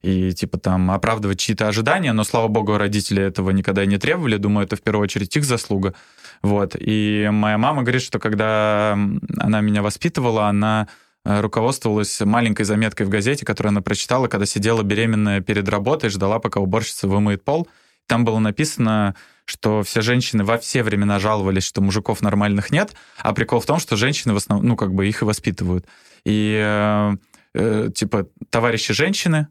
и 0.01 0.32
типа 0.32 0.57
там 0.57 0.91
оправдывать 0.91 1.39
чьи-то 1.39 1.68
ожидания, 1.68 2.14
но, 2.14 2.24
слава 2.24 2.49
богу, 2.49 2.78
родители 2.78 3.22
этого 3.22 3.51
никогда 3.51 3.85
не 3.85 3.99
требовали, 3.99 4.39
думаю, 4.39 4.64
это 4.64 4.76
в 4.76 4.80
первую 4.80 5.03
очередь 5.03 5.37
их 5.37 5.45
заслуга. 5.45 5.93
Вот. 6.41 6.76
И 6.78 7.28
моя 7.30 7.59
мама 7.59 7.82
говорит, 7.82 8.03
что 8.03 8.18
когда 8.18 8.99
она 9.39 9.61
меня 9.61 9.82
воспитывала, 9.82 10.47
она 10.47 10.89
э, 10.89 11.03
руководствовалась 11.24 12.20
маленькой 12.20 12.64
заметкой 12.64 13.06
в 13.06 13.08
газете, 13.08 13.46
которую 13.46 13.70
она 13.70 13.82
прочитала, 13.82 14.28
когда 14.28 14.46
сидела 14.46 14.82
беременная 14.82 15.40
перед 15.40 15.68
работой, 15.68 16.10
ждала, 16.10 16.38
пока 16.38 16.60
уборщица 16.60 17.08
вымоет 17.08 17.44
пол. 17.44 17.68
Там 18.06 18.24
было 18.24 18.38
написано, 18.38 19.14
что 19.46 19.82
все 19.82 20.02
женщины 20.02 20.44
во 20.44 20.58
все 20.58 20.82
времена 20.82 21.18
жаловались, 21.18 21.64
что 21.64 21.80
мужиков 21.80 22.22
нормальных 22.22 22.70
нет, 22.70 22.94
а 23.18 23.32
прикол 23.32 23.60
в 23.60 23.66
том, 23.66 23.78
что 23.78 23.96
женщины 23.96 24.34
в 24.34 24.36
основном, 24.36 24.68
ну, 24.68 24.76
как 24.76 24.92
бы 24.92 25.08
их 25.08 25.22
и 25.22 25.24
воспитывают. 25.24 25.86
И, 26.24 26.58
э, 26.62 27.16
э, 27.54 27.90
типа, 27.94 28.28
товарищи 28.50 28.92
женщины, 28.92 29.48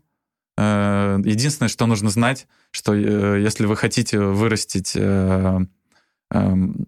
э, 0.58 1.20
единственное, 1.24 1.70
что 1.70 1.86
нужно 1.86 2.10
знать, 2.10 2.48
что 2.72 2.94
э, 2.94 3.42
если 3.42 3.66
вы 3.66 3.76
хотите 3.76 4.20
вырастить... 4.20 4.94
Э, 4.96 5.60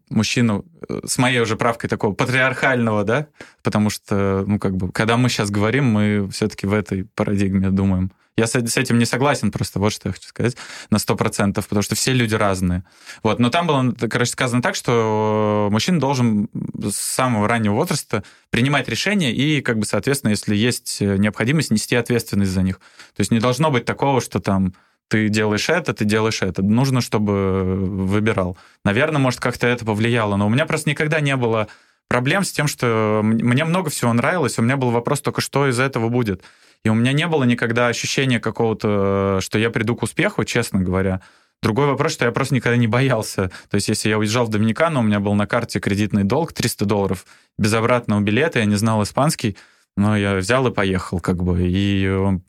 мужчину 0.10 0.66
э, 0.90 1.02
с 1.06 1.18
моей 1.18 1.40
уже 1.40 1.56
правкой 1.56 1.88
такого 1.88 2.14
патриархального, 2.14 3.04
да, 3.04 3.28
потому 3.64 3.90
что, 3.90 4.44
ну, 4.48 4.60
как 4.60 4.76
бы, 4.76 4.92
когда 4.92 5.18
мы 5.18 5.30
сейчас 5.30 5.52
говорим, 5.52 5.86
мы 5.86 6.28
все-таки 6.32 6.68
в 6.68 6.74
этой 6.74 7.06
парадигме 7.16 7.70
думаем. 7.70 8.12
Я 8.38 8.48
с, 8.48 8.56
этим 8.56 9.00
не 9.00 9.06
согласен, 9.06 9.50
просто 9.50 9.80
вот 9.80 9.94
что 9.94 10.10
я 10.10 10.14
хочу 10.14 10.28
сказать, 10.28 10.58
на 10.90 10.98
100%, 10.98 11.54
потому 11.54 11.82
что 11.82 11.96
все 11.96 12.12
люди 12.12 12.36
разные. 12.36 12.84
Вот, 13.24 13.40
но 13.40 13.50
там 13.50 13.66
было, 13.66 13.94
короче, 14.10 14.32
сказано 14.32 14.62
так, 14.62 14.76
что 14.76 15.70
мужчина 15.72 16.02
должен 16.02 16.50
с 16.84 16.96
самого 16.96 17.48
раннего 17.48 17.76
возраста 17.76 18.26
принимать 18.50 18.90
решения 18.90 19.34
и, 19.34 19.62
как 19.62 19.80
бы, 19.80 19.86
соответственно, 19.86 20.32
если 20.32 20.54
есть 20.54 21.00
необходимость, 21.00 21.72
нести 21.72 21.96
ответственность 21.96 22.52
за 22.52 22.62
них. 22.62 22.80
То 23.16 23.22
есть 23.22 23.32
не 23.32 23.40
должно 23.40 23.72
быть 23.72 23.86
такого, 23.86 24.20
что 24.20 24.42
там 24.42 24.74
ты 25.08 25.30
делаешь 25.30 25.70
это, 25.70 25.94
ты 25.94 26.06
делаешь 26.06 26.42
это. 26.42 26.62
Нужно, 26.64 27.02
чтобы 27.02 27.76
выбирал. 27.76 28.58
Наверное, 28.84 29.20
может, 29.20 29.40
как-то 29.40 29.68
это 29.68 29.86
повлияло, 29.86 30.36
но 30.36 30.48
у 30.48 30.50
меня 30.50 30.66
просто 30.66 30.90
никогда 30.90 31.20
не 31.20 31.36
было 31.36 31.68
проблем 32.08 32.44
с 32.44 32.52
тем, 32.52 32.68
что 32.68 33.22
мне 33.24 33.66
много 33.66 33.90
всего 33.90 34.14
нравилось, 34.14 34.58
у 34.58 34.62
меня 34.62 34.78
был 34.78 34.92
вопрос 34.92 35.22
только, 35.22 35.42
что 35.42 35.68
из 35.68 35.80
этого 35.80 36.10
будет. 36.10 36.44
И 36.84 36.90
у 36.90 36.94
меня 36.94 37.14
не 37.14 37.28
было 37.28 37.44
никогда 37.44 37.88
ощущения 37.88 38.40
какого-то, 38.40 39.40
что 39.42 39.58
я 39.58 39.70
приду 39.72 39.96
к 39.96 40.04
успеху, 40.04 40.44
честно 40.44 40.82
говоря. 40.82 41.22
Другой 41.64 41.88
вопрос, 41.88 42.14
что 42.14 42.26
я 42.26 42.32
просто 42.32 42.54
никогда 42.54 42.78
не 42.78 42.86
боялся. 42.88 43.50
То 43.70 43.76
есть, 43.76 43.88
если 43.88 44.10
я 44.10 44.20
уезжал 44.20 44.46
в 44.46 44.50
Доминикану, 44.50 45.00
у 45.00 45.04
меня 45.04 45.20
был 45.20 45.34
на 45.34 45.48
карте 45.48 45.80
кредитный 45.80 46.24
долг 46.24 46.54
300 46.54 46.86
долларов, 46.86 47.26
без 47.58 47.74
обратного 47.74 48.22
билета, 48.22 48.60
я 48.60 48.66
не 48.66 48.76
знал 48.76 49.02
испанский, 49.02 49.58
но 49.98 50.16
я 50.16 50.36
взял 50.36 50.68
и 50.68 50.74
поехал, 50.74 51.20
как 51.20 51.42
бы. 51.42 51.68
И 51.68 52.06
э, 52.06 52.40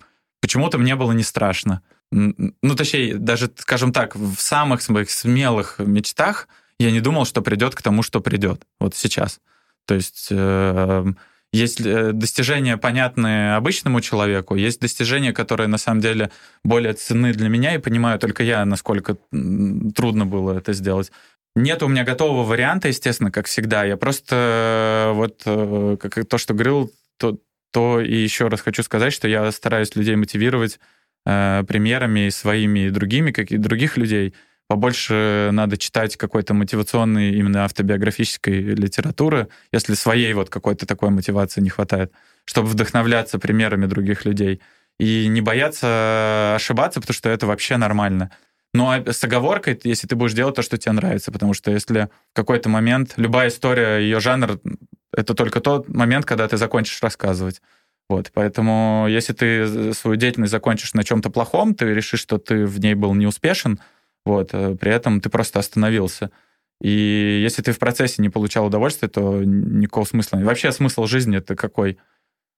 почему-то 0.43 0.77
мне 0.77 0.97
было 0.97 1.13
не 1.13 1.23
страшно 1.23 1.81
ну, 2.11 2.75
точнее, 2.77 3.17
даже, 3.17 3.51
скажем 3.59 3.93
так, 3.93 4.15
в 4.17 4.37
самых 4.37 4.83
своих 4.83 5.11
смелых 5.11 5.79
мечтах 5.79 6.49
я 6.79 6.91
не 6.91 7.01
думал, 7.01 7.25
что 7.25 7.43
придет 7.43 7.75
к 7.75 7.83
тому, 7.83 8.03
что 8.03 8.21
придет 8.21 8.63
вот 8.79 8.95
сейчас. 8.95 9.41
То 9.87 9.95
есть 9.95 10.29
э, 10.31 11.05
есть 11.53 11.83
достижения, 11.83 12.77
понятные 12.77 13.55
обычному 13.55 14.01
человеку, 14.01 14.57
есть 14.57 14.81
достижения, 14.81 15.33
которые 15.33 15.69
на 15.69 15.79
самом 15.79 16.01
деле 16.01 16.31
более 16.65 16.93
ценны 16.93 17.33
для 17.33 17.49
меня, 17.49 17.75
и 17.75 17.79
понимаю 17.79 18.19
только 18.19 18.43
я, 18.43 18.65
насколько 18.65 19.17
трудно 19.95 20.27
было 20.27 20.59
это 20.59 20.73
сделать. 20.73 21.11
Нет 21.55 21.83
у 21.83 21.89
меня 21.89 22.05
готового 22.05 22.45
варианта, 22.45 22.89
естественно, 22.89 23.31
как 23.31 23.47
всегда. 23.47 23.85
Я 23.85 23.97
просто 23.97 24.37
э, 24.37 25.13
вот 25.15 25.43
э, 25.47 25.97
как 25.99 26.27
то, 26.27 26.37
что 26.37 26.53
говорил, 26.53 26.93
то, 27.17 27.39
то 27.73 28.01
и 28.01 28.15
еще 28.15 28.49
раз 28.49 28.61
хочу 28.61 28.83
сказать, 28.83 29.15
что 29.15 29.27
я 29.27 29.51
стараюсь 29.51 29.97
людей 29.97 30.17
мотивировать 30.17 30.79
э, 31.27 31.65
примерами 31.69 32.31
своими 32.31 32.87
и 32.87 32.91
другими, 32.91 33.33
как 33.33 33.51
и 33.51 33.59
других 33.59 33.99
людей. 33.99 34.35
Побольше 34.69 35.51
надо 35.53 35.77
читать 35.77 36.17
какой-то 36.17 36.55
мотивационной, 36.55 37.35
именно 37.35 37.65
автобиографической 37.65 38.61
литературы, 38.61 39.49
если 39.73 39.95
своей 39.95 40.33
вот 40.33 40.49
какой-то 40.49 40.87
такой 40.87 41.11
мотивации 41.11 41.61
не 41.61 41.69
хватает, 41.69 42.13
чтобы 42.45 42.69
вдохновляться 42.69 43.39
примерами 43.39 43.87
других 43.87 44.25
людей. 44.25 44.61
И 44.99 45.27
не 45.29 45.43
бояться 45.43 46.55
ошибаться, 46.55 47.01
потому 47.01 47.15
что 47.15 47.29
это 47.29 47.47
вообще 47.47 47.77
нормально. 47.77 48.31
Но 48.73 48.95
с 49.07 49.23
оговоркой, 49.23 49.79
если 49.85 50.07
ты 50.07 50.17
будешь 50.17 50.33
делать 50.33 50.57
то, 50.57 50.63
что 50.63 50.79
тебе 50.79 50.93
нравится, 50.93 51.31
потому 51.33 51.55
что 51.55 51.71
если 51.71 52.09
в 52.33 52.37
какой-то 52.37 52.69
момент 52.69 53.15
любая 53.17 53.49
история, 53.49 53.99
ее 53.99 54.21
жанр, 54.21 54.59
это 55.13 55.35
только 55.35 55.61
тот 55.61 55.89
момент, 55.89 56.27
когда 56.27 56.49
ты 56.49 56.57
закончишь 56.57 57.03
рассказывать. 57.03 57.63
Вот, 58.09 58.31
поэтому 58.33 59.07
если 59.09 59.33
ты 59.33 59.93
свою 59.93 60.17
деятельность 60.17 60.53
закончишь 60.53 60.95
на 60.95 61.03
чем-то 61.03 61.31
плохом, 61.31 61.75
ты 61.75 61.93
решишь, 61.93 62.21
что 62.21 62.39
ты 62.39 62.65
в 62.65 62.79
ней 62.79 62.95
был 62.95 63.15
неуспешен, 63.15 63.81
вот, 64.25 64.51
э, 64.53 64.77
при 64.77 64.93
этом 64.93 65.21
ты 65.21 65.29
просто 65.29 65.59
остановился. 65.59 66.31
И 66.81 67.41
если 67.43 67.63
ты 67.63 67.73
в 67.73 67.79
процессе 67.79 68.23
не 68.23 68.29
получал 68.29 68.67
удовольствия, 68.67 69.09
то 69.09 69.43
никакого 69.43 70.05
смысла. 70.05 70.39
Вообще 70.39 70.71
смысл 70.73 71.07
жизни 71.07 71.39
это 71.39 71.57
какой? 71.57 71.99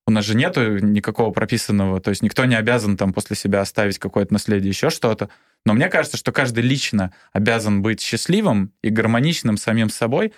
У 0.06 0.10
нас 0.10 0.24
же 0.24 0.34
нету 0.34 0.78
никакого 0.78 1.32
прописанного, 1.32 2.00
то 2.00 2.10
есть 2.10 2.22
никто 2.22 2.44
не 2.46 2.54
обязан 2.54 2.96
там 2.96 3.12
после 3.12 3.36
себя 3.36 3.60
оставить 3.60 3.98
какое-то 3.98 4.32
наследие, 4.32 4.70
еще 4.70 4.90
что-то. 4.90 5.28
Но 5.66 5.74
мне 5.74 5.88
кажется, 5.88 6.16
что 6.16 6.32
каждый 6.32 6.62
лично 6.62 7.12
обязан 7.32 7.82
быть 7.82 8.00
счастливым 8.00 8.72
и 8.82 8.88
гармоничным 8.88 9.56
самим 9.56 9.90
собой 9.90 10.32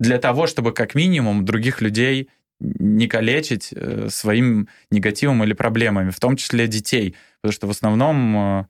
для 0.00 0.18
того, 0.18 0.46
чтобы 0.46 0.72
как 0.72 0.94
минимум 0.94 1.44
других 1.44 1.80
людей 1.80 2.30
не 2.62 3.08
калечить 3.08 3.72
э, 3.72 4.08
своим 4.08 4.68
негативом 4.90 5.42
или 5.42 5.52
проблемами, 5.52 6.10
в 6.10 6.20
том 6.20 6.36
числе 6.36 6.66
детей. 6.66 7.16
Потому 7.40 7.52
что 7.52 7.66
в 7.66 7.70
основном 7.70 8.36
э, 8.36 8.66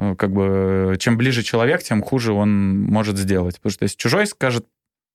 э, 0.00 0.16
как 0.16 0.32
бы 0.32 0.96
чем 0.98 1.16
ближе 1.16 1.42
человек, 1.42 1.82
тем 1.82 2.02
хуже 2.02 2.32
он 2.32 2.80
может 2.82 3.16
сделать. 3.16 3.56
Потому 3.56 3.72
что 3.72 3.84
если 3.84 3.96
чужой 3.96 4.26
скажет, 4.26 4.66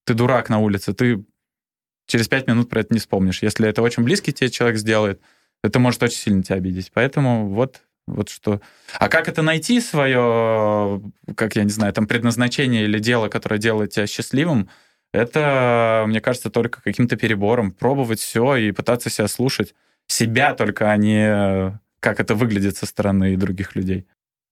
ты 0.06 0.14
дурак 0.14 0.50
на 0.50 0.60
улице, 0.60 0.93
ты 0.93 1.24
через 2.08 2.28
пять 2.28 2.47
минут 2.47 2.70
про 2.70 2.82
это 2.82 2.93
не 2.93 3.00
вспомнишь. 3.00 3.43
Если 3.43 3.68
это 3.68 3.82
очень 3.82 4.04
близкий 4.04 4.32
тебе 4.32 4.50
человек 4.50 4.78
сделает, 4.78 5.22
это 5.64 5.80
может 5.80 6.02
очень 6.02 6.18
сильно 6.18 6.43
тебя 6.43 6.56
обидеть. 6.56 6.91
Поэтому 6.93 7.50
вот 7.50 7.82
вот 8.08 8.30
что. 8.30 8.60
А 8.97 9.08
как 9.08 9.28
это 9.28 9.43
найти 9.43 9.80
свое, 9.80 11.02
как 11.36 11.56
я 11.56 11.64
не 11.64 11.70
знаю, 11.70 11.93
там 11.93 12.08
предназначение 12.08 12.86
или 12.86 12.97
дело, 12.97 13.28
которое 13.28 13.60
делает 13.60 13.91
тебя 13.91 14.08
счастливым? 14.08 14.70
Это, 15.14 16.05
мне 16.07 16.22
кажется, 16.22 16.49
только 16.49 16.82
каким-то 16.82 17.16
перебором. 17.16 17.72
Пробовать 17.72 18.20
все 18.20 18.55
и 18.55 18.72
пытаться 18.72 19.10
себя 19.10 19.28
слушать. 19.28 19.74
Себя 20.07 20.53
только, 20.53 20.91
а 20.91 20.97
не 20.97 21.80
как 21.99 22.20
это 22.20 22.36
выглядит 22.36 22.78
со 22.78 22.86
стороны 22.86 23.36
других 23.36 23.76
людей. 23.76 24.05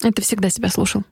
Это 0.03 0.22
всегда 0.22 0.49
себя 0.49 0.70
слушал? 0.70 1.03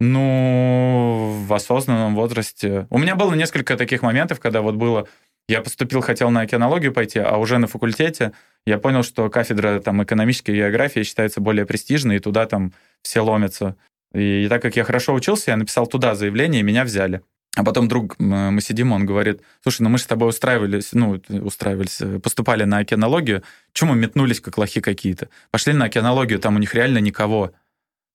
Ну, 0.00 1.44
в 1.46 1.52
осознанном 1.52 2.14
возрасте. 2.14 2.86
У 2.90 2.98
меня 2.98 3.14
было 3.14 3.34
несколько 3.34 3.76
таких 3.76 4.02
моментов, 4.02 4.40
когда 4.40 4.60
вот 4.62 4.74
было... 4.74 5.06
Я 5.48 5.60
поступил, 5.60 6.00
хотел 6.00 6.30
на 6.30 6.42
океанологию 6.42 6.92
пойти, 6.92 7.18
а 7.18 7.36
уже 7.36 7.58
на 7.58 7.66
факультете 7.66 8.32
я 8.64 8.78
понял, 8.78 9.02
что 9.02 9.28
кафедра 9.28 9.80
там, 9.80 10.02
экономической 10.02 10.52
географии 10.56 11.02
считается 11.02 11.40
более 11.40 11.66
престижной, 11.66 12.16
и 12.16 12.20
туда 12.20 12.46
там 12.46 12.72
все 13.02 13.20
ломятся. 13.20 13.76
И, 14.14 14.44
и 14.44 14.48
так 14.48 14.62
как 14.62 14.76
я 14.76 14.84
хорошо 14.84 15.14
учился, 15.14 15.50
я 15.50 15.56
написал 15.56 15.86
туда 15.86 16.14
заявление, 16.14 16.60
и 16.60 16.64
меня 16.64 16.84
взяли. 16.84 17.22
А 17.54 17.64
потом 17.64 17.86
друг, 17.86 18.18
мы 18.18 18.60
сидим, 18.62 18.92
он 18.92 19.04
говорит, 19.04 19.42
слушай, 19.62 19.82
ну 19.82 19.90
мы 19.90 19.98
же 19.98 20.04
с 20.04 20.06
тобой 20.06 20.30
устраивались, 20.30 20.92
ну, 20.92 21.20
устраивались, 21.28 22.00
э, 22.00 22.18
поступали 22.18 22.64
на 22.64 22.78
океанологию, 22.78 23.42
чему 23.74 23.92
мы 23.92 24.00
метнулись, 24.00 24.40
как 24.40 24.56
лохи 24.56 24.80
какие-то? 24.80 25.28
Пошли 25.50 25.74
на 25.74 25.84
океанологию, 25.84 26.38
там 26.38 26.56
у 26.56 26.58
них 26.58 26.74
реально 26.74 26.98
никого. 26.98 27.52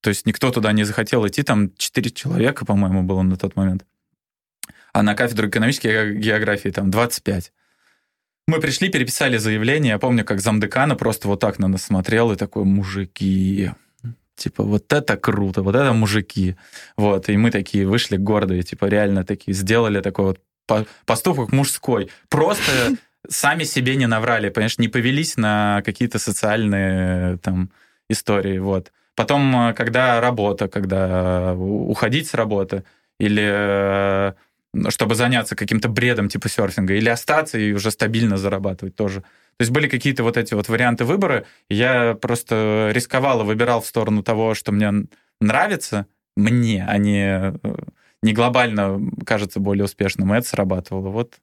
То 0.01 0.09
есть 0.09 0.25
никто 0.25 0.51
туда 0.51 0.71
не 0.71 0.85
захотел 0.85 1.27
идти, 1.27 1.43
там 1.43 1.71
четыре 1.77 2.09
человека, 2.09 2.65
по-моему, 2.65 3.03
было 3.03 3.21
на 3.21 3.37
тот 3.37 3.55
момент. 3.55 3.85
А 4.91 5.03
на 5.03 5.13
кафедру 5.13 5.49
экономической 5.49 6.15
географии 6.15 6.69
там 6.69 6.89
25. 6.89 7.51
Мы 8.47 8.59
пришли, 8.59 8.89
переписали 8.89 9.37
заявление. 9.37 9.91
Я 9.91 9.99
помню, 9.99 10.25
как 10.25 10.39
замдекана 10.39 10.95
просто 10.95 11.27
вот 11.27 11.41
так 11.41 11.59
на 11.59 11.67
нас 11.67 11.83
смотрел 11.83 12.31
и 12.31 12.35
такой, 12.35 12.63
мужики, 12.63 13.71
типа, 14.37 14.63
вот 14.63 14.93
это 14.93 15.17
круто, 15.17 15.61
вот 15.61 15.75
это 15.75 15.93
мужики. 15.93 16.55
Вот, 16.95 17.29
и 17.29 17.37
мы 17.37 17.51
такие 17.51 17.85
вышли 17.85 18.17
гордые, 18.17 18.63
типа, 18.63 18.85
реально 18.85 19.23
такие, 19.25 19.53
сделали 19.53 20.01
такой 20.01 20.25
вот 20.25 20.39
поступок 21.05 21.51
мужской. 21.51 22.09
Просто 22.29 22.95
сами 23.29 23.63
себе 23.63 23.95
не 23.95 24.07
наврали, 24.07 24.49
понимаешь, 24.49 24.77
не 24.77 24.87
повелись 24.87 25.37
на 25.37 25.81
какие-то 25.85 26.19
социальные 26.19 27.37
там 27.37 27.69
истории, 28.09 28.59
вот. 28.59 28.91
Потом, 29.15 29.73
когда 29.75 30.21
работа, 30.21 30.67
когда 30.67 31.55
уходить 31.55 32.29
с 32.29 32.35
работы, 32.35 32.83
или 33.19 34.35
чтобы 34.89 35.15
заняться 35.15 35.55
каким-то 35.55 35.89
бредом 35.89 36.29
типа 36.29 36.49
серфинга, 36.49 36.93
или 36.93 37.09
остаться 37.09 37.57
и 37.57 37.71
уже 37.73 37.91
стабильно 37.91 38.37
зарабатывать 38.37 38.95
тоже. 38.95 39.21
То 39.21 39.63
есть 39.63 39.71
были 39.71 39.87
какие-то 39.87 40.23
вот 40.23 40.37
эти 40.37 40.53
вот 40.53 40.69
варианты 40.69 41.03
выбора, 41.03 41.45
я 41.69 42.13
просто 42.13 42.91
рисковал 42.93 43.41
и 43.41 43.45
выбирал 43.45 43.81
в 43.81 43.87
сторону 43.87 44.21
того, 44.21 44.53
что 44.53 44.71
мне 44.71 45.07
нравится, 45.41 46.05
мне, 46.35 46.85
а 46.87 46.97
не, 46.97 47.53
не 48.21 48.33
глобально 48.33 49.01
кажется 49.25 49.59
более 49.59 49.85
успешным, 49.85 50.33
и 50.33 50.37
это 50.37 50.47
срабатывало. 50.47 51.09
Вот, 51.09 51.37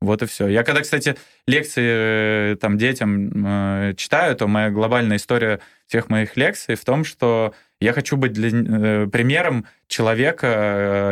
вот 0.00 0.22
и 0.22 0.26
все. 0.26 0.46
Я 0.46 0.62
когда, 0.62 0.82
кстати, 0.82 1.16
лекции 1.48 2.52
э, 2.52 2.56
там 2.60 2.78
детям 2.78 3.46
э, 3.46 3.94
читаю, 3.96 4.36
то 4.36 4.46
моя 4.46 4.70
глобальная 4.70 5.16
история 5.16 5.60
всех 5.86 6.10
моих 6.10 6.36
лекций 6.36 6.76
в 6.76 6.84
том, 6.84 7.04
что 7.04 7.52
я 7.80 7.92
хочу 7.92 8.16
быть 8.16 8.32
для, 8.32 8.50
э, 8.50 9.06
примером 9.08 9.66
человека 9.88 10.46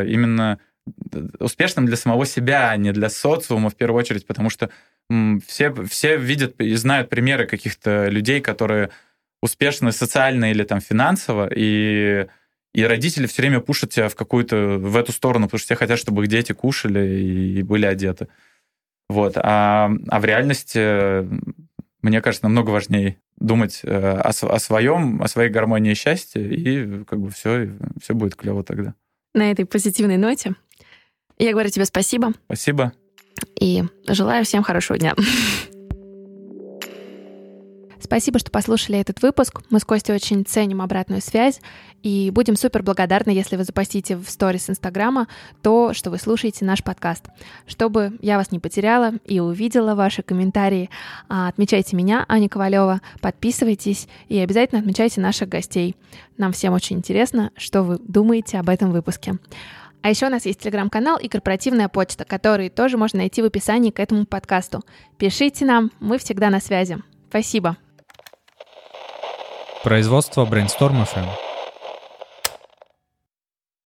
э, 0.04 0.06
именно 0.08 0.60
успешным 1.38 1.86
для 1.86 1.96
самого 1.96 2.26
себя, 2.26 2.70
а 2.70 2.76
не 2.76 2.92
для 2.92 3.08
социума 3.08 3.70
в 3.70 3.76
первую 3.76 3.98
очередь, 3.98 4.26
потому 4.26 4.50
что 4.50 4.70
все, 5.46 5.72
все 5.84 6.16
видят 6.16 6.60
и 6.60 6.74
знают 6.74 7.08
примеры 7.08 7.46
каких-то 7.46 8.08
людей, 8.08 8.40
которые 8.40 8.90
успешны 9.42 9.92
социально 9.92 10.50
или 10.50 10.64
там 10.64 10.80
финансово, 10.80 11.48
и, 11.54 12.26
и 12.72 12.84
родители 12.84 13.26
все 13.26 13.42
время 13.42 13.60
пушат 13.60 13.90
тебя 13.90 14.08
в 14.08 14.14
какую-то, 14.14 14.78
в 14.78 14.96
эту 14.96 15.12
сторону, 15.12 15.46
потому 15.46 15.58
что 15.58 15.66
все 15.66 15.74
хотят, 15.74 15.98
чтобы 15.98 16.22
их 16.22 16.28
дети 16.28 16.52
кушали 16.52 17.06
и, 17.06 17.58
и 17.58 17.62
были 17.62 17.86
одеты. 17.86 18.28
Вот. 19.08 19.34
А, 19.36 19.90
а 20.08 20.20
в 20.20 20.24
реальности, 20.24 21.28
мне 22.02 22.20
кажется, 22.22 22.46
намного 22.46 22.70
важнее 22.70 23.18
думать 23.36 23.80
э, 23.82 23.90
о, 23.90 24.28
о 24.28 24.58
своем, 24.58 25.20
о 25.20 25.28
своей 25.28 25.50
гармонии 25.50 25.94
счастья, 25.94 26.40
и 26.40 27.04
как 27.04 27.20
бы 27.20 27.30
все, 27.30 27.70
все 28.00 28.14
будет 28.14 28.36
клево 28.36 28.62
тогда. 28.62 28.94
На 29.34 29.50
этой 29.50 29.64
позитивной 29.64 30.18
ноте 30.18 30.54
я 31.38 31.52
говорю 31.52 31.70
тебе 31.70 31.84
спасибо. 31.84 32.32
Спасибо. 32.46 32.92
И 33.58 33.82
желаю 34.06 34.44
всем 34.44 34.62
хорошего 34.62 34.98
дня. 34.98 35.14
Спасибо, 38.12 38.38
что 38.38 38.50
послушали 38.50 38.98
этот 38.98 39.22
выпуск. 39.22 39.62
Мы 39.70 39.78
с 39.78 39.86
Костей 39.86 40.14
очень 40.14 40.44
ценим 40.44 40.82
обратную 40.82 41.22
связь 41.22 41.62
и 42.02 42.30
будем 42.30 42.56
супер 42.56 42.82
благодарны, 42.82 43.30
если 43.30 43.56
вы 43.56 43.64
запостите 43.64 44.16
в 44.16 44.28
сторис 44.28 44.68
Инстаграма 44.68 45.28
то, 45.62 45.94
что 45.94 46.10
вы 46.10 46.18
слушаете 46.18 46.66
наш 46.66 46.84
подкаст. 46.84 47.28
Чтобы 47.66 48.18
я 48.20 48.36
вас 48.36 48.50
не 48.50 48.58
потеряла 48.58 49.12
и 49.24 49.40
увидела 49.40 49.94
ваши 49.94 50.22
комментарии, 50.22 50.90
а, 51.30 51.48
отмечайте 51.48 51.96
меня, 51.96 52.26
Аня 52.28 52.50
Ковалева, 52.50 53.00
подписывайтесь 53.22 54.08
и 54.28 54.38
обязательно 54.38 54.80
отмечайте 54.80 55.22
наших 55.22 55.48
гостей. 55.48 55.96
Нам 56.36 56.52
всем 56.52 56.74
очень 56.74 56.98
интересно, 56.98 57.50
что 57.56 57.82
вы 57.82 57.98
думаете 57.98 58.58
об 58.58 58.68
этом 58.68 58.90
выпуске. 58.90 59.38
А 60.02 60.10
еще 60.10 60.26
у 60.26 60.30
нас 60.30 60.46
есть 60.46 60.60
телеграм-канал 60.60 61.16
и 61.16 61.28
корпоративная 61.28 61.88
почта, 61.88 62.24
которые 62.24 62.70
тоже 62.70 62.98
можно 62.98 63.20
найти 63.20 63.40
в 63.40 63.44
описании 63.44 63.90
к 63.90 64.00
этому 64.00 64.26
подкасту. 64.26 64.82
Пишите 65.16 65.64
нам, 65.64 65.92
мы 66.00 66.18
всегда 66.18 66.50
на 66.50 66.60
связи. 66.60 66.98
Спасибо. 67.28 67.76
Производство 69.84 70.44
Brainstorm 70.44 71.04
FM. 71.04 71.51